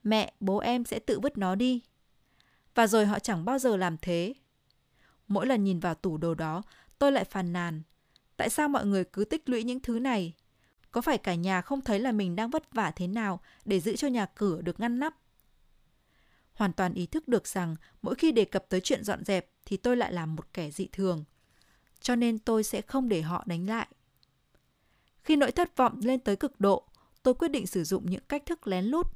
mẹ, 0.04 0.34
bố 0.40 0.58
em 0.58 0.86
sẽ 0.86 1.00
tự 1.00 1.20
vứt 1.20 1.38
nó 1.38 1.56
đi. 1.56 1.82
Và 2.76 2.88
rồi 2.88 3.06
họ 3.06 3.20
chẳng 3.20 3.46
bao 3.46 3.60
giờ 3.60 3.78
làm 3.78 3.98
thế. 4.02 4.34
Mỗi 5.28 5.48
lần 5.48 5.64
nhìn 5.64 5.80
vào 5.80 5.96
tủ 5.96 6.18
đồ 6.18 6.34
đó, 6.34 6.64
tôi 7.00 7.12
lại 7.12 7.24
phàn 7.24 7.54
nàn. 7.54 7.82
Tại 8.38 8.50
sao 8.50 8.70
mọi 8.70 8.86
người 8.86 9.04
cứ 9.04 9.26
tích 9.26 9.50
lũy 9.50 9.64
những 9.64 9.80
thứ 9.80 10.00
này? 10.00 10.34
Có 10.92 11.02
phải 11.02 11.18
cả 11.18 11.36
nhà 11.36 11.62
không 11.62 11.82
thấy 11.82 12.00
là 12.00 12.12
mình 12.12 12.36
đang 12.36 12.50
vất 12.50 12.74
vả 12.74 12.92
thế 12.92 13.08
nào 13.08 13.40
để 13.66 13.80
giữ 13.80 13.96
cho 13.96 14.08
nhà 14.08 14.26
cửa 14.26 14.62
được 14.62 14.80
ngăn 14.80 15.00
nắp? 15.00 15.16
Hoàn 16.54 16.74
toàn 16.74 16.94
ý 16.94 17.06
thức 17.06 17.28
được 17.28 17.48
rằng 17.48 17.76
mỗi 18.02 18.16
khi 18.16 18.32
đề 18.32 18.46
cập 18.46 18.66
tới 18.70 18.82
chuyện 18.82 19.04
dọn 19.04 19.26
dẹp 19.26 19.52
thì 19.66 19.78
tôi 19.78 19.98
lại 19.98 20.14
làm 20.14 20.36
một 20.36 20.54
kẻ 20.54 20.72
dị 20.72 20.88
thường. 20.92 21.24
Cho 22.02 22.16
nên 22.16 22.40
tôi 22.40 22.64
sẽ 22.64 22.82
không 22.82 23.10
để 23.10 23.22
họ 23.22 23.44
đánh 23.48 23.70
lại. 23.70 23.88
Khi 25.24 25.36
nỗi 25.36 25.52
thất 25.52 25.78
vọng 25.78 26.00
lên 26.04 26.20
tới 26.20 26.36
cực 26.36 26.60
độ, 26.60 26.88
tôi 27.24 27.34
quyết 27.34 27.48
định 27.48 27.68
sử 27.68 27.84
dụng 27.84 28.10
những 28.10 28.24
cách 28.30 28.46
thức 28.46 28.68
lén 28.68 28.86
lút. 28.86 29.08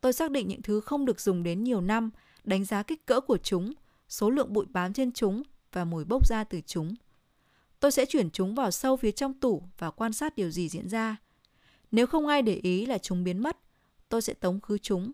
Tôi 0.00 0.12
xác 0.12 0.30
định 0.30 0.48
những 0.48 0.62
thứ 0.62 0.80
không 0.80 1.04
được 1.04 1.20
dùng 1.20 1.42
đến 1.42 1.64
nhiều 1.64 1.80
năm, 1.80 2.10
đánh 2.44 2.64
giá 2.64 2.82
kích 2.82 3.06
cỡ 3.06 3.20
của 3.20 3.38
chúng, 3.38 3.72
số 4.08 4.30
lượng 4.30 4.52
bụi 4.52 4.66
bám 4.68 4.92
trên 4.92 5.12
chúng 5.12 5.42
và 5.72 5.84
mùi 5.84 6.04
bốc 6.04 6.28
ra 6.28 6.44
từ 6.44 6.60
chúng. 6.66 6.94
Tôi 7.80 7.92
sẽ 7.92 8.06
chuyển 8.06 8.30
chúng 8.30 8.54
vào 8.54 8.70
sâu 8.70 8.96
phía 8.96 9.10
trong 9.10 9.34
tủ 9.34 9.62
và 9.78 9.90
quan 9.90 10.12
sát 10.12 10.36
điều 10.36 10.50
gì 10.50 10.68
diễn 10.68 10.88
ra. 10.88 11.16
Nếu 11.90 12.06
không 12.06 12.26
ai 12.26 12.42
để 12.42 12.54
ý 12.54 12.86
là 12.86 12.98
chúng 12.98 13.24
biến 13.24 13.42
mất, 13.42 13.56
tôi 14.08 14.22
sẽ 14.22 14.34
tống 14.34 14.60
khứ 14.60 14.78
chúng. 14.78 15.12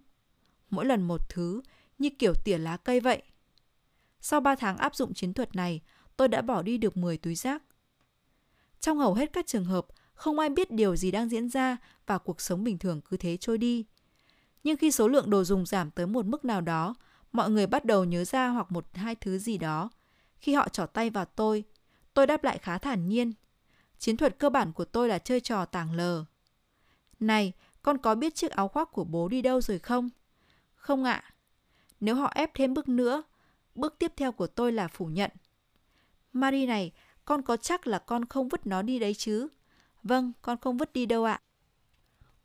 Mỗi 0.70 0.84
lần 0.84 1.02
một 1.02 1.28
thứ, 1.28 1.62
như 1.98 2.10
kiểu 2.18 2.32
tỉa 2.44 2.58
lá 2.58 2.76
cây 2.76 3.00
vậy. 3.00 3.22
Sau 4.20 4.40
3 4.40 4.54
tháng 4.54 4.76
áp 4.76 4.94
dụng 4.94 5.14
chiến 5.14 5.32
thuật 5.32 5.56
này, 5.56 5.80
tôi 6.16 6.28
đã 6.28 6.42
bỏ 6.42 6.62
đi 6.62 6.78
được 6.78 6.96
10 6.96 7.16
túi 7.16 7.34
rác. 7.34 7.62
Trong 8.80 8.98
hầu 8.98 9.14
hết 9.14 9.32
các 9.32 9.46
trường 9.46 9.64
hợp, 9.64 9.86
không 10.14 10.38
ai 10.38 10.48
biết 10.48 10.70
điều 10.70 10.96
gì 10.96 11.10
đang 11.10 11.28
diễn 11.28 11.48
ra 11.48 11.76
và 12.06 12.18
cuộc 12.18 12.40
sống 12.40 12.64
bình 12.64 12.78
thường 12.78 13.00
cứ 13.00 13.16
thế 13.16 13.36
trôi 13.36 13.58
đi. 13.58 13.84
Nhưng 14.64 14.76
khi 14.76 14.90
số 14.90 15.08
lượng 15.08 15.30
đồ 15.30 15.44
dùng 15.44 15.66
giảm 15.66 15.90
tới 15.90 16.06
một 16.06 16.26
mức 16.26 16.44
nào 16.44 16.60
đó, 16.60 16.94
mọi 17.32 17.50
người 17.50 17.66
bắt 17.66 17.84
đầu 17.84 18.04
nhớ 18.04 18.24
ra 18.24 18.48
hoặc 18.48 18.72
một 18.72 18.86
hai 18.94 19.14
thứ 19.14 19.38
gì 19.38 19.58
đó. 19.58 19.90
Khi 20.38 20.54
họ 20.54 20.68
trỏ 20.68 20.86
tay 20.86 21.10
vào 21.10 21.24
tôi, 21.24 21.64
tôi 22.16 22.26
đáp 22.26 22.44
lại 22.44 22.58
khá 22.58 22.78
thản 22.78 23.08
nhiên. 23.08 23.32
Chiến 23.98 24.16
thuật 24.16 24.38
cơ 24.38 24.50
bản 24.50 24.72
của 24.72 24.84
tôi 24.84 25.08
là 25.08 25.18
chơi 25.18 25.40
trò 25.40 25.64
tàng 25.64 25.92
lờ. 25.92 26.24
Này, 27.20 27.52
con 27.82 27.98
có 27.98 28.14
biết 28.14 28.34
chiếc 28.34 28.50
áo 28.50 28.68
khoác 28.68 28.92
của 28.92 29.04
bố 29.04 29.28
đi 29.28 29.42
đâu 29.42 29.60
rồi 29.60 29.78
không? 29.78 30.10
Không 30.74 31.04
ạ. 31.04 31.24
Nếu 32.00 32.14
họ 32.14 32.32
ép 32.34 32.54
thêm 32.54 32.74
bước 32.74 32.88
nữa, 32.88 33.22
bước 33.74 33.94
tiếp 33.98 34.12
theo 34.16 34.32
của 34.32 34.46
tôi 34.46 34.72
là 34.72 34.88
phủ 34.88 35.06
nhận. 35.06 35.30
mary 36.32 36.66
này, 36.66 36.92
con 37.24 37.42
có 37.42 37.56
chắc 37.56 37.86
là 37.86 37.98
con 37.98 38.24
không 38.24 38.48
vứt 38.48 38.66
nó 38.66 38.82
đi 38.82 38.98
đấy 38.98 39.14
chứ? 39.14 39.48
Vâng, 40.02 40.32
con 40.42 40.58
không 40.60 40.76
vứt 40.76 40.92
đi 40.92 41.06
đâu 41.06 41.24
ạ. 41.24 41.40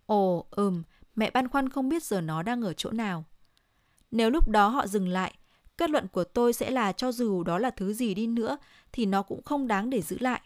Ồ, 0.06 0.46
ừm, 0.52 0.84
mẹ 1.16 1.30
băn 1.30 1.48
khoăn 1.48 1.70
không 1.70 1.90
biết 1.90 2.04
giờ 2.04 2.22
nó 2.22 2.44
đang 2.44 2.62
ở 2.62 2.74
chỗ 2.74 2.92
nào. 2.92 3.26
Nếu 4.12 4.30
lúc 4.30 4.48
đó 4.48 4.68
họ 4.68 4.88
dừng 4.88 5.08
lại, 5.08 5.34
kết 5.82 5.89
luận 5.89 6.08
của 6.08 6.24
tôi 6.24 6.54
sẽ 6.54 6.72
là 6.72 6.91
cho 6.91 7.12
dù 7.12 7.44
đó 7.44 7.58
là 7.58 7.70
thứ 7.70 7.94
gì 7.94 8.13
đi 8.13 8.28
nữa 8.28 8.58
thì 8.91 9.06
nó 9.06 9.24
cũng 9.24 9.44
không 9.44 9.67
đáng 9.67 9.89
để 9.89 10.02
giữ 10.02 10.17
lại. 10.20 10.41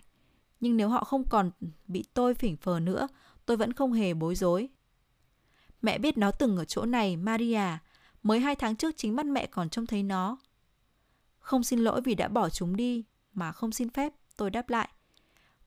Nhưng 0.59 0.77
nếu 0.77 0.89
họ 0.89 1.03
không 1.03 1.29
còn 1.29 1.51
bị 1.87 2.05
tôi 2.13 2.33
phỉnh 2.33 2.57
phờ 2.57 2.79
nữa, 2.79 3.07
tôi 3.45 3.57
vẫn 3.57 3.73
không 3.73 3.93
hề 3.93 4.13
bối 4.13 4.35
rối. 4.35 4.69
Mẹ 5.81 5.97
biết 5.97 6.17
nó 6.17 6.31
từng 6.31 6.57
ở 6.57 6.65
chỗ 6.65 6.85
này, 6.85 7.17
Maria. 7.17 7.77
Mới 8.23 8.39
hai 8.39 8.55
tháng 8.55 8.75
trước 8.75 8.97
chính 8.97 9.15
mắt 9.15 9.25
mẹ 9.25 9.45
còn 9.45 9.69
trông 9.69 9.85
thấy 9.85 10.03
nó. 10.03 10.37
Không 11.39 11.63
xin 11.63 11.79
lỗi 11.79 12.01
vì 12.01 12.15
đã 12.15 12.27
bỏ 12.27 12.49
chúng 12.49 12.75
đi, 12.75 13.03
mà 13.33 13.51
không 13.51 13.71
xin 13.71 13.89
phép, 13.89 14.13
tôi 14.37 14.49
đáp 14.49 14.69
lại. 14.69 14.89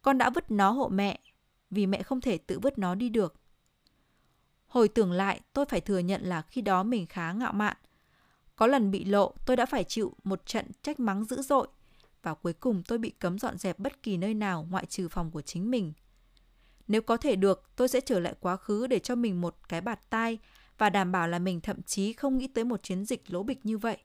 Con 0.03 0.19
đã 0.19 0.31
vứt 0.31 0.51
nó 0.51 0.71
hộ 0.71 0.89
mẹ, 0.89 1.21
vì 1.71 1.87
mẹ 1.87 2.03
không 2.03 2.21
thể 2.21 2.39
tự 2.39 2.59
vứt 2.59 2.79
nó 2.79 2.95
đi 2.95 3.09
được. 3.09 3.35
Hồi 4.67 4.89
tưởng 4.89 5.13
lại, 5.13 5.41
tôi 5.53 5.65
phải 5.65 5.81
thừa 5.81 5.99
nhận 5.99 6.23
là 6.23 6.43
khi 6.43 6.61
đó 6.63 6.83
mình 6.83 7.07
khá 7.07 7.33
ngạo 7.33 7.53
mạn. 7.53 7.77
Có 8.59 8.67
lần 8.67 8.91
bị 8.91 9.05
lộ, 9.05 9.35
tôi 9.47 9.57
đã 9.57 9.67
phải 9.67 9.85
chịu 9.85 10.15
một 10.25 10.47
trận 10.47 10.67
trách 10.83 11.01
mắng 11.01 11.25
dữ 11.25 11.43
dội. 11.43 11.69
Và 12.23 12.35
cuối 12.35 12.53
cùng 12.53 12.83
tôi 12.89 12.99
bị 12.99 13.11
cấm 13.11 13.39
dọn 13.39 13.59
dẹp 13.59 13.79
bất 13.79 14.03
kỳ 14.03 14.17
nơi 14.17 14.35
nào 14.35 14.67
ngoại 14.71 14.87
trừ 14.87 15.09
phòng 15.09 15.31
của 15.31 15.43
chính 15.43 15.71
mình. 15.71 15.93
Nếu 16.89 17.03
có 17.03 17.17
thể 17.17 17.37
được, 17.37 17.71
tôi 17.77 17.89
sẽ 17.89 18.01
trở 18.01 18.21
lại 18.21 18.35
quá 18.41 18.57
khứ 18.57 18.87
để 18.87 18.99
cho 18.99 19.15
mình 19.15 19.41
một 19.41 19.57
cái 19.69 19.81
bạt 19.81 20.11
tai 20.11 20.39
và 20.79 20.91
đảm 20.91 21.13
bảo 21.13 21.29
là 21.29 21.39
mình 21.39 21.61
thậm 21.61 21.83
chí 21.83 22.13
không 22.13 22.39
nghĩ 22.39 22.47
tới 22.47 22.65
một 22.65 22.83
chiến 22.83 23.05
dịch 23.05 23.23
lỗ 23.29 23.43
bịch 23.43 23.67
như 23.67 23.79
vậy. 23.79 23.97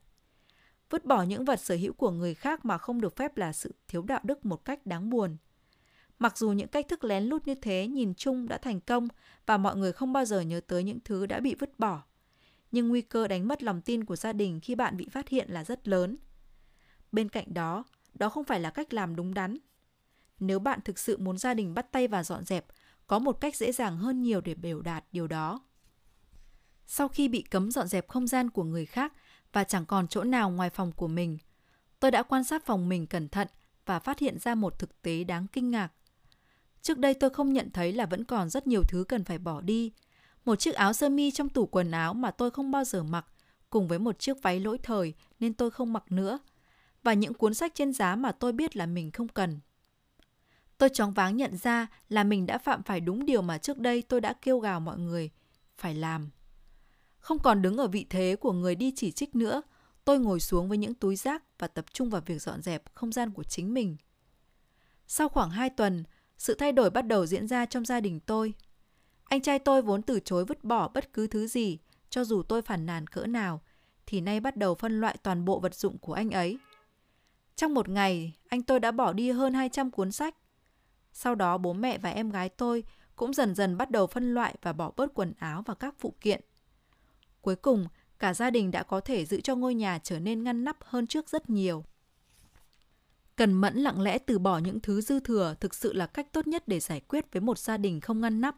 Vứt 0.89 1.06
bỏ 1.06 1.24
những 1.24 1.46
vật 1.46 1.60
sở 1.60 1.76
hữu 1.76 1.94
của 1.94 2.12
người 2.12 2.34
khác 2.34 2.66
mà 2.66 2.78
không 2.78 3.02
được 3.02 3.16
phép 3.16 3.38
là 3.38 3.54
sự 3.54 3.76
thiếu 3.88 4.02
đạo 4.02 4.20
đức 4.24 4.46
một 4.46 4.66
cách 4.66 4.86
đáng 4.86 5.10
buồn. 5.10 5.38
Mặc 6.20 6.38
dù 6.38 6.52
những 6.52 6.68
cách 6.68 6.88
thức 6.89 7.04
lén 7.04 7.24
lút 7.24 7.48
như 7.48 7.56
thế 7.56 7.88
nhìn 7.88 8.13
chung 8.13 8.48
đã 8.48 8.58
thành 8.58 8.80
công 8.80 9.08
và 9.46 9.58
mọi 9.58 9.76
người 9.76 9.92
không 9.92 10.13
bao 10.13 10.26
giờ 10.26 10.42
nhớ 10.42 10.62
tới 10.68 10.84
những 10.84 11.00
thứ 11.06 11.26
đã 11.26 11.39
bị 11.39 11.56
vứt 11.56 11.80
bỏ, 11.80 12.04
nhưng 12.73 12.88
nguy 12.88 13.01
cơ 13.01 13.27
đánh 13.27 13.47
mất 13.47 13.63
lòng 13.63 13.81
tin 13.81 14.03
của 14.05 14.15
gia 14.15 14.33
đình 14.33 14.59
khi 14.59 14.75
bạn 14.75 14.97
bị 14.97 15.07
phát 15.12 15.29
hiện 15.29 15.51
là 15.51 15.63
rất 15.63 15.88
lớn. 15.88 16.17
Bên 17.12 17.29
cạnh 17.29 17.53
đó, 17.53 17.83
đó 18.13 18.29
không 18.29 18.43
phải 18.43 18.59
là 18.59 18.69
cách 18.69 18.93
làm 18.93 19.15
đúng 19.15 19.33
đắn. 19.33 19.57
Nếu 20.39 20.59
bạn 20.59 20.79
thực 20.81 20.99
sự 20.99 21.17
muốn 21.17 21.38
gia 21.38 21.53
đình 21.53 21.73
bắt 21.73 21.91
tay 21.91 22.07
và 22.07 22.23
dọn 22.23 22.45
dẹp, 22.45 22.65
có 23.07 23.19
một 23.19 23.41
cách 23.41 23.55
dễ 23.55 23.71
dàng 23.71 23.97
hơn 23.97 24.21
nhiều 24.21 24.41
để 24.41 24.53
biểu 24.55 24.81
đạt 24.81 25.05
điều 25.12 25.27
đó. 25.27 25.62
Sau 26.86 27.07
khi 27.07 27.27
bị 27.27 27.41
cấm 27.41 27.71
dọn 27.71 27.88
dẹp 27.88 28.07
không 28.07 28.27
gian 28.27 28.49
của 28.49 28.63
người 28.63 28.86
khác 28.86 29.13
và 29.51 29.63
chẳng 29.63 29.86
còn 29.86 30.07
chỗ 30.07 30.23
nào 30.23 30.49
ngoài 30.49 30.69
phòng 30.69 30.91
của 30.91 31.07
mình, 31.07 31.38
tôi 31.99 32.12
đã 32.12 32.23
quan 32.23 32.43
sát 32.43 32.65
phòng 32.65 32.89
mình 32.89 33.07
cẩn 33.07 33.29
thận 33.29 33.47
và 33.86 33.99
phát 33.99 34.19
hiện 34.19 34.39
ra 34.39 34.55
một 34.55 34.79
thực 34.79 35.01
tế 35.01 35.23
đáng 35.23 35.47
kinh 35.47 35.71
ngạc. 35.71 35.93
Trước 36.81 36.97
đây 36.97 37.13
tôi 37.13 37.29
không 37.29 37.53
nhận 37.53 37.71
thấy 37.71 37.93
là 37.93 38.05
vẫn 38.05 38.23
còn 38.23 38.49
rất 38.49 38.67
nhiều 38.67 38.81
thứ 38.89 39.03
cần 39.03 39.23
phải 39.23 39.38
bỏ 39.38 39.62
đi. 39.62 39.91
Một 40.45 40.56
chiếc 40.56 40.75
áo 40.75 40.93
sơ 40.93 41.10
mi 41.10 41.32
trong 41.32 41.49
tủ 41.49 41.65
quần 41.65 41.91
áo 41.91 42.13
mà 42.13 42.32
tôi 42.32 42.51
không 42.51 42.71
bao 42.71 42.84
giờ 42.84 43.03
mặc, 43.03 43.25
cùng 43.69 43.88
với 43.88 43.99
một 43.99 44.19
chiếc 44.19 44.41
váy 44.41 44.60
lỗi 44.60 44.77
thời 44.84 45.13
nên 45.39 45.53
tôi 45.53 45.71
không 45.71 45.93
mặc 45.93 46.12
nữa. 46.12 46.39
Và 47.03 47.13
những 47.13 47.34
cuốn 47.34 47.53
sách 47.53 47.71
trên 47.75 47.93
giá 47.93 48.15
mà 48.15 48.32
tôi 48.32 48.51
biết 48.51 48.75
là 48.75 48.86
mình 48.86 49.12
không 49.12 49.27
cần. 49.27 49.60
Tôi 50.77 50.89
chóng 50.89 51.13
váng 51.13 51.38
nhận 51.38 51.58
ra 51.58 51.88
là 52.10 52.23
mình 52.23 52.45
đã 52.45 52.58
phạm 52.58 52.84
phải 52.84 52.99
đúng 52.99 53.25
điều 53.25 53.41
mà 53.41 53.58
trước 53.58 53.77
đây 53.77 54.01
tôi 54.01 54.21
đã 54.21 54.34
kêu 54.34 54.60
gào 54.60 54.79
mọi 54.79 54.97
người 54.97 55.29
phải 55.77 55.95
làm. 55.95 56.29
Không 57.19 57.39
còn 57.39 57.62
đứng 57.62 57.77
ở 57.77 57.88
vị 57.88 58.06
thế 58.10 58.36
của 58.39 58.51
người 58.51 58.75
đi 58.75 58.93
chỉ 58.95 59.12
trích 59.12 59.36
nữa, 59.36 59.62
tôi 60.06 60.19
ngồi 60.19 60.39
xuống 60.39 60.69
với 60.69 60.77
những 60.77 60.93
túi 60.93 61.15
rác 61.15 61.43
và 61.60 61.67
tập 61.67 61.86
trung 61.93 62.10
vào 62.10 62.21
việc 62.25 62.41
dọn 62.41 62.62
dẹp 62.62 62.84
không 62.95 63.12
gian 63.12 63.32
của 63.32 63.43
chính 63.43 63.73
mình. 63.73 63.97
Sau 65.08 65.29
khoảng 65.29 65.49
2 65.49 65.69
tuần, 65.69 66.03
sự 66.38 66.53
thay 66.53 66.71
đổi 66.71 66.89
bắt 66.89 67.01
đầu 67.01 67.25
diễn 67.25 67.47
ra 67.47 67.65
trong 67.65 67.86
gia 67.86 67.99
đình 67.99 68.19
tôi. 68.19 68.53
Anh 69.34 69.41
trai 69.41 69.60
tôi 69.60 69.82
vốn 69.82 70.02
từ 70.02 70.19
chối 70.19 70.46
vứt 70.46 70.63
bỏ 70.63 70.88
bất 70.88 71.13
cứ 71.13 71.28
thứ 71.28 71.48
gì, 71.48 71.78
cho 72.10 72.24
dù 72.24 72.43
tôi 72.43 72.62
phản 72.62 72.86
nàn 72.86 73.08
cỡ 73.08 73.26
nào, 73.26 73.62
thì 74.06 74.22
nay 74.22 74.39
bắt 74.39 74.58
đầu 74.58 74.76
phân 74.76 75.02
loại 75.02 75.17
toàn 75.24 75.46
bộ 75.46 75.60
vật 75.60 75.76
dụng 75.76 75.98
của 75.98 76.13
anh 76.13 76.32
ấy. 76.32 76.58
Trong 77.56 77.74
một 77.74 77.89
ngày, 77.89 78.34
anh 78.48 78.62
tôi 78.62 78.80
đã 78.80 78.91
bỏ 78.91 79.13
đi 79.13 79.32
hơn 79.32 79.54
200 79.54 79.91
cuốn 79.91 80.12
sách. 80.12 80.36
Sau 81.13 81.36
đó 81.36 81.58
bố 81.58 81.74
mẹ 81.74 81.98
và 81.98 82.10
em 82.10 82.30
gái 82.30 82.50
tôi 82.50 82.84
cũng 83.15 83.34
dần 83.34 83.56
dần 83.56 83.78
bắt 83.78 83.91
đầu 83.91 84.08
phân 84.08 84.34
loại 84.34 84.56
và 84.62 84.74
bỏ 84.74 84.91
bớt 84.96 85.13
quần 85.13 85.34
áo 85.38 85.63
và 85.65 85.74
các 85.74 85.96
phụ 86.00 86.13
kiện. 86.22 86.41
Cuối 87.41 87.56
cùng, 87.56 87.88
cả 88.19 88.34
gia 88.34 88.50
đình 88.50 88.72
đã 88.72 88.84
có 88.84 89.00
thể 89.00 89.26
giữ 89.26 89.41
cho 89.41 89.56
ngôi 89.56 89.76
nhà 89.76 90.00
trở 90.04 90.19
nên 90.19 90.43
ngăn 90.43 90.63
nắp 90.63 90.78
hơn 90.84 91.08
trước 91.08 91.30
rất 91.30 91.50
nhiều. 91.50 91.86
Cần 93.36 93.54
mẫn 93.54 93.78
lặng 93.78 94.02
lẽ 94.02 94.17
từ 94.17 94.39
bỏ 94.39 94.58
những 94.58 94.80
thứ 94.80 95.02
dư 95.02 95.19
thừa 95.19 95.56
thực 95.60 95.76
sự 95.76 95.93
là 95.93 96.06
cách 96.06 96.34
tốt 96.34 96.48
nhất 96.48 96.67
để 96.67 96.80
giải 96.80 97.00
quyết 97.00 97.34
với 97.34 97.41
một 97.41 97.60
gia 97.60 97.78
đình 97.78 98.02
không 98.02 98.22
ngăn 98.22 98.41
nắp. 98.41 98.56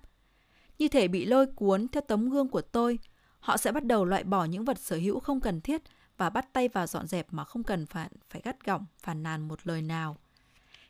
Như 0.79 0.87
thể 0.87 1.07
bị 1.07 1.25
lôi 1.25 1.47
cuốn 1.47 1.87
theo 1.87 2.01
tấm 2.07 2.29
gương 2.29 2.49
của 2.49 2.61
tôi, 2.61 2.99
họ 3.39 3.57
sẽ 3.57 3.71
bắt 3.71 3.85
đầu 3.85 4.05
loại 4.05 4.23
bỏ 4.23 4.45
những 4.45 4.65
vật 4.65 4.79
sở 4.79 4.95
hữu 4.95 5.19
không 5.19 5.39
cần 5.41 5.61
thiết 5.61 5.81
và 6.17 6.29
bắt 6.29 6.53
tay 6.53 6.67
vào 6.67 6.87
dọn 6.87 7.07
dẹp 7.07 7.27
mà 7.33 7.43
không 7.43 7.63
cần 7.63 7.85
phải, 7.85 8.09
phải 8.29 8.41
gắt 8.45 8.65
gỏng, 8.65 8.85
phàn 8.99 9.23
nàn 9.23 9.47
một 9.47 9.67
lời 9.67 9.81
nào. 9.81 10.17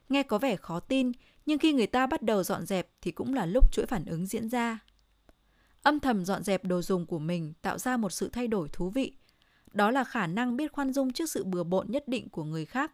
Nghe 0.10 0.24
có 0.24 0.38
vẻ 0.38 0.56
khó 0.56 0.80
tin, 0.80 1.12
nhưng 1.46 1.60
khi 1.60 1.74
người 1.74 1.88
ta 1.88 2.08
bắt 2.08 2.22
đầu 2.22 2.44
dọn 2.44 2.66
dẹp 2.66 2.90
thì 3.02 3.12
cũng 3.12 3.34
là 3.34 3.46
lúc 3.46 3.72
chuỗi 3.72 3.86
phản 3.86 4.06
ứng 4.06 4.26
diễn 4.26 4.50
ra. 4.50 4.80
Âm 5.84 6.00
thầm 6.00 6.26
dọn 6.26 6.44
dẹp 6.44 6.64
đồ 6.64 6.82
dùng 6.82 7.06
của 7.06 7.20
mình 7.20 7.54
tạo 7.62 7.78
ra 7.78 7.98
một 7.98 8.12
sự 8.12 8.30
thay 8.30 8.48
đổi 8.48 8.70
thú 8.70 8.90
vị. 8.90 9.18
Đó 9.74 9.92
là 9.92 10.04
khả 10.04 10.28
năng 10.28 10.58
biết 10.58 10.72
khoan 10.72 10.94
dung 10.94 11.14
trước 11.14 11.30
sự 11.30 11.44
bừa 11.44 11.64
bộn 11.64 11.92
nhất 11.92 12.08
định 12.08 12.30
của 12.30 12.44
người 12.44 12.66
khác. 12.66 12.92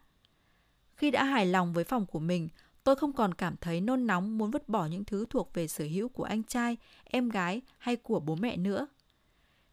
Khi 0.96 1.10
đã 1.10 1.24
hài 1.24 1.46
lòng 1.46 1.72
với 1.72 1.84
phòng 1.84 2.06
của 2.06 2.18
mình, 2.18 2.48
tôi 2.84 2.96
không 2.96 3.12
còn 3.12 3.34
cảm 3.34 3.56
thấy 3.60 3.80
nôn 3.80 4.06
nóng 4.06 4.38
muốn 4.38 4.50
vứt 4.50 4.68
bỏ 4.68 4.86
những 4.86 5.04
thứ 5.04 5.26
thuộc 5.30 5.54
về 5.54 5.68
sở 5.68 5.84
hữu 5.84 6.08
của 6.08 6.24
anh 6.24 6.42
trai, 6.42 6.76
em 7.04 7.28
gái 7.28 7.60
hay 7.78 7.96
của 7.96 8.20
bố 8.20 8.34
mẹ 8.34 8.56
nữa. 8.56 8.86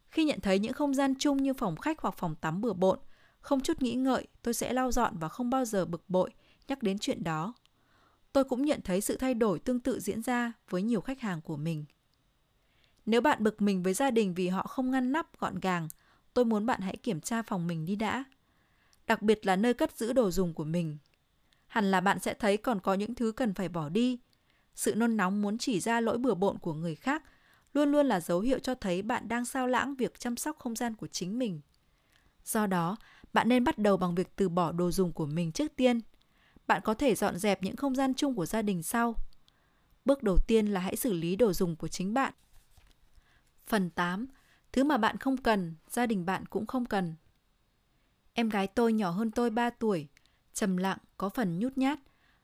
Khi 0.09 0.25
nhận 0.25 0.39
thấy 0.39 0.59
những 0.59 0.73
không 0.73 0.93
gian 0.93 1.13
chung 1.19 1.43
như 1.43 1.53
phòng 1.53 1.75
khách 1.75 1.99
hoặc 2.01 2.15
phòng 2.17 2.35
tắm 2.35 2.61
bừa 2.61 2.73
bộn, 2.73 2.99
không 3.41 3.61
chút 3.61 3.81
nghĩ 3.81 3.93
ngợi, 3.93 4.27
tôi 4.41 4.53
sẽ 4.53 4.73
lau 4.73 4.91
dọn 4.91 5.17
và 5.17 5.29
không 5.29 5.49
bao 5.49 5.65
giờ 5.65 5.85
bực 5.85 6.09
bội 6.09 6.31
nhắc 6.67 6.83
đến 6.83 6.99
chuyện 6.99 7.23
đó. 7.23 7.53
Tôi 8.33 8.43
cũng 8.43 8.65
nhận 8.65 8.81
thấy 8.81 9.01
sự 9.01 9.17
thay 9.17 9.33
đổi 9.33 9.59
tương 9.59 9.79
tự 9.79 9.99
diễn 9.99 10.21
ra 10.21 10.53
với 10.69 10.81
nhiều 10.81 11.01
khách 11.01 11.19
hàng 11.19 11.41
của 11.41 11.57
mình. 11.57 11.85
Nếu 13.05 13.21
bạn 13.21 13.43
bực 13.43 13.61
mình 13.61 13.83
với 13.83 13.93
gia 13.93 14.11
đình 14.11 14.33
vì 14.33 14.47
họ 14.47 14.63
không 14.63 14.91
ngăn 14.91 15.11
nắp 15.11 15.39
gọn 15.39 15.59
gàng, 15.59 15.87
tôi 16.33 16.45
muốn 16.45 16.65
bạn 16.65 16.81
hãy 16.81 16.97
kiểm 16.97 17.21
tra 17.21 17.41
phòng 17.41 17.67
mình 17.67 17.85
đi 17.85 17.95
đã. 17.95 18.23
Đặc 19.07 19.21
biệt 19.21 19.45
là 19.45 19.55
nơi 19.55 19.73
cất 19.73 19.97
giữ 19.97 20.13
đồ 20.13 20.31
dùng 20.31 20.53
của 20.53 20.63
mình. 20.63 20.97
Hẳn 21.69 21.91
là 21.91 22.01
bạn 22.01 22.19
sẽ 22.19 22.33
thấy 22.33 22.57
còn 22.57 22.79
có 22.79 22.93
những 22.93 23.15
thứ 23.15 23.31
cần 23.31 23.53
phải 23.53 23.69
bỏ 23.69 23.89
đi. 23.89 24.19
Sự 24.75 24.95
nôn 24.95 25.17
nóng 25.17 25.41
muốn 25.41 25.57
chỉ 25.57 25.79
ra 25.79 26.01
lỗi 26.01 26.17
bừa 26.17 26.33
bộn 26.33 26.57
của 26.57 26.73
người 26.73 26.95
khác 26.95 27.23
luôn 27.73 27.91
luôn 27.91 28.05
là 28.05 28.19
dấu 28.19 28.39
hiệu 28.39 28.59
cho 28.59 28.75
thấy 28.75 29.01
bạn 29.01 29.27
đang 29.27 29.45
sao 29.45 29.67
lãng 29.67 29.95
việc 29.95 30.19
chăm 30.19 30.37
sóc 30.37 30.59
không 30.59 30.75
gian 30.75 30.95
của 30.95 31.07
chính 31.07 31.39
mình. 31.39 31.61
Do 32.43 32.67
đó, 32.67 32.97
bạn 33.33 33.49
nên 33.49 33.63
bắt 33.63 33.77
đầu 33.77 33.97
bằng 33.97 34.15
việc 34.15 34.35
từ 34.35 34.49
bỏ 34.49 34.71
đồ 34.71 34.91
dùng 34.91 35.13
của 35.13 35.25
mình 35.25 35.51
trước 35.51 35.75
tiên. 35.75 36.01
Bạn 36.67 36.81
có 36.83 36.93
thể 36.93 37.15
dọn 37.15 37.37
dẹp 37.37 37.63
những 37.63 37.75
không 37.75 37.95
gian 37.95 38.13
chung 38.13 38.35
của 38.35 38.45
gia 38.45 38.61
đình 38.61 38.83
sau. 38.83 39.15
Bước 40.05 40.23
đầu 40.23 40.37
tiên 40.47 40.67
là 40.67 40.79
hãy 40.79 40.95
xử 40.95 41.13
lý 41.13 41.35
đồ 41.35 41.53
dùng 41.53 41.75
của 41.75 41.87
chính 41.87 42.13
bạn. 42.13 42.33
Phần 43.67 43.89
8. 43.89 44.27
Thứ 44.71 44.83
mà 44.83 44.97
bạn 44.97 45.17
không 45.17 45.37
cần, 45.37 45.75
gia 45.89 46.05
đình 46.05 46.25
bạn 46.25 46.45
cũng 46.45 46.67
không 46.67 46.85
cần. 46.85 47.15
Em 48.33 48.49
gái 48.49 48.67
tôi 48.67 48.93
nhỏ 48.93 49.09
hơn 49.09 49.31
tôi 49.31 49.49
3 49.49 49.69
tuổi, 49.69 50.07
trầm 50.59 50.77
lặng, 50.77 50.97
có 51.17 51.29
phần 51.29 51.59
nhút 51.59 51.77
nhát. 51.77 51.99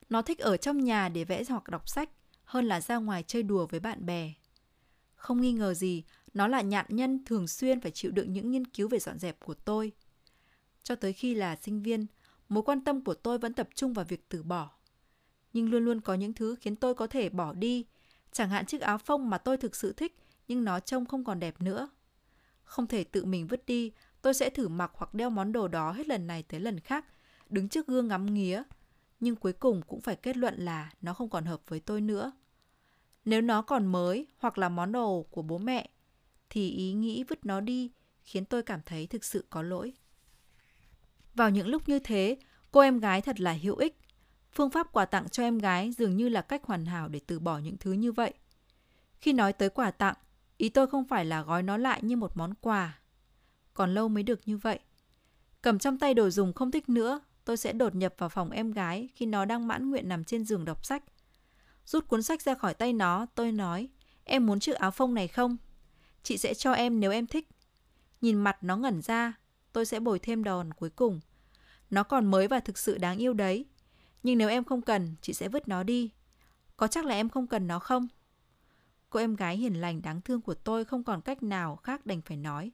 Nó 0.10 0.22
thích 0.22 0.40
ở 0.40 0.58
trong 0.58 0.84
nhà 0.84 1.10
để 1.10 1.24
vẽ 1.24 1.44
hoặc 1.50 1.68
đọc 1.68 1.90
sách 1.90 2.10
hơn 2.44 2.66
là 2.66 2.82
ra 2.82 2.98
ngoài 2.98 3.24
chơi 3.28 3.44
đùa 3.44 3.68
với 3.68 3.80
bạn 3.80 4.06
bè. 4.06 4.34
Không 5.16 5.42
nghi 5.42 5.52
ngờ 5.52 5.74
gì, 5.74 6.04
nó 6.34 6.48
là 6.48 6.62
nhạn 6.62 6.86
nhân 6.90 7.26
thường 7.26 7.48
xuyên 7.48 7.82
phải 7.82 7.92
chịu 7.92 8.12
đựng 8.12 8.34
những 8.34 8.52
nghiên 8.52 8.66
cứu 8.66 8.88
về 8.88 9.00
dọn 9.00 9.20
dẹp 9.20 9.40
của 9.40 9.54
tôi. 9.54 9.92
Cho 10.84 10.96
tới 10.96 11.14
khi 11.14 11.34
là 11.34 11.56
sinh 11.56 11.82
viên, 11.82 12.06
mối 12.50 12.64
quan 12.64 12.84
tâm 12.84 13.04
của 13.04 13.14
tôi 13.14 13.38
vẫn 13.38 13.54
tập 13.54 13.70
trung 13.76 13.94
vào 13.94 14.06
việc 14.06 14.30
từ 14.30 14.44
bỏ. 14.44 14.70
Nhưng 15.54 15.70
luôn 15.70 15.86
luôn 15.86 16.02
có 16.02 16.14
những 16.14 16.34
thứ 16.34 16.56
khiến 16.62 16.76
tôi 16.76 16.96
có 16.96 17.08
thể 17.08 17.30
bỏ 17.30 17.54
đi, 17.54 17.86
chẳng 18.32 18.50
hạn 18.50 18.66
chiếc 18.66 18.82
áo 18.82 18.98
phông 18.98 19.30
mà 19.30 19.38
tôi 19.38 19.58
thực 19.58 19.76
sự 19.76 19.94
thích 19.94 20.16
nhưng 20.48 20.64
nó 20.64 20.80
trông 20.80 21.06
không 21.06 21.24
còn 21.24 21.40
đẹp 21.40 21.62
nữa. 21.62 21.90
Không 22.64 22.88
thể 22.88 23.04
tự 23.04 23.26
mình 23.26 23.48
vứt 23.48 23.66
đi, 23.66 23.92
tôi 24.22 24.34
sẽ 24.34 24.50
thử 24.50 24.68
mặc 24.68 24.92
hoặc 24.94 25.14
đeo 25.14 25.30
món 25.30 25.52
đồ 25.52 25.68
đó 25.68 25.92
hết 25.92 26.08
lần 26.08 26.28
này 26.28 26.44
tới 26.44 26.60
lần 26.60 26.80
khác, 26.80 27.06
đứng 27.50 27.70
trước 27.70 27.88
gương 27.88 28.08
ngắm 28.08 28.34
nghía. 28.34 28.64
Nhưng 29.20 29.36
cuối 29.36 29.54
cùng 29.54 29.82
cũng 29.82 30.02
phải 30.02 30.16
kết 30.16 30.38
luận 30.38 30.56
là 30.58 30.92
nó 31.02 31.14
không 31.14 31.30
còn 31.30 31.46
hợp 31.46 31.62
với 31.68 31.80
tôi 31.80 32.02
nữa. 32.02 32.32
Nếu 33.26 33.42
nó 33.42 33.62
còn 33.62 33.86
mới 33.86 34.28
hoặc 34.38 34.58
là 34.58 34.70
món 34.70 34.92
đồ 34.92 35.26
của 35.32 35.42
bố 35.42 35.58
mẹ, 35.58 35.90
thì 36.50 36.70
ý 36.70 36.94
nghĩ 36.94 37.24
vứt 37.24 37.46
nó 37.46 37.60
đi 37.60 37.92
khiến 38.24 38.46
tôi 38.46 38.64
cảm 38.64 38.80
thấy 38.86 39.08
thực 39.08 39.24
sự 39.24 39.46
có 39.50 39.62
lỗi. 39.62 39.94
Vào 41.34 41.50
những 41.50 41.68
lúc 41.68 41.90
như 41.90 42.00
thế, 42.00 42.38
cô 42.72 42.82
em 42.82 43.00
gái 43.00 43.22
thật 43.22 43.40
là 43.40 43.54
hữu 43.54 43.76
ích. 43.76 44.00
Phương 44.52 44.70
pháp 44.70 44.92
quà 44.92 45.06
tặng 45.06 45.30
cho 45.30 45.44
em 45.44 45.58
gái 45.58 45.92
dường 45.92 46.18
như 46.18 46.30
là 46.30 46.42
cách 46.42 46.64
hoàn 46.64 46.86
hảo 46.86 47.08
để 47.08 47.20
từ 47.28 47.40
bỏ 47.40 47.58
những 47.58 47.78
thứ 47.78 47.92
như 47.92 48.12
vậy. 48.12 48.34
Khi 49.18 49.34
nói 49.34 49.54
tới 49.54 49.70
quà 49.70 49.92
tặng, 49.92 50.16
ý 50.58 50.70
tôi 50.70 50.88
không 50.88 51.08
phải 51.08 51.26
là 51.26 51.42
gói 51.42 51.64
nó 51.64 51.78
lại 51.78 52.00
như 52.04 52.18
một 52.18 52.38
món 52.38 52.54
quà. 52.62 53.00
Còn 53.74 53.94
lâu 53.94 54.10
mới 54.10 54.24
được 54.24 54.40
như 54.46 54.58
vậy. 54.58 54.80
Cầm 55.62 55.80
trong 55.80 56.00
tay 56.00 56.14
đồ 56.14 56.30
dùng 56.30 56.54
không 56.54 56.72
thích 56.72 56.90
nữa, 56.90 57.20
tôi 57.46 57.58
sẽ 57.58 57.74
đột 57.74 57.96
nhập 57.96 58.14
vào 58.18 58.30
phòng 58.30 58.52
em 58.52 58.72
gái 58.72 59.10
khi 59.16 59.26
nó 59.26 59.46
đang 59.46 59.68
mãn 59.68 59.90
nguyện 59.90 60.10
nằm 60.10 60.24
trên 60.24 60.46
giường 60.46 60.66
đọc 60.66 60.86
sách. 60.86 61.04
Rút 61.86 62.08
cuốn 62.08 62.24
sách 62.24 62.42
ra 62.42 62.56
khỏi 62.56 62.74
tay 62.74 62.94
nó, 62.94 63.26
tôi 63.36 63.52
nói, 63.52 63.90
em 64.24 64.46
muốn 64.46 64.60
chiếc 64.60 64.76
áo 64.76 64.92
phông 64.92 65.14
này 65.14 65.28
không? 65.28 65.58
Chị 66.24 66.38
sẽ 66.38 66.54
cho 66.54 66.72
em 66.72 67.00
nếu 67.00 67.12
em 67.12 67.28
thích. 67.28 67.48
Nhìn 68.22 68.38
mặt 68.38 68.58
nó 68.62 68.78
ngẩn 68.78 69.02
ra, 69.02 69.34
tôi 69.74 69.86
sẽ 69.86 70.00
bồi 70.00 70.20
thêm 70.20 70.44
đòn 70.44 70.74
cuối 70.74 70.90
cùng. 70.90 71.20
Nó 71.90 72.04
còn 72.04 72.26
mới 72.26 72.48
và 72.48 72.60
thực 72.60 72.78
sự 72.78 72.98
đáng 72.98 73.18
yêu 73.18 73.34
đấy. 73.34 73.66
Nhưng 74.24 74.38
nếu 74.38 74.50
em 74.50 74.64
không 74.64 74.82
cần, 74.82 75.16
chị 75.22 75.34
sẽ 75.34 75.50
vứt 75.50 75.68
nó 75.68 75.84
đi. 75.84 76.12
Có 76.78 76.88
chắc 76.88 77.06
là 77.06 77.16
em 77.16 77.30
không 77.30 77.48
cần 77.48 77.68
nó 77.68 77.80
không? 77.80 78.08
Cô 79.10 79.20
em 79.20 79.36
gái 79.36 79.58
hiền 79.58 79.82
lành 79.82 80.02
đáng 80.02 80.22
thương 80.22 80.42
của 80.42 80.54
tôi 80.54 80.86
không 80.86 81.04
còn 81.04 81.22
cách 81.22 81.44
nào 81.44 81.76
khác 81.76 82.06
đành 82.06 82.22
phải 82.22 82.38
nói. 82.38 82.72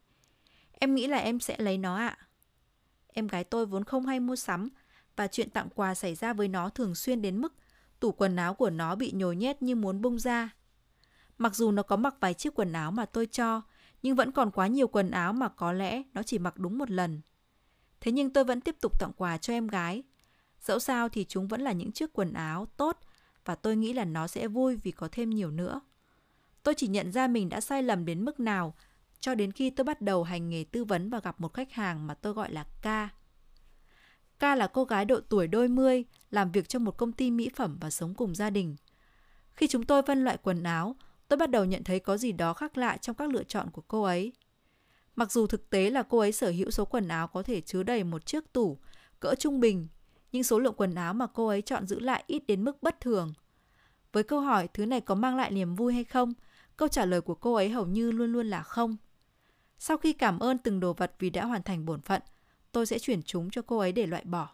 Em 0.72 0.96
nghĩ 0.96 1.08
là 1.08 1.18
em 1.18 1.40
sẽ 1.40 1.56
lấy 1.60 1.78
nó 1.78 1.98
ạ. 1.98 2.18
Em 3.14 3.28
gái 3.28 3.44
tôi 3.44 3.66
vốn 3.66 3.84
không 3.84 4.06
hay 4.06 4.20
mua 4.20 4.36
sắm 4.36 4.70
và 5.16 5.28
chuyện 5.28 5.50
tặng 5.50 5.70
quà 5.76 5.96
xảy 5.96 6.16
ra 6.16 6.34
với 6.34 6.48
nó 6.48 6.70
thường 6.70 6.96
xuyên 6.96 7.22
đến 7.22 7.38
mức 7.38 7.54
tủ 8.00 8.12
quần 8.12 8.36
áo 8.36 8.54
của 8.54 8.70
nó 8.70 8.96
bị 8.96 9.12
nhồi 9.12 9.36
nhét 9.36 9.62
như 9.62 9.76
muốn 9.76 10.02
bung 10.02 10.20
ra. 10.20 10.50
Mặc 11.38 11.56
dù 11.56 11.72
nó 11.72 11.84
có 11.84 11.96
mặc 11.96 12.16
vài 12.20 12.34
chiếc 12.34 12.56
quần 12.56 12.74
áo 12.74 12.92
mà 12.92 13.06
tôi 13.06 13.26
cho, 13.26 13.62
nhưng 14.04 14.16
vẫn 14.16 14.32
còn 14.32 14.52
quá 14.52 14.68
nhiều 14.68 14.88
quần 14.88 15.12
áo 15.12 15.34
mà 15.34 15.50
có 15.50 15.74
lẽ 15.74 16.04
nó 16.14 16.24
chỉ 16.24 16.40
mặc 16.40 16.58
đúng 16.58 16.78
một 16.78 16.92
lần. 16.92 17.22
Thế 18.02 18.12
nhưng 18.12 18.34
tôi 18.34 18.44
vẫn 18.44 18.62
tiếp 18.62 18.76
tục 18.82 19.00
tặng 19.00 19.12
quà 19.18 19.38
cho 19.38 19.54
em 19.54 19.68
gái. 19.68 20.04
Dẫu 20.62 20.80
sao 20.80 21.10
thì 21.10 21.26
chúng 21.30 21.48
vẫn 21.48 21.62
là 21.62 21.72
những 21.72 21.92
chiếc 21.92 22.14
quần 22.14 22.34
áo 22.34 22.66
tốt 22.78 23.00
và 23.46 23.56
tôi 23.56 23.76
nghĩ 23.76 23.94
là 23.94 24.06
nó 24.06 24.28
sẽ 24.28 24.48
vui 24.48 24.76
vì 24.76 24.92
có 24.92 25.10
thêm 25.12 25.30
nhiều 25.30 25.52
nữa. 25.52 25.82
Tôi 26.64 26.74
chỉ 26.78 26.88
nhận 26.88 27.12
ra 27.12 27.28
mình 27.28 27.50
đã 27.50 27.62
sai 27.62 27.84
lầm 27.84 28.06
đến 28.06 28.26
mức 28.26 28.40
nào 28.40 28.76
cho 29.22 29.36
đến 29.36 29.52
khi 29.52 29.70
tôi 29.70 29.84
bắt 29.84 30.02
đầu 30.02 30.24
hành 30.24 30.50
nghề 30.50 30.64
tư 30.64 30.84
vấn 30.84 31.10
và 31.10 31.20
gặp 31.20 31.42
một 31.42 31.54
khách 31.54 31.72
hàng 31.72 32.08
mà 32.08 32.14
tôi 32.14 32.34
gọi 32.34 32.52
là 32.52 32.66
Ca. 32.82 33.10
Ca 34.40 34.56
là 34.56 34.68
cô 34.68 34.84
gái 34.84 35.06
độ 35.06 35.20
tuổi 35.30 35.48
đôi 35.48 35.68
mươi, 35.68 36.04
làm 36.32 36.52
việc 36.52 36.70
trong 36.70 36.84
một 36.84 36.98
công 36.98 37.12
ty 37.12 37.32
mỹ 37.32 37.50
phẩm 37.56 37.78
và 37.82 37.90
sống 37.90 38.14
cùng 38.14 38.36
gia 38.36 38.50
đình. 38.50 38.76
Khi 39.54 39.68
chúng 39.68 39.84
tôi 39.84 40.02
phân 40.02 40.24
loại 40.24 40.38
quần 40.44 40.64
áo, 40.64 40.96
tôi 41.28 41.38
bắt 41.38 41.50
đầu 41.50 41.66
nhận 41.66 41.84
thấy 41.84 42.00
có 42.00 42.18
gì 42.18 42.32
đó 42.32 42.54
khác 42.54 42.78
lạ 42.78 42.98
trong 42.98 43.16
các 43.16 43.30
lựa 43.30 43.44
chọn 43.44 43.70
của 43.70 43.82
cô 43.88 44.04
ấy. 44.04 44.34
Mặc 45.16 45.32
dù 45.32 45.48
thực 45.48 45.70
tế 45.70 45.90
là 45.90 46.04
cô 46.04 46.20
ấy 46.20 46.32
sở 46.32 46.50
hữu 46.50 46.72
số 46.72 46.86
quần 46.86 47.08
áo 47.08 47.28
có 47.28 47.44
thể 47.44 47.62
chứa 47.62 47.84
đầy 47.84 48.04
một 48.04 48.26
chiếc 48.26 48.54
tủ, 48.54 48.78
cỡ 49.20 49.36
trung 49.36 49.60
bình, 49.60 49.88
nhưng 50.32 50.44
số 50.44 50.60
lượng 50.60 50.74
quần 50.78 50.96
áo 50.96 51.14
mà 51.14 51.28
cô 51.28 51.48
ấy 51.48 51.62
chọn 51.62 51.88
giữ 51.88 52.00
lại 52.00 52.24
ít 52.28 52.48
đến 52.48 52.64
mức 52.64 52.84
bất 52.84 53.00
thường. 53.00 53.34
Với 54.12 54.24
câu 54.24 54.42
hỏi 54.42 54.68
thứ 54.74 54.86
này 54.86 55.02
có 55.02 55.16
mang 55.16 55.36
lại 55.36 55.52
niềm 55.52 55.76
vui 55.76 55.94
hay 55.94 56.04
không, 56.04 56.34
câu 56.78 56.88
trả 56.88 57.06
lời 57.06 57.22
của 57.22 57.36
cô 57.36 57.54
ấy 57.54 57.70
hầu 57.70 57.86
như 57.86 58.12
luôn 58.12 58.32
luôn 58.32 58.48
là 58.48 58.64
không. 58.64 58.98
Sau 59.84 59.98
khi 59.98 60.14
cảm 60.14 60.40
ơn 60.40 60.58
từng 60.58 60.80
đồ 60.80 60.94
vật 60.94 61.14
vì 61.20 61.30
đã 61.30 61.46
hoàn 61.46 61.64
thành 61.64 61.86
bổn 61.86 62.02
phận, 62.02 62.22
tôi 62.72 62.86
sẽ 62.86 63.00
chuyển 63.00 63.24
chúng 63.24 63.50
cho 63.50 63.62
cô 63.62 63.78
ấy 63.78 63.92
để 63.92 64.08
loại 64.08 64.24
bỏ. 64.24 64.50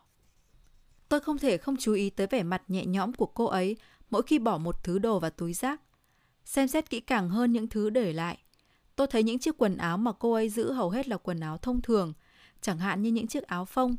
Tôi 1.09 1.19
không 1.19 1.37
thể 1.37 1.57
không 1.57 1.77
chú 1.77 1.93
ý 1.93 2.09
tới 2.09 2.27
vẻ 2.27 2.43
mặt 2.43 2.61
nhẹ 2.67 2.85
nhõm 2.85 3.13
của 3.13 3.25
cô 3.25 3.45
ấy 3.45 3.77
mỗi 4.09 4.21
khi 4.23 4.39
bỏ 4.39 4.57
một 4.57 4.83
thứ 4.83 4.99
đồ 4.99 5.19
vào 5.19 5.31
túi 5.31 5.53
rác. 5.53 5.81
Xem 6.45 6.67
xét 6.67 6.89
kỹ 6.89 6.99
càng 6.99 7.29
hơn 7.29 7.51
những 7.51 7.67
thứ 7.67 7.89
để 7.89 8.13
lại. 8.13 8.37
Tôi 8.95 9.07
thấy 9.07 9.23
những 9.23 9.39
chiếc 9.39 9.57
quần 9.57 9.77
áo 9.77 9.97
mà 9.97 10.11
cô 10.11 10.33
ấy 10.33 10.49
giữ 10.49 10.71
hầu 10.71 10.89
hết 10.89 11.07
là 11.07 11.17
quần 11.17 11.39
áo 11.39 11.57
thông 11.57 11.81
thường, 11.81 12.13
chẳng 12.61 12.79
hạn 12.79 13.01
như 13.01 13.11
những 13.11 13.27
chiếc 13.27 13.43
áo 13.43 13.65
phông, 13.65 13.95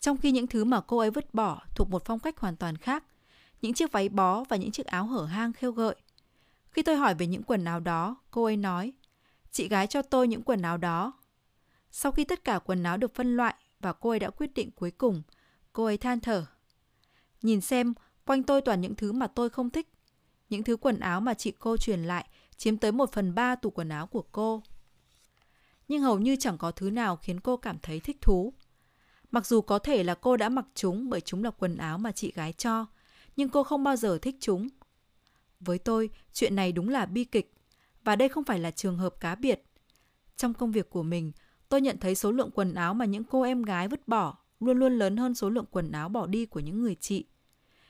trong 0.00 0.16
khi 0.16 0.30
những 0.30 0.46
thứ 0.46 0.64
mà 0.64 0.80
cô 0.80 0.98
ấy 0.98 1.10
vứt 1.10 1.34
bỏ 1.34 1.62
thuộc 1.74 1.90
một 1.90 2.02
phong 2.04 2.18
cách 2.18 2.38
hoàn 2.38 2.56
toàn 2.56 2.76
khác, 2.76 3.04
những 3.62 3.74
chiếc 3.74 3.92
váy 3.92 4.08
bó 4.08 4.44
và 4.44 4.56
những 4.56 4.70
chiếc 4.70 4.86
áo 4.86 5.06
hở 5.06 5.24
hang 5.24 5.52
khêu 5.52 5.72
gợi. 5.72 5.94
Khi 6.70 6.82
tôi 6.82 6.96
hỏi 6.96 7.14
về 7.14 7.26
những 7.26 7.42
quần 7.42 7.64
áo 7.64 7.80
đó, 7.80 8.16
cô 8.30 8.44
ấy 8.44 8.56
nói, 8.56 8.92
chị 9.52 9.68
gái 9.68 9.86
cho 9.86 10.02
tôi 10.02 10.28
những 10.28 10.42
quần 10.42 10.62
áo 10.62 10.76
đó. 10.76 11.12
Sau 11.90 12.12
khi 12.12 12.24
tất 12.24 12.44
cả 12.44 12.58
quần 12.58 12.82
áo 12.82 12.96
được 12.96 13.14
phân 13.14 13.36
loại 13.36 13.54
và 13.80 13.92
cô 13.92 14.10
ấy 14.10 14.18
đã 14.18 14.30
quyết 14.30 14.54
định 14.54 14.70
cuối 14.70 14.90
cùng, 14.90 15.22
cô 15.72 15.84
ấy 15.84 15.96
than 15.96 16.20
thở. 16.20 16.46
Nhìn 17.42 17.60
xem, 17.60 17.94
quanh 18.24 18.42
tôi 18.42 18.60
toàn 18.60 18.80
những 18.80 18.94
thứ 18.94 19.12
mà 19.12 19.26
tôi 19.26 19.50
không 19.50 19.70
thích. 19.70 19.88
Những 20.48 20.62
thứ 20.62 20.76
quần 20.76 21.00
áo 21.00 21.20
mà 21.20 21.34
chị 21.34 21.52
cô 21.58 21.76
truyền 21.76 22.02
lại 22.02 22.26
chiếm 22.56 22.76
tới 22.76 22.92
một 22.92 23.12
phần 23.12 23.34
ba 23.34 23.54
tủ 23.54 23.70
quần 23.70 23.88
áo 23.88 24.06
của 24.06 24.24
cô. 24.32 24.62
nhưng 25.88 26.02
hầu 26.02 26.18
như 26.18 26.36
chẳng 26.36 26.58
có 26.58 26.70
thứ 26.70 26.90
nào 26.90 27.16
khiến 27.16 27.40
cô 27.40 27.56
cảm 27.56 27.78
thấy 27.82 28.00
thích 28.00 28.20
thú. 28.20 28.52
Mặc 29.30 29.46
dù 29.46 29.60
có 29.60 29.78
thể 29.78 30.04
là 30.04 30.14
cô 30.14 30.36
đã 30.36 30.48
mặc 30.48 30.64
chúng 30.74 31.10
bởi 31.10 31.20
chúng 31.20 31.44
là 31.44 31.50
quần 31.50 31.76
áo 31.76 31.98
mà 31.98 32.12
chị 32.12 32.32
gái 32.32 32.52
cho, 32.52 32.86
nhưng 33.36 33.48
cô 33.48 33.62
không 33.62 33.84
bao 33.84 33.96
giờ 33.96 34.18
thích 34.18 34.36
chúng. 34.40 34.68
Với 35.60 35.78
tôi, 35.78 36.10
chuyện 36.32 36.56
này 36.56 36.72
đúng 36.72 36.88
là 36.88 37.06
bi 37.06 37.24
kịch, 37.24 37.51
và 38.04 38.16
đây 38.16 38.28
không 38.28 38.44
phải 38.44 38.58
là 38.58 38.70
trường 38.70 38.96
hợp 38.96 39.14
cá 39.20 39.34
biệt. 39.34 39.64
Trong 40.36 40.54
công 40.54 40.72
việc 40.72 40.90
của 40.90 41.02
mình, 41.02 41.32
tôi 41.68 41.80
nhận 41.80 41.98
thấy 41.98 42.14
số 42.14 42.32
lượng 42.32 42.50
quần 42.54 42.74
áo 42.74 42.94
mà 42.94 43.04
những 43.04 43.24
cô 43.24 43.42
em 43.42 43.62
gái 43.62 43.88
vứt 43.88 44.08
bỏ 44.08 44.38
luôn 44.60 44.78
luôn 44.78 44.98
lớn 44.98 45.16
hơn 45.16 45.34
số 45.34 45.50
lượng 45.50 45.64
quần 45.70 45.92
áo 45.92 46.08
bỏ 46.08 46.26
đi 46.26 46.46
của 46.46 46.60
những 46.60 46.80
người 46.80 46.94
chị. 46.94 47.24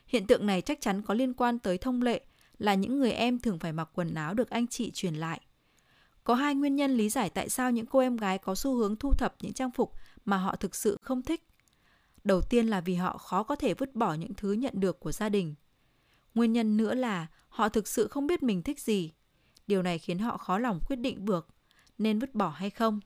Hiện 0.07 0.27
tượng 0.27 0.45
này 0.45 0.61
chắc 0.61 0.81
chắn 0.81 1.01
có 1.01 1.13
liên 1.13 1.33
quan 1.33 1.59
tới 1.59 1.77
thông 1.77 2.01
lệ 2.01 2.21
là 2.57 2.73
những 2.73 2.99
người 2.99 3.11
em 3.11 3.39
thường 3.39 3.59
phải 3.59 3.73
mặc 3.73 3.89
quần 3.93 4.13
áo 4.13 4.33
được 4.33 4.49
anh 4.49 4.67
chị 4.67 4.91
truyền 4.91 5.15
lại. 5.15 5.41
Có 6.23 6.35
hai 6.35 6.55
nguyên 6.55 6.75
nhân 6.75 6.91
lý 6.91 7.09
giải 7.09 7.29
tại 7.29 7.49
sao 7.49 7.71
những 7.71 7.85
cô 7.85 7.99
em 7.99 8.17
gái 8.17 8.37
có 8.37 8.55
xu 8.55 8.75
hướng 8.75 8.95
thu 8.95 9.13
thập 9.13 9.35
những 9.41 9.53
trang 9.53 9.71
phục 9.71 9.93
mà 10.25 10.37
họ 10.37 10.55
thực 10.55 10.75
sự 10.75 10.97
không 11.01 11.21
thích. 11.21 11.47
Đầu 12.23 12.41
tiên 12.41 12.67
là 12.67 12.81
vì 12.81 12.95
họ 12.95 13.17
khó 13.17 13.43
có 13.43 13.55
thể 13.55 13.73
vứt 13.73 13.95
bỏ 13.95 14.13
những 14.13 14.33
thứ 14.33 14.51
nhận 14.51 14.73
được 14.75 14.99
của 14.99 15.11
gia 15.11 15.29
đình. 15.29 15.55
Nguyên 16.35 16.53
nhân 16.53 16.77
nữa 16.77 16.93
là 16.93 17.27
họ 17.49 17.69
thực 17.69 17.87
sự 17.87 18.07
không 18.07 18.27
biết 18.27 18.43
mình 18.43 18.61
thích 18.61 18.79
gì. 18.79 19.11
Điều 19.67 19.81
này 19.81 19.99
khiến 19.99 20.19
họ 20.19 20.37
khó 20.37 20.57
lòng 20.57 20.79
quyết 20.87 20.95
định 20.95 21.25
được 21.25 21.47
nên 21.97 22.19
vứt 22.19 22.35
bỏ 22.35 22.49
hay 22.49 22.69
không. 22.69 22.99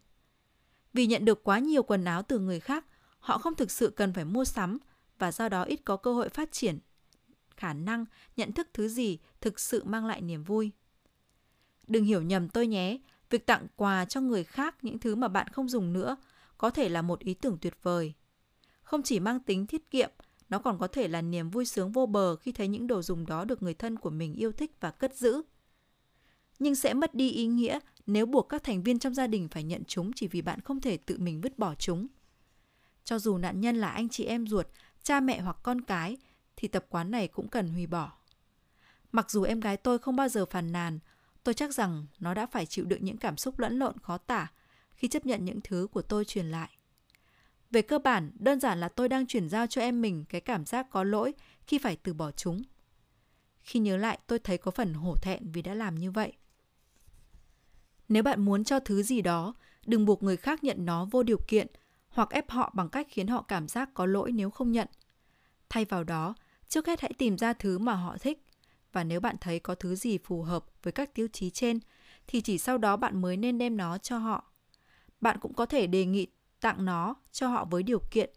Vì 0.93 1.07
nhận 1.07 1.25
được 1.25 1.43
quá 1.43 1.59
nhiều 1.59 1.83
quần 1.83 2.05
áo 2.05 2.23
từ 2.23 2.39
người 2.39 2.59
khác, 2.59 2.85
họ 3.19 3.37
không 3.37 3.55
thực 3.55 3.71
sự 3.71 3.89
cần 3.89 4.13
phải 4.13 4.25
mua 4.25 4.45
sắm 4.45 4.77
và 5.19 5.31
do 5.31 5.49
đó 5.49 5.63
ít 5.63 5.79
có 5.85 5.97
cơ 5.97 6.13
hội 6.13 6.29
phát 6.29 6.51
triển 6.51 6.79
khả 7.57 7.73
năng 7.73 8.05
nhận 8.37 8.51
thức 8.51 8.67
thứ 8.73 8.87
gì 8.87 9.19
thực 9.41 9.59
sự 9.59 9.83
mang 9.83 10.05
lại 10.05 10.21
niềm 10.21 10.43
vui. 10.43 10.71
Đừng 11.87 12.03
hiểu 12.03 12.21
nhầm 12.21 12.49
tôi 12.49 12.67
nhé, 12.67 12.97
việc 13.29 13.45
tặng 13.45 13.67
quà 13.75 14.05
cho 14.05 14.21
người 14.21 14.43
khác 14.43 14.75
những 14.81 14.99
thứ 14.99 15.15
mà 15.15 15.27
bạn 15.27 15.47
không 15.47 15.69
dùng 15.69 15.93
nữa 15.93 16.17
có 16.57 16.69
thể 16.69 16.89
là 16.89 17.01
một 17.01 17.19
ý 17.19 17.33
tưởng 17.33 17.57
tuyệt 17.61 17.73
vời. 17.83 18.13
Không 18.81 19.03
chỉ 19.03 19.19
mang 19.19 19.39
tính 19.39 19.67
tiết 19.67 19.91
kiệm, 19.91 20.09
nó 20.49 20.59
còn 20.59 20.79
có 20.79 20.87
thể 20.87 21.07
là 21.07 21.21
niềm 21.21 21.49
vui 21.49 21.65
sướng 21.65 21.91
vô 21.91 22.05
bờ 22.05 22.35
khi 22.35 22.51
thấy 22.51 22.67
những 22.67 22.87
đồ 22.87 23.01
dùng 23.01 23.25
đó 23.25 23.45
được 23.45 23.63
người 23.63 23.73
thân 23.73 23.97
của 23.97 24.09
mình 24.09 24.33
yêu 24.33 24.51
thích 24.51 24.71
và 24.79 24.91
cất 24.91 25.15
giữ. 25.15 25.41
Nhưng 26.59 26.75
sẽ 26.75 26.93
mất 26.93 27.15
đi 27.15 27.29
ý 27.29 27.45
nghĩa 27.45 27.79
nếu 28.05 28.25
buộc 28.25 28.49
các 28.49 28.63
thành 28.63 28.83
viên 28.83 28.99
trong 28.99 29.13
gia 29.13 29.27
đình 29.27 29.47
phải 29.47 29.63
nhận 29.63 29.83
chúng 29.87 30.11
chỉ 30.13 30.27
vì 30.27 30.41
bạn 30.41 30.61
không 30.61 30.81
thể 30.81 30.97
tự 30.97 31.17
mình 31.19 31.41
vứt 31.41 31.59
bỏ 31.59 31.75
chúng. 31.75 32.07
Cho 33.03 33.19
dù 33.19 33.37
nạn 33.37 33.61
nhân 33.61 33.75
là 33.75 33.89
anh 33.89 34.09
chị 34.09 34.25
em 34.25 34.47
ruột, 34.47 34.67
cha 35.03 35.19
mẹ 35.19 35.39
hoặc 35.39 35.57
con 35.63 35.81
cái, 35.81 36.17
thì 36.55 36.67
tập 36.67 36.85
quán 36.89 37.11
này 37.11 37.27
cũng 37.27 37.47
cần 37.47 37.69
hủy 37.69 37.87
bỏ. 37.87 38.11
Mặc 39.11 39.31
dù 39.31 39.43
em 39.43 39.59
gái 39.59 39.77
tôi 39.77 39.99
không 39.99 40.15
bao 40.15 40.29
giờ 40.29 40.45
phàn 40.45 40.71
nàn, 40.71 40.99
tôi 41.43 41.53
chắc 41.53 41.73
rằng 41.73 42.05
nó 42.19 42.33
đã 42.33 42.45
phải 42.45 42.65
chịu 42.65 42.85
đựng 42.85 43.05
những 43.05 43.17
cảm 43.17 43.37
xúc 43.37 43.59
lẫn 43.59 43.79
lộn 43.79 43.99
khó 43.99 44.17
tả 44.17 44.51
khi 44.93 45.07
chấp 45.07 45.25
nhận 45.25 45.45
những 45.45 45.59
thứ 45.63 45.87
của 45.91 46.01
tôi 46.01 46.25
truyền 46.25 46.45
lại. 46.45 46.69
Về 47.71 47.81
cơ 47.81 47.99
bản, 47.99 48.31
đơn 48.39 48.59
giản 48.59 48.79
là 48.79 48.89
tôi 48.89 49.09
đang 49.09 49.27
chuyển 49.27 49.49
giao 49.49 49.67
cho 49.67 49.81
em 49.81 50.01
mình 50.01 50.25
cái 50.29 50.41
cảm 50.41 50.65
giác 50.65 50.87
có 50.91 51.03
lỗi 51.03 51.33
khi 51.67 51.77
phải 51.77 51.95
từ 51.95 52.13
bỏ 52.13 52.31
chúng. 52.31 52.61
Khi 53.61 53.79
nhớ 53.79 53.97
lại, 53.97 54.19
tôi 54.27 54.39
thấy 54.39 54.57
có 54.57 54.71
phần 54.71 54.93
hổ 54.93 55.15
thẹn 55.15 55.51
vì 55.51 55.61
đã 55.61 55.73
làm 55.73 55.95
như 55.95 56.11
vậy. 56.11 56.33
Nếu 58.09 58.23
bạn 58.23 58.41
muốn 58.41 58.63
cho 58.63 58.79
thứ 58.79 59.03
gì 59.03 59.21
đó, 59.21 59.53
đừng 59.85 60.05
buộc 60.05 60.23
người 60.23 60.37
khác 60.37 60.63
nhận 60.63 60.85
nó 60.85 61.05
vô 61.05 61.23
điều 61.23 61.39
kiện 61.47 61.67
hoặc 62.09 62.29
ép 62.29 62.49
họ 62.49 62.71
bằng 62.75 62.89
cách 62.89 63.07
khiến 63.09 63.27
họ 63.27 63.41
cảm 63.41 63.67
giác 63.67 63.89
có 63.93 64.05
lỗi 64.05 64.31
nếu 64.31 64.49
không 64.49 64.71
nhận. 64.71 64.87
Thay 65.69 65.85
vào 65.85 66.03
đó, 66.03 66.35
trước 66.67 66.87
hết 66.87 67.01
hãy 67.01 67.13
tìm 67.17 67.37
ra 67.37 67.53
thứ 67.53 67.77
mà 67.77 67.93
họ 67.93 68.17
thích 68.17 68.45
và 68.91 69.03
nếu 69.03 69.19
bạn 69.19 69.35
thấy 69.41 69.59
có 69.59 69.75
thứ 69.75 69.95
gì 69.95 70.17
phù 70.17 70.41
hợp 70.41 70.65
với 70.83 70.93
các 70.93 71.13
tiêu 71.13 71.27
chí 71.33 71.49
trên 71.49 71.79
thì 72.27 72.41
chỉ 72.41 72.57
sau 72.57 72.77
đó 72.77 72.97
bạn 72.97 73.21
mới 73.21 73.37
nên 73.37 73.57
đem 73.57 73.77
nó 73.77 73.97
cho 73.97 74.17
họ. 74.17 74.51
Bạn 75.21 75.37
cũng 75.41 75.53
có 75.53 75.65
thể 75.65 75.87
đề 75.87 76.05
nghị 76.05 76.27
tặng 76.61 76.85
nó 76.85 77.15
cho 77.31 77.47
họ 77.47 77.65
với 77.65 77.83
điều 77.83 77.99
kiện 78.11 78.29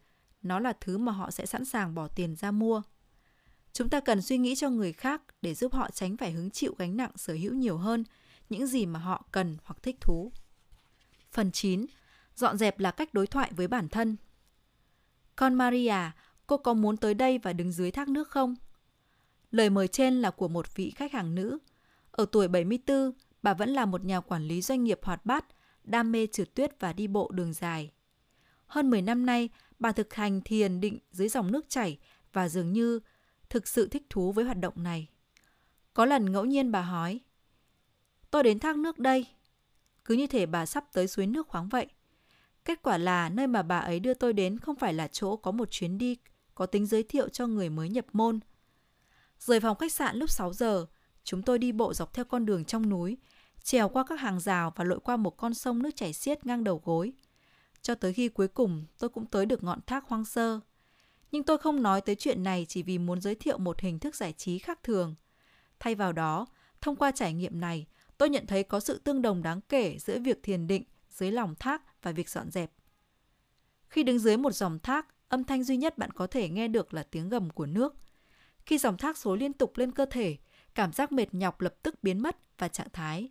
nó 0.42 0.58
là 0.58 0.72
thứ 0.80 0.98
mà 0.98 1.12
họ 1.12 1.30
sẽ 1.30 1.46
sẵn 1.46 1.64
sàng 1.64 1.94
bỏ 1.94 2.08
tiền 2.08 2.36
ra 2.36 2.50
mua. 2.50 2.82
Chúng 3.72 3.88
ta 3.88 4.00
cần 4.00 4.22
suy 4.22 4.38
nghĩ 4.38 4.54
cho 4.54 4.70
người 4.70 4.92
khác 4.92 5.22
để 5.42 5.54
giúp 5.54 5.72
họ 5.72 5.90
tránh 5.90 6.16
phải 6.16 6.32
hứng 6.32 6.50
chịu 6.50 6.74
gánh 6.78 6.96
nặng 6.96 7.10
sở 7.16 7.34
hữu 7.34 7.54
nhiều 7.54 7.78
hơn 7.78 8.04
những 8.50 8.66
gì 8.66 8.86
mà 8.86 8.98
họ 8.98 9.24
cần 9.32 9.56
hoặc 9.64 9.82
thích 9.82 9.96
thú. 10.00 10.32
Phần 11.32 11.52
9. 11.52 11.86
Dọn 12.34 12.58
dẹp 12.58 12.78
là 12.78 12.90
cách 12.90 13.14
đối 13.14 13.26
thoại 13.26 13.50
với 13.56 13.68
bản 13.68 13.88
thân. 13.88 14.16
Con 15.36 15.54
Maria, 15.54 16.10
cô 16.46 16.56
có 16.56 16.74
muốn 16.74 16.96
tới 16.96 17.14
đây 17.14 17.38
và 17.38 17.52
đứng 17.52 17.72
dưới 17.72 17.90
thác 17.90 18.08
nước 18.08 18.28
không? 18.28 18.54
Lời 19.50 19.70
mời 19.70 19.88
trên 19.88 20.20
là 20.22 20.30
của 20.30 20.48
một 20.48 20.74
vị 20.74 20.90
khách 20.90 21.12
hàng 21.12 21.34
nữ. 21.34 21.58
Ở 22.10 22.26
tuổi 22.32 22.48
74, 22.48 23.12
bà 23.42 23.54
vẫn 23.54 23.70
là 23.70 23.86
một 23.86 24.04
nhà 24.04 24.20
quản 24.20 24.48
lý 24.48 24.62
doanh 24.62 24.84
nghiệp 24.84 24.98
hoạt 25.02 25.26
bát, 25.26 25.44
đam 25.84 26.12
mê 26.12 26.26
trượt 26.26 26.54
tuyết 26.54 26.80
và 26.80 26.92
đi 26.92 27.06
bộ 27.06 27.30
đường 27.32 27.52
dài. 27.52 27.90
Hơn 28.66 28.90
10 28.90 29.02
năm 29.02 29.26
nay, 29.26 29.48
bà 29.78 29.92
thực 29.92 30.14
hành 30.14 30.40
thiền 30.40 30.80
định 30.80 30.98
dưới 31.12 31.28
dòng 31.28 31.52
nước 31.52 31.68
chảy 31.68 31.98
và 32.32 32.48
dường 32.48 32.72
như 32.72 33.00
thực 33.48 33.68
sự 33.68 33.88
thích 33.88 34.06
thú 34.10 34.32
với 34.32 34.44
hoạt 34.44 34.56
động 34.56 34.74
này. 34.76 35.08
Có 35.94 36.04
lần 36.04 36.32
ngẫu 36.32 36.44
nhiên 36.44 36.72
bà 36.72 36.82
hỏi, 36.82 37.20
Tôi 38.30 38.42
đến 38.42 38.58
thác 38.58 38.76
nước 38.76 38.98
đây. 38.98 39.26
Cứ 40.04 40.14
như 40.14 40.26
thể 40.26 40.46
bà 40.46 40.66
sắp 40.66 40.84
tới 40.92 41.08
suối 41.08 41.26
nước 41.26 41.48
khoáng 41.48 41.68
vậy. 41.68 41.86
Kết 42.64 42.82
quả 42.82 42.98
là 42.98 43.28
nơi 43.28 43.46
mà 43.46 43.62
bà 43.62 43.78
ấy 43.78 44.00
đưa 44.00 44.14
tôi 44.14 44.32
đến 44.32 44.58
không 44.58 44.76
phải 44.76 44.94
là 44.94 45.08
chỗ 45.08 45.36
có 45.36 45.50
một 45.50 45.70
chuyến 45.70 45.98
đi 45.98 46.16
có 46.54 46.66
tính 46.66 46.86
giới 46.86 47.02
thiệu 47.02 47.28
cho 47.28 47.46
người 47.46 47.70
mới 47.70 47.88
nhập 47.88 48.06
môn. 48.12 48.40
Rời 49.38 49.60
phòng 49.60 49.76
khách 49.76 49.92
sạn 49.92 50.16
lúc 50.16 50.30
6 50.30 50.52
giờ, 50.52 50.86
chúng 51.24 51.42
tôi 51.42 51.58
đi 51.58 51.72
bộ 51.72 51.94
dọc 51.94 52.14
theo 52.14 52.24
con 52.24 52.46
đường 52.46 52.64
trong 52.64 52.88
núi, 52.88 53.16
trèo 53.62 53.88
qua 53.88 54.04
các 54.08 54.20
hàng 54.20 54.40
rào 54.40 54.72
và 54.76 54.84
lội 54.84 55.00
qua 55.00 55.16
một 55.16 55.36
con 55.36 55.54
sông 55.54 55.82
nước 55.82 55.90
chảy 55.96 56.12
xiết 56.12 56.46
ngang 56.46 56.64
đầu 56.64 56.82
gối. 56.84 57.12
Cho 57.82 57.94
tới 57.94 58.12
khi 58.12 58.28
cuối 58.28 58.48
cùng 58.48 58.84
tôi 58.98 59.10
cũng 59.10 59.26
tới 59.26 59.46
được 59.46 59.62
ngọn 59.62 59.80
thác 59.86 60.04
hoang 60.08 60.24
sơ. 60.24 60.60
Nhưng 61.32 61.42
tôi 61.42 61.58
không 61.58 61.82
nói 61.82 62.00
tới 62.00 62.14
chuyện 62.14 62.42
này 62.42 62.66
chỉ 62.68 62.82
vì 62.82 62.98
muốn 62.98 63.20
giới 63.20 63.34
thiệu 63.34 63.58
một 63.58 63.80
hình 63.80 63.98
thức 63.98 64.14
giải 64.14 64.32
trí 64.32 64.58
khác 64.58 64.82
thường. 64.82 65.14
Thay 65.78 65.94
vào 65.94 66.12
đó, 66.12 66.46
thông 66.80 66.96
qua 66.96 67.10
trải 67.10 67.32
nghiệm 67.32 67.60
này, 67.60 67.86
tôi 68.20 68.30
nhận 68.30 68.46
thấy 68.46 68.62
có 68.62 68.80
sự 68.80 68.98
tương 68.98 69.22
đồng 69.22 69.42
đáng 69.42 69.60
kể 69.60 69.98
giữa 69.98 70.18
việc 70.18 70.42
thiền 70.42 70.66
định 70.66 70.84
dưới 71.10 71.30
lòng 71.30 71.54
thác 71.54 72.02
và 72.02 72.12
việc 72.12 72.28
dọn 72.28 72.50
dẹp. 72.50 72.72
Khi 73.88 74.02
đứng 74.02 74.18
dưới 74.18 74.36
một 74.36 74.52
dòng 74.52 74.78
thác, 74.78 75.06
âm 75.28 75.44
thanh 75.44 75.64
duy 75.64 75.76
nhất 75.76 75.98
bạn 75.98 76.10
có 76.12 76.26
thể 76.26 76.48
nghe 76.48 76.68
được 76.68 76.94
là 76.94 77.02
tiếng 77.02 77.28
gầm 77.28 77.50
của 77.50 77.66
nước. 77.66 77.94
Khi 78.66 78.78
dòng 78.78 78.96
thác 78.96 79.18
xối 79.18 79.38
liên 79.38 79.52
tục 79.52 79.72
lên 79.76 79.92
cơ 79.92 80.06
thể, 80.10 80.36
cảm 80.74 80.92
giác 80.92 81.12
mệt 81.12 81.34
nhọc 81.34 81.60
lập 81.60 81.74
tức 81.82 82.02
biến 82.02 82.22
mất 82.22 82.36
và 82.58 82.68
trạng 82.68 82.88
thái 82.92 83.30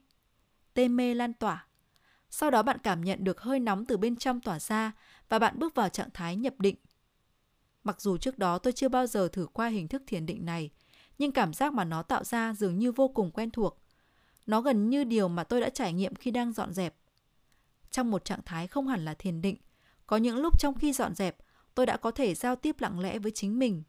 tê 0.74 0.88
mê 0.88 1.14
lan 1.14 1.34
tỏa. 1.34 1.68
Sau 2.30 2.52
đó 2.52 2.64
bạn 2.64 2.78
cảm 2.84 3.02
nhận 3.02 3.24
được 3.24 3.42
hơi 3.42 3.60
nóng 3.60 3.86
từ 3.86 3.98
bên 3.98 4.16
trong 4.16 4.42
tỏa 4.42 4.60
ra 4.60 4.92
và 5.30 5.40
bạn 5.40 5.60
bước 5.60 5.76
vào 5.76 5.90
trạng 5.90 6.10
thái 6.14 6.36
nhập 6.36 6.54
định. 6.60 6.76
Mặc 7.84 8.02
dù 8.02 8.18
trước 8.18 8.38
đó 8.38 8.58
tôi 8.58 8.74
chưa 8.74 8.90
bao 8.90 9.08
giờ 9.08 9.28
thử 9.28 9.48
qua 9.54 9.68
hình 9.68 9.88
thức 9.88 10.04
thiền 10.08 10.26
định 10.26 10.46
này, 10.46 10.70
nhưng 11.18 11.32
cảm 11.32 11.54
giác 11.54 11.74
mà 11.74 11.84
nó 11.84 12.04
tạo 12.04 12.24
ra 12.24 12.54
dường 12.54 12.78
như 12.78 12.92
vô 12.92 13.08
cùng 13.08 13.32
quen 13.32 13.52
thuộc. 13.52 13.82
Nó 14.50 14.62
gần 14.62 14.90
như 14.90 15.04
điều 15.04 15.28
mà 15.28 15.44
tôi 15.44 15.62
đã 15.62 15.70
trải 15.70 15.94
nghiệm 15.94 16.16
khi 16.16 16.32
đang 16.32 16.54
dọn 16.54 16.74
dẹp. 16.74 16.96
Trong 17.92 18.12
một 18.12 18.26
trạng 18.26 18.42
thái 18.46 18.68
không 18.68 18.88
hẳn 18.88 19.06
là 19.06 19.14
thiền 19.14 19.42
định, 19.42 19.58
có 20.08 20.18
những 20.18 20.38
lúc 20.38 20.60
trong 20.60 20.76
khi 20.76 20.94
dọn 20.94 21.16
dẹp, 21.16 21.38
tôi 21.76 21.86
đã 21.86 21.98
có 21.98 22.12
thể 22.12 22.36
giao 22.36 22.56
tiếp 22.56 22.76
lặng 22.80 23.00
lẽ 23.00 23.20
với 23.20 23.32
chính 23.32 23.60
mình. 23.60 23.84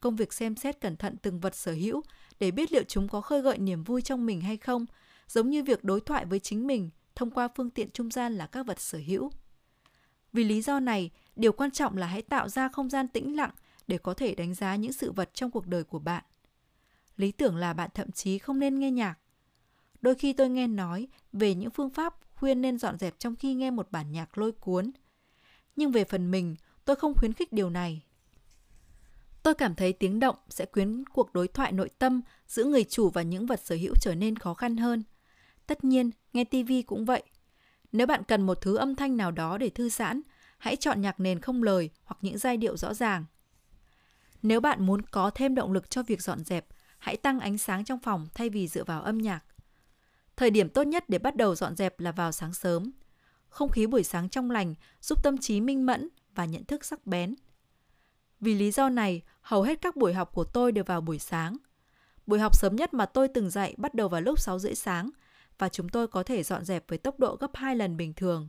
Công 0.00 0.16
việc 0.16 0.32
xem 0.32 0.56
xét 0.56 0.80
cẩn 0.80 0.96
thận 0.96 1.16
từng 1.22 1.40
vật 1.40 1.54
sở 1.54 1.72
hữu 1.72 2.02
để 2.40 2.50
biết 2.50 2.72
liệu 2.72 2.82
chúng 2.82 3.08
có 3.08 3.20
khơi 3.20 3.42
gợi 3.42 3.58
niềm 3.58 3.84
vui 3.84 4.02
trong 4.02 4.26
mình 4.26 4.40
hay 4.40 4.56
không, 4.56 4.86
giống 5.28 5.50
như 5.50 5.62
việc 5.62 5.84
đối 5.84 6.00
thoại 6.00 6.24
với 6.24 6.38
chính 6.38 6.66
mình 6.66 6.90
thông 7.14 7.30
qua 7.30 7.48
phương 7.56 7.70
tiện 7.70 7.90
trung 7.90 8.10
gian 8.10 8.34
là 8.34 8.46
các 8.46 8.66
vật 8.66 8.80
sở 8.80 8.98
hữu. 9.06 9.30
Vì 10.32 10.44
lý 10.44 10.62
do 10.62 10.80
này, 10.80 11.10
điều 11.36 11.52
quan 11.52 11.70
trọng 11.70 11.96
là 11.96 12.06
hãy 12.06 12.22
tạo 12.22 12.48
ra 12.48 12.68
không 12.68 12.88
gian 12.88 13.08
tĩnh 13.08 13.36
lặng 13.36 13.52
để 13.86 13.98
có 13.98 14.14
thể 14.14 14.34
đánh 14.34 14.54
giá 14.54 14.76
những 14.76 14.92
sự 14.92 15.12
vật 15.12 15.30
trong 15.34 15.50
cuộc 15.50 15.66
đời 15.66 15.84
của 15.84 15.98
bạn. 15.98 16.24
Lý 17.16 17.32
tưởng 17.32 17.56
là 17.56 17.72
bạn 17.72 17.90
thậm 17.94 18.12
chí 18.12 18.38
không 18.38 18.58
nên 18.58 18.78
nghe 18.78 18.90
nhạc. 18.90 19.19
Đôi 20.02 20.14
khi 20.14 20.32
tôi 20.32 20.48
nghe 20.48 20.66
nói 20.66 21.08
về 21.32 21.54
những 21.54 21.70
phương 21.70 21.90
pháp 21.90 22.14
khuyên 22.34 22.60
nên 22.60 22.78
dọn 22.78 22.98
dẹp 22.98 23.18
trong 23.18 23.36
khi 23.36 23.54
nghe 23.54 23.70
một 23.70 23.90
bản 23.90 24.12
nhạc 24.12 24.38
lôi 24.38 24.52
cuốn. 24.52 24.90
Nhưng 25.76 25.90
về 25.92 26.04
phần 26.04 26.30
mình, 26.30 26.56
tôi 26.84 26.96
không 26.96 27.14
khuyến 27.14 27.32
khích 27.32 27.52
điều 27.52 27.70
này. 27.70 28.02
Tôi 29.42 29.54
cảm 29.54 29.74
thấy 29.74 29.92
tiếng 29.92 30.20
động 30.20 30.36
sẽ 30.48 30.64
quyến 30.64 31.04
cuộc 31.04 31.32
đối 31.32 31.48
thoại 31.48 31.72
nội 31.72 31.90
tâm 31.98 32.20
giữa 32.46 32.64
người 32.64 32.84
chủ 32.84 33.10
và 33.10 33.22
những 33.22 33.46
vật 33.46 33.60
sở 33.64 33.74
hữu 33.74 33.94
trở 34.00 34.14
nên 34.14 34.36
khó 34.36 34.54
khăn 34.54 34.76
hơn. 34.76 35.02
Tất 35.66 35.84
nhiên, 35.84 36.10
nghe 36.32 36.44
TV 36.44 36.72
cũng 36.86 37.04
vậy. 37.04 37.22
Nếu 37.92 38.06
bạn 38.06 38.24
cần 38.24 38.42
một 38.42 38.60
thứ 38.60 38.76
âm 38.76 38.94
thanh 38.94 39.16
nào 39.16 39.30
đó 39.30 39.58
để 39.58 39.70
thư 39.70 39.88
giãn, 39.88 40.20
hãy 40.58 40.76
chọn 40.76 41.00
nhạc 41.00 41.20
nền 41.20 41.40
không 41.40 41.62
lời 41.62 41.90
hoặc 42.04 42.18
những 42.22 42.38
giai 42.38 42.56
điệu 42.56 42.76
rõ 42.76 42.94
ràng. 42.94 43.24
Nếu 44.42 44.60
bạn 44.60 44.86
muốn 44.86 45.02
có 45.02 45.30
thêm 45.30 45.54
động 45.54 45.72
lực 45.72 45.90
cho 45.90 46.02
việc 46.02 46.22
dọn 46.22 46.44
dẹp, 46.44 46.66
hãy 46.98 47.16
tăng 47.16 47.40
ánh 47.40 47.58
sáng 47.58 47.84
trong 47.84 47.98
phòng 47.98 48.28
thay 48.34 48.50
vì 48.50 48.68
dựa 48.68 48.84
vào 48.84 49.02
âm 49.02 49.18
nhạc. 49.18 49.44
Thời 50.40 50.50
điểm 50.50 50.68
tốt 50.68 50.82
nhất 50.82 51.04
để 51.08 51.18
bắt 51.18 51.36
đầu 51.36 51.54
dọn 51.54 51.76
dẹp 51.76 52.00
là 52.00 52.12
vào 52.12 52.32
sáng 52.32 52.54
sớm. 52.54 52.90
Không 53.48 53.68
khí 53.68 53.86
buổi 53.86 54.02
sáng 54.02 54.28
trong 54.28 54.50
lành 54.50 54.74
giúp 55.00 55.22
tâm 55.22 55.38
trí 55.38 55.60
minh 55.60 55.86
mẫn 55.86 56.08
và 56.34 56.44
nhận 56.44 56.64
thức 56.64 56.84
sắc 56.84 57.06
bén. 57.06 57.34
Vì 58.40 58.54
lý 58.54 58.70
do 58.70 58.88
này, 58.88 59.22
hầu 59.40 59.62
hết 59.62 59.80
các 59.80 59.96
buổi 59.96 60.14
học 60.14 60.30
của 60.34 60.44
tôi 60.44 60.72
đều 60.72 60.84
vào 60.84 61.00
buổi 61.00 61.18
sáng. 61.18 61.56
Buổi 62.26 62.38
học 62.38 62.56
sớm 62.56 62.76
nhất 62.76 62.94
mà 62.94 63.06
tôi 63.06 63.28
từng 63.28 63.50
dạy 63.50 63.74
bắt 63.76 63.94
đầu 63.94 64.08
vào 64.08 64.20
lúc 64.20 64.40
6 64.40 64.58
rưỡi 64.58 64.74
sáng 64.74 65.10
và 65.58 65.68
chúng 65.68 65.88
tôi 65.88 66.08
có 66.08 66.22
thể 66.22 66.42
dọn 66.42 66.64
dẹp 66.64 66.88
với 66.88 66.98
tốc 66.98 67.18
độ 67.18 67.36
gấp 67.40 67.50
2 67.54 67.76
lần 67.76 67.96
bình 67.96 68.14
thường. 68.14 68.48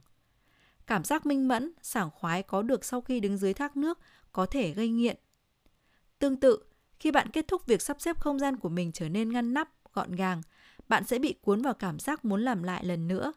Cảm 0.87 1.03
giác 1.03 1.25
minh 1.25 1.47
mẫn, 1.47 1.71
sảng 1.81 2.09
khoái 2.11 2.43
có 2.43 2.61
được 2.61 2.85
sau 2.85 3.01
khi 3.01 3.19
đứng 3.19 3.37
dưới 3.37 3.53
thác 3.53 3.77
nước 3.77 3.99
có 4.31 4.45
thể 4.45 4.71
gây 4.71 4.89
nghiện. 4.89 5.17
Tương 6.19 6.39
tự, 6.39 6.63
khi 6.99 7.11
bạn 7.11 7.29
kết 7.29 7.45
thúc 7.47 7.65
việc 7.65 7.81
sắp 7.81 8.01
xếp 8.01 8.19
không 8.19 8.39
gian 8.39 8.57
của 8.57 8.69
mình 8.69 8.91
trở 8.91 9.09
nên 9.09 9.33
ngăn 9.33 9.53
nắp, 9.53 9.69
gọn 9.93 10.11
gàng, 10.11 10.41
bạn 10.91 11.03
sẽ 11.03 11.19
bị 11.19 11.35
cuốn 11.41 11.61
vào 11.61 11.73
cảm 11.73 11.99
giác 11.99 12.25
muốn 12.25 12.41
làm 12.41 12.63
lại 12.63 12.85
lần 12.85 13.07
nữa. 13.07 13.33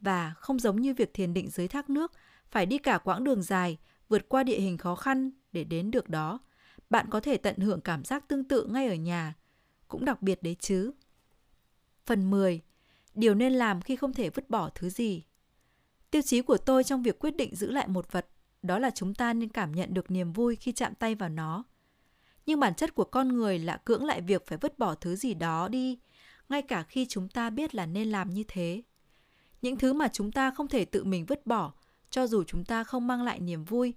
Và 0.00 0.34
không 0.36 0.58
giống 0.58 0.80
như 0.80 0.94
việc 0.94 1.14
thiền 1.14 1.34
định 1.34 1.50
dưới 1.50 1.68
thác 1.68 1.90
nước, 1.90 2.12
phải 2.50 2.66
đi 2.66 2.78
cả 2.78 2.98
quãng 2.98 3.24
đường 3.24 3.42
dài, 3.42 3.78
vượt 4.08 4.28
qua 4.28 4.42
địa 4.42 4.60
hình 4.60 4.78
khó 4.78 4.94
khăn 4.94 5.30
để 5.52 5.64
đến 5.64 5.90
được 5.90 6.08
đó. 6.08 6.38
Bạn 6.90 7.06
có 7.10 7.20
thể 7.20 7.36
tận 7.36 7.56
hưởng 7.56 7.80
cảm 7.80 8.04
giác 8.04 8.28
tương 8.28 8.44
tự 8.44 8.66
ngay 8.66 8.88
ở 8.88 8.94
nhà, 8.94 9.34
cũng 9.88 10.04
đặc 10.04 10.22
biệt 10.22 10.42
đấy 10.42 10.56
chứ. 10.60 10.92
Phần 12.06 12.30
10. 12.30 12.60
Điều 13.14 13.34
nên 13.34 13.52
làm 13.52 13.80
khi 13.80 13.96
không 13.96 14.12
thể 14.12 14.30
vứt 14.30 14.50
bỏ 14.50 14.70
thứ 14.74 14.90
gì. 14.90 15.24
Tiêu 16.10 16.22
chí 16.22 16.42
của 16.42 16.58
tôi 16.58 16.84
trong 16.84 17.02
việc 17.02 17.18
quyết 17.18 17.36
định 17.36 17.54
giữ 17.54 17.70
lại 17.70 17.88
một 17.88 18.12
vật 18.12 18.26
đó 18.62 18.78
là 18.78 18.90
chúng 18.90 19.14
ta 19.14 19.32
nên 19.32 19.48
cảm 19.48 19.72
nhận 19.72 19.94
được 19.94 20.10
niềm 20.10 20.32
vui 20.32 20.56
khi 20.56 20.72
chạm 20.72 20.94
tay 20.94 21.14
vào 21.14 21.28
nó. 21.28 21.64
Nhưng 22.46 22.60
bản 22.60 22.74
chất 22.74 22.94
của 22.94 23.04
con 23.04 23.28
người 23.28 23.58
là 23.58 23.76
cưỡng 23.76 24.04
lại 24.04 24.20
việc 24.20 24.46
phải 24.46 24.58
vứt 24.58 24.78
bỏ 24.78 24.94
thứ 24.94 25.16
gì 25.16 25.34
đó 25.34 25.68
đi, 25.68 25.98
ngay 26.48 26.62
cả 26.62 26.82
khi 26.82 27.06
chúng 27.06 27.28
ta 27.28 27.50
biết 27.50 27.74
là 27.74 27.86
nên 27.86 28.10
làm 28.10 28.30
như 28.30 28.44
thế. 28.48 28.82
Những 29.62 29.76
thứ 29.76 29.92
mà 29.92 30.08
chúng 30.08 30.32
ta 30.32 30.50
không 30.50 30.68
thể 30.68 30.84
tự 30.84 31.04
mình 31.04 31.26
vứt 31.26 31.46
bỏ, 31.46 31.72
cho 32.10 32.26
dù 32.26 32.44
chúng 32.44 32.64
ta 32.64 32.84
không 32.84 33.06
mang 33.06 33.22
lại 33.22 33.40
niềm 33.40 33.64
vui, 33.64 33.94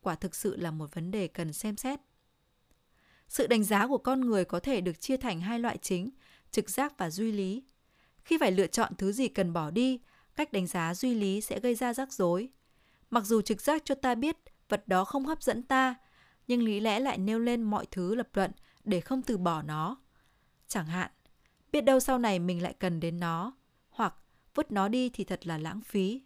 quả 0.00 0.14
thực 0.14 0.34
sự 0.34 0.56
là 0.56 0.70
một 0.70 0.94
vấn 0.94 1.10
đề 1.10 1.28
cần 1.28 1.52
xem 1.52 1.76
xét. 1.76 2.00
Sự 3.28 3.46
đánh 3.46 3.64
giá 3.64 3.86
của 3.86 3.98
con 3.98 4.20
người 4.20 4.44
có 4.44 4.60
thể 4.60 4.80
được 4.80 5.00
chia 5.00 5.16
thành 5.16 5.40
hai 5.40 5.58
loại 5.58 5.78
chính, 5.78 6.10
trực 6.50 6.70
giác 6.70 6.98
và 6.98 7.10
duy 7.10 7.32
lý. 7.32 7.62
Khi 8.24 8.38
phải 8.40 8.52
lựa 8.52 8.66
chọn 8.66 8.92
thứ 8.98 9.12
gì 9.12 9.28
cần 9.28 9.52
bỏ 9.52 9.70
đi, 9.70 10.00
cách 10.36 10.52
đánh 10.52 10.66
giá 10.66 10.94
duy 10.94 11.14
lý 11.14 11.40
sẽ 11.40 11.60
gây 11.60 11.74
ra 11.74 11.94
rắc 11.94 12.12
rối. 12.12 12.48
Mặc 13.10 13.24
dù 13.24 13.40
trực 13.42 13.60
giác 13.60 13.82
cho 13.84 13.94
ta 13.94 14.14
biết 14.14 14.36
vật 14.68 14.88
đó 14.88 15.04
không 15.04 15.26
hấp 15.26 15.42
dẫn 15.42 15.62
ta, 15.62 15.94
nhưng 16.46 16.62
lý 16.62 16.80
lẽ 16.80 17.00
lại 17.00 17.18
nêu 17.18 17.38
lên 17.38 17.62
mọi 17.62 17.86
thứ 17.90 18.14
lập 18.14 18.28
luận 18.32 18.50
để 18.84 19.00
không 19.00 19.22
từ 19.22 19.38
bỏ 19.38 19.62
nó. 19.62 19.96
Chẳng 20.68 20.86
hạn, 20.86 21.10
biết 21.72 21.80
đâu 21.80 22.00
sau 22.00 22.18
này 22.18 22.38
mình 22.38 22.62
lại 22.62 22.74
cần 22.78 23.00
đến 23.00 23.20
nó, 23.20 23.52
hoặc 23.90 24.14
vứt 24.54 24.72
nó 24.72 24.88
đi 24.88 25.08
thì 25.08 25.24
thật 25.24 25.46
là 25.46 25.58
lãng 25.58 25.80
phí. 25.80 26.22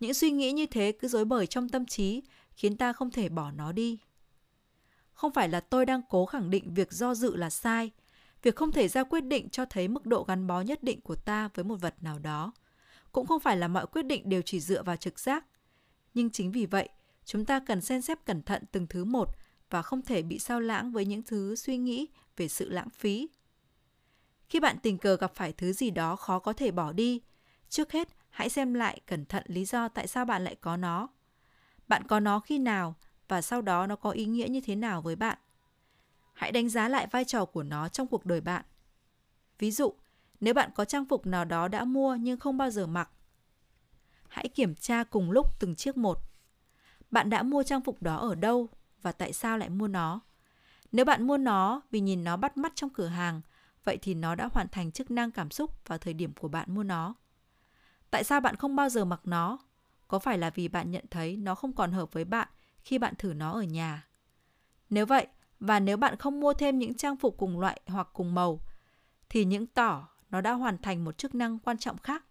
Những 0.00 0.14
suy 0.14 0.30
nghĩ 0.30 0.52
như 0.52 0.66
thế 0.66 0.92
cứ 0.92 1.08
dối 1.08 1.24
bời 1.24 1.46
trong 1.46 1.68
tâm 1.68 1.86
trí, 1.86 2.22
khiến 2.54 2.76
ta 2.76 2.92
không 2.92 3.10
thể 3.10 3.28
bỏ 3.28 3.50
nó 3.50 3.72
đi. 3.72 3.98
Không 5.12 5.32
phải 5.32 5.48
là 5.48 5.60
tôi 5.60 5.86
đang 5.86 6.02
cố 6.08 6.26
khẳng 6.26 6.50
định 6.50 6.74
việc 6.74 6.92
do 6.92 7.14
dự 7.14 7.36
là 7.36 7.50
sai, 7.50 7.90
việc 8.42 8.56
không 8.56 8.72
thể 8.72 8.88
ra 8.88 9.04
quyết 9.04 9.20
định 9.20 9.48
cho 9.48 9.64
thấy 9.64 9.88
mức 9.88 10.06
độ 10.06 10.24
gắn 10.24 10.46
bó 10.46 10.60
nhất 10.60 10.82
định 10.82 11.00
của 11.00 11.16
ta 11.16 11.48
với 11.54 11.64
một 11.64 11.76
vật 11.80 11.94
nào 12.02 12.18
đó. 12.18 12.52
Cũng 13.12 13.26
không 13.26 13.40
phải 13.40 13.56
là 13.56 13.68
mọi 13.68 13.86
quyết 13.86 14.02
định 14.02 14.28
đều 14.28 14.42
chỉ 14.42 14.60
dựa 14.60 14.82
vào 14.82 14.96
trực 14.96 15.18
giác. 15.18 15.44
Nhưng 16.14 16.30
chính 16.30 16.52
vì 16.52 16.66
vậy, 16.66 16.88
chúng 17.24 17.44
ta 17.44 17.60
cần 17.60 17.80
xem 17.80 18.02
xét 18.02 18.24
cẩn 18.24 18.42
thận 18.42 18.62
từng 18.72 18.86
thứ 18.86 19.04
một 19.04 19.28
và 19.70 19.82
không 19.82 20.02
thể 20.02 20.22
bị 20.22 20.38
sao 20.38 20.60
lãng 20.60 20.92
với 20.92 21.04
những 21.04 21.22
thứ 21.22 21.56
suy 21.56 21.76
nghĩ 21.76 22.06
về 22.36 22.48
sự 22.48 22.68
lãng 22.68 22.90
phí. 22.90 23.28
Khi 24.52 24.60
bạn 24.60 24.76
tình 24.82 24.98
cờ 24.98 25.16
gặp 25.16 25.32
phải 25.34 25.52
thứ 25.52 25.72
gì 25.72 25.90
đó 25.90 26.16
khó 26.16 26.38
có 26.38 26.52
thể 26.52 26.70
bỏ 26.70 26.92
đi, 26.92 27.20
trước 27.68 27.92
hết 27.92 28.08
hãy 28.30 28.48
xem 28.48 28.74
lại 28.74 29.00
cẩn 29.06 29.24
thận 29.24 29.44
lý 29.46 29.64
do 29.64 29.88
tại 29.88 30.06
sao 30.06 30.24
bạn 30.24 30.44
lại 30.44 30.56
có 30.60 30.76
nó. 30.76 31.08
Bạn 31.88 32.06
có 32.06 32.20
nó 32.20 32.40
khi 32.40 32.58
nào 32.58 32.94
và 33.28 33.42
sau 33.42 33.62
đó 33.62 33.86
nó 33.86 33.96
có 33.96 34.10
ý 34.10 34.24
nghĩa 34.24 34.46
như 34.48 34.60
thế 34.60 34.76
nào 34.76 35.02
với 35.02 35.16
bạn. 35.16 35.38
Hãy 36.32 36.52
đánh 36.52 36.68
giá 36.68 36.88
lại 36.88 37.06
vai 37.06 37.24
trò 37.24 37.44
của 37.44 37.62
nó 37.62 37.88
trong 37.88 38.06
cuộc 38.06 38.26
đời 38.26 38.40
bạn. 38.40 38.64
Ví 39.58 39.70
dụ, 39.70 39.94
nếu 40.40 40.54
bạn 40.54 40.70
có 40.74 40.84
trang 40.84 41.04
phục 41.04 41.26
nào 41.26 41.44
đó 41.44 41.68
đã 41.68 41.84
mua 41.84 42.14
nhưng 42.14 42.38
không 42.38 42.56
bao 42.56 42.70
giờ 42.70 42.86
mặc, 42.86 43.10
hãy 44.28 44.48
kiểm 44.48 44.74
tra 44.74 45.04
cùng 45.04 45.30
lúc 45.30 45.46
từng 45.60 45.74
chiếc 45.74 45.96
một. 45.96 46.18
Bạn 47.10 47.30
đã 47.30 47.42
mua 47.42 47.62
trang 47.62 47.80
phục 47.80 48.02
đó 48.02 48.16
ở 48.16 48.34
đâu 48.34 48.68
và 49.02 49.12
tại 49.12 49.32
sao 49.32 49.58
lại 49.58 49.68
mua 49.68 49.88
nó? 49.88 50.20
Nếu 50.92 51.04
bạn 51.04 51.26
mua 51.26 51.36
nó 51.36 51.80
vì 51.90 52.00
nhìn 52.00 52.24
nó 52.24 52.36
bắt 52.36 52.56
mắt 52.56 52.72
trong 52.74 52.90
cửa 52.90 53.06
hàng, 53.06 53.40
vậy 53.84 53.98
thì 54.02 54.14
nó 54.14 54.34
đã 54.34 54.48
hoàn 54.52 54.68
thành 54.68 54.92
chức 54.92 55.10
năng 55.10 55.30
cảm 55.30 55.50
xúc 55.50 55.70
vào 55.86 55.98
thời 55.98 56.14
điểm 56.14 56.32
của 56.40 56.48
bạn 56.48 56.74
mua 56.74 56.82
nó. 56.82 57.14
Tại 58.10 58.24
sao 58.24 58.40
bạn 58.40 58.56
không 58.56 58.76
bao 58.76 58.88
giờ 58.88 59.04
mặc 59.04 59.20
nó? 59.24 59.58
Có 60.08 60.18
phải 60.18 60.38
là 60.38 60.50
vì 60.50 60.68
bạn 60.68 60.90
nhận 60.90 61.04
thấy 61.10 61.36
nó 61.36 61.54
không 61.54 61.72
còn 61.72 61.92
hợp 61.92 62.12
với 62.12 62.24
bạn 62.24 62.48
khi 62.80 62.98
bạn 62.98 63.14
thử 63.18 63.32
nó 63.32 63.52
ở 63.52 63.62
nhà? 63.62 64.08
Nếu 64.90 65.06
vậy, 65.06 65.26
và 65.60 65.80
nếu 65.80 65.96
bạn 65.96 66.16
không 66.16 66.40
mua 66.40 66.54
thêm 66.54 66.78
những 66.78 66.94
trang 66.94 67.16
phục 67.16 67.36
cùng 67.38 67.60
loại 67.60 67.80
hoặc 67.86 68.08
cùng 68.12 68.34
màu, 68.34 68.60
thì 69.28 69.44
những 69.44 69.66
tỏ 69.66 70.08
nó 70.30 70.40
đã 70.40 70.52
hoàn 70.52 70.78
thành 70.78 71.04
một 71.04 71.18
chức 71.18 71.34
năng 71.34 71.58
quan 71.58 71.78
trọng 71.78 71.98
khác. 71.98 72.24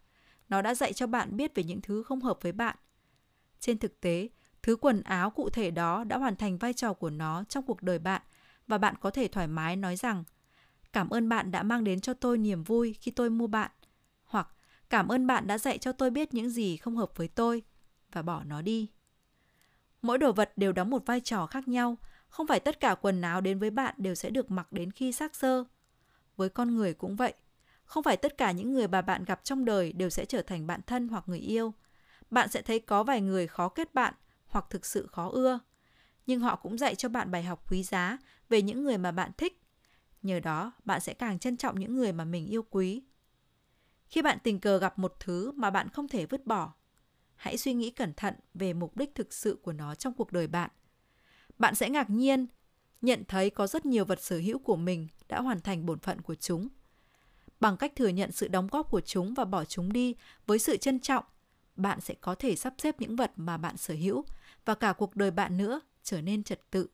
Nó 0.49 0.61
đã 0.61 0.75
dạy 0.75 0.93
cho 0.93 1.07
bạn 1.07 1.37
biết 1.37 1.55
về 1.55 1.63
những 1.63 1.81
thứ 1.81 2.03
không 2.03 2.21
hợp 2.21 2.37
với 2.41 2.51
bạn. 2.51 2.75
Trên 3.59 3.77
thực 3.77 4.01
tế, 4.01 4.29
thứ 4.63 4.75
quần 4.75 5.01
áo 5.01 5.29
cụ 5.29 5.49
thể 5.49 5.71
đó 5.71 6.03
đã 6.03 6.17
hoàn 6.17 6.35
thành 6.35 6.57
vai 6.57 6.73
trò 6.73 6.93
của 6.93 7.09
nó 7.09 7.43
trong 7.43 7.65
cuộc 7.65 7.81
đời 7.81 7.99
bạn 7.99 8.21
và 8.67 8.77
bạn 8.77 8.95
có 9.01 9.09
thể 9.11 9.27
thoải 9.27 9.47
mái 9.47 9.75
nói 9.75 9.95
rằng 9.95 10.23
cảm 10.93 11.09
ơn 11.09 11.29
bạn 11.29 11.51
đã 11.51 11.63
mang 11.63 11.83
đến 11.83 11.99
cho 12.01 12.13
tôi 12.13 12.37
niềm 12.37 12.63
vui 12.63 12.95
khi 13.01 13.11
tôi 13.11 13.29
mua 13.29 13.47
bạn. 13.47 13.71
Hoặc, 14.23 14.47
cảm 14.89 15.07
ơn 15.07 15.27
bạn 15.27 15.47
đã 15.47 15.57
dạy 15.57 15.77
cho 15.77 15.91
tôi 15.91 16.09
biết 16.09 16.33
những 16.33 16.49
gì 16.49 16.77
không 16.77 16.97
hợp 16.97 17.11
với 17.15 17.27
tôi, 17.27 17.63
và 18.11 18.21
bỏ 18.21 18.43
nó 18.43 18.61
đi. 18.61 18.89
Mỗi 20.01 20.17
đồ 20.17 20.31
vật 20.31 20.51
đều 20.55 20.71
đóng 20.71 20.89
một 20.89 21.05
vai 21.05 21.19
trò 21.19 21.45
khác 21.45 21.67
nhau. 21.67 21.97
Không 22.29 22.47
phải 22.47 22.59
tất 22.59 22.79
cả 22.79 22.95
quần 22.95 23.21
áo 23.21 23.41
đến 23.41 23.59
với 23.59 23.69
bạn 23.69 23.95
đều 23.97 24.15
sẽ 24.15 24.29
được 24.29 24.51
mặc 24.51 24.71
đến 24.71 24.91
khi 24.91 25.11
xác 25.11 25.35
sơ 25.35 25.63
với 26.37 26.49
con 26.49 26.75
người 26.75 26.93
cũng 26.93 27.15
vậy. 27.15 27.33
Không 27.83 28.03
phải 28.03 28.17
tất 28.17 28.37
cả 28.37 28.51
những 28.51 28.73
người 28.73 28.87
mà 28.87 29.01
bạn 29.01 29.25
gặp 29.25 29.43
trong 29.43 29.65
đời 29.65 29.93
đều 29.93 30.09
sẽ 30.09 30.25
trở 30.25 30.41
thành 30.41 30.67
bạn 30.67 30.81
thân 30.87 31.07
hoặc 31.07 31.23
người 31.27 31.39
yêu. 31.39 31.73
Bạn 32.29 32.49
sẽ 32.49 32.61
thấy 32.61 32.79
có 32.79 33.03
vài 33.03 33.21
người 33.21 33.47
khó 33.47 33.69
kết 33.69 33.93
bạn 33.93 34.13
hoặc 34.47 34.65
thực 34.69 34.85
sự 34.85 35.07
khó 35.07 35.29
ưa. 35.29 35.59
Nhưng 36.25 36.39
họ 36.39 36.55
cũng 36.55 36.77
dạy 36.77 36.95
cho 36.95 37.09
bạn 37.09 37.31
bài 37.31 37.43
học 37.43 37.71
quý 37.71 37.83
giá 37.83 38.17
về 38.49 38.61
những 38.61 38.83
người 38.83 38.97
mà 38.97 39.11
bạn 39.11 39.31
thích 39.37 39.61
nhờ 40.22 40.39
đó, 40.39 40.72
bạn 40.86 41.01
sẽ 41.01 41.13
càng 41.13 41.39
trân 41.39 41.57
trọng 41.57 41.80
những 41.80 41.95
người 41.95 42.11
mà 42.11 42.26
mình 42.26 42.47
yêu 42.47 42.63
quý. 42.69 43.03
Khi 44.05 44.22
bạn 44.22 44.38
tình 44.43 44.59
cờ 44.59 44.78
gặp 44.78 44.99
một 44.99 45.15
thứ 45.19 45.51
mà 45.51 45.69
bạn 45.69 45.89
không 45.89 46.07
thể 46.07 46.26
vứt 46.26 46.45
bỏ, 46.45 46.74
hãy 47.36 47.57
suy 47.57 47.74
nghĩ 47.74 47.89
cẩn 47.89 48.13
thận 48.13 48.34
về 48.53 48.74
mục 48.74 48.97
đích 48.97 49.15
thực 49.15 49.34
sự 49.34 49.59
của 49.63 49.74
nó 49.74 49.95
trong 49.95 50.13
cuộc 50.13 50.32
đời 50.32 50.47
bạn. 50.47 50.69
Bạn 51.57 51.76
sẽ 51.76 51.89
ngạc 51.89 52.09
nhiên 52.09 52.47
nhận 53.01 53.24
thấy 53.28 53.49
có 53.49 53.67
rất 53.67 53.86
nhiều 53.86 54.05
vật 54.05 54.22
sở 54.22 54.38
hữu 54.38 54.59
của 54.59 54.76
mình 54.76 55.07
đã 55.28 55.41
hoàn 55.41 55.61
thành 55.61 55.86
bổn 55.86 55.99
phận 55.99 56.22
của 56.22 56.36
chúng. 56.36 56.67
Bằng 57.59 57.78
cách 57.78 57.95
thừa 57.95 58.07
nhận 58.07 58.32
sự 58.32 58.47
đóng 58.47 58.67
góp 58.67 58.89
của 58.89 59.01
chúng 59.01 59.34
và 59.34 59.45
bỏ 59.45 59.65
chúng 59.65 59.93
đi 59.93 60.15
với 60.45 60.59
sự 60.59 60.78
trân 60.78 60.99
trọng, 60.99 61.26
bạn 61.76 62.01
sẽ 62.01 62.13
có 62.22 62.36
thể 62.36 62.55
sắp 62.55 62.74
xếp 62.78 62.95
những 62.99 63.15
vật 63.15 63.32
mà 63.36 63.57
bạn 63.57 63.78
sở 63.78 63.93
hữu 63.93 64.26
và 64.65 64.76
cả 64.76 64.93
cuộc 64.93 65.15
đời 65.15 65.32
bạn 65.32 65.57
nữa 65.57 65.82
trở 66.03 66.22
nên 66.22 66.43
trật 66.43 66.72
tự. 66.72 66.88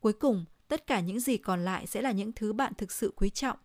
Cuối 0.00 0.12
cùng 0.12 0.44
tất 0.68 0.86
cả 0.86 1.00
những 1.00 1.20
gì 1.20 1.36
còn 1.36 1.64
lại 1.64 1.86
sẽ 1.86 2.02
là 2.02 2.12
những 2.12 2.32
thứ 2.32 2.52
bạn 2.52 2.72
thực 2.74 2.92
sự 2.92 3.12
quý 3.16 3.30
trọng. 3.30 3.58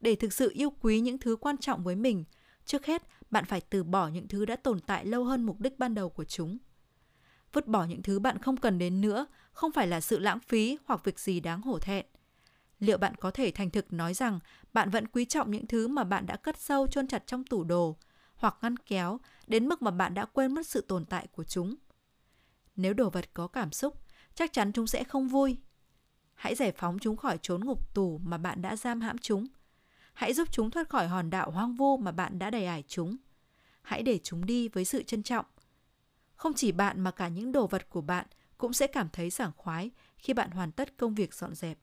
Để 0.00 0.14
thực 0.14 0.32
sự 0.32 0.50
yêu 0.54 0.70
quý 0.70 1.00
những 1.00 1.18
thứ 1.18 1.36
quan 1.36 1.56
trọng 1.56 1.84
với 1.84 1.96
mình, 1.96 2.24
trước 2.64 2.86
hết 2.86 3.02
bạn 3.30 3.44
phải 3.44 3.60
từ 3.60 3.84
bỏ 3.84 4.08
những 4.08 4.28
thứ 4.28 4.44
đã 4.44 4.56
tồn 4.56 4.80
tại 4.80 5.06
lâu 5.06 5.24
hơn 5.24 5.42
mục 5.42 5.60
đích 5.60 5.78
ban 5.78 5.94
đầu 5.94 6.08
của 6.08 6.24
chúng. 6.24 6.58
Vứt 7.52 7.66
bỏ 7.66 7.84
những 7.84 8.02
thứ 8.02 8.18
bạn 8.18 8.38
không 8.38 8.56
cần 8.56 8.78
đến 8.78 9.00
nữa 9.00 9.26
không 9.52 9.72
phải 9.72 9.86
là 9.86 10.00
sự 10.00 10.18
lãng 10.18 10.40
phí 10.40 10.78
hoặc 10.84 11.04
việc 11.04 11.20
gì 11.20 11.40
đáng 11.40 11.62
hổ 11.62 11.78
thẹn. 11.78 12.06
Liệu 12.78 12.98
bạn 12.98 13.14
có 13.14 13.30
thể 13.30 13.50
thành 13.50 13.70
thực 13.70 13.92
nói 13.92 14.14
rằng 14.14 14.40
bạn 14.72 14.90
vẫn 14.90 15.06
quý 15.06 15.24
trọng 15.24 15.50
những 15.50 15.66
thứ 15.66 15.88
mà 15.88 16.04
bạn 16.04 16.26
đã 16.26 16.36
cất 16.36 16.60
sâu 16.60 16.86
chôn 16.86 17.08
chặt 17.08 17.26
trong 17.26 17.44
tủ 17.44 17.64
đồ 17.64 17.96
hoặc 18.36 18.56
ngăn 18.62 18.76
kéo 18.76 19.20
đến 19.46 19.68
mức 19.68 19.82
mà 19.82 19.90
bạn 19.90 20.14
đã 20.14 20.24
quên 20.24 20.54
mất 20.54 20.66
sự 20.66 20.80
tồn 20.80 21.04
tại 21.04 21.26
của 21.32 21.44
chúng? 21.44 21.74
Nếu 22.76 22.94
đồ 22.94 23.10
vật 23.10 23.24
có 23.34 23.46
cảm 23.46 23.72
xúc, 23.72 23.94
chắc 24.34 24.52
chắn 24.52 24.72
chúng 24.72 24.86
sẽ 24.86 25.04
không 25.04 25.28
vui 25.28 25.56
hãy 26.36 26.54
giải 26.54 26.72
phóng 26.72 26.98
chúng 26.98 27.16
khỏi 27.16 27.38
trốn 27.42 27.64
ngục 27.64 27.94
tù 27.94 28.20
mà 28.24 28.38
bạn 28.38 28.62
đã 28.62 28.76
giam 28.76 29.00
hãm 29.00 29.18
chúng. 29.18 29.46
Hãy 30.14 30.34
giúp 30.34 30.48
chúng 30.52 30.70
thoát 30.70 30.88
khỏi 30.88 31.08
hòn 31.08 31.30
đảo 31.30 31.50
hoang 31.50 31.74
vu 31.74 31.96
mà 31.96 32.12
bạn 32.12 32.38
đã 32.38 32.50
đầy 32.50 32.66
ải 32.66 32.84
chúng. 32.88 33.16
Hãy 33.82 34.02
để 34.02 34.20
chúng 34.22 34.46
đi 34.46 34.68
với 34.68 34.84
sự 34.84 35.02
trân 35.02 35.22
trọng. 35.22 35.46
Không 36.34 36.54
chỉ 36.54 36.72
bạn 36.72 37.00
mà 37.00 37.10
cả 37.10 37.28
những 37.28 37.52
đồ 37.52 37.66
vật 37.66 37.90
của 37.90 38.00
bạn 38.00 38.26
cũng 38.58 38.72
sẽ 38.72 38.86
cảm 38.86 39.08
thấy 39.12 39.30
sảng 39.30 39.52
khoái 39.56 39.90
khi 40.18 40.32
bạn 40.32 40.50
hoàn 40.50 40.72
tất 40.72 40.96
công 40.96 41.14
việc 41.14 41.34
dọn 41.34 41.54
dẹp. 41.54 41.78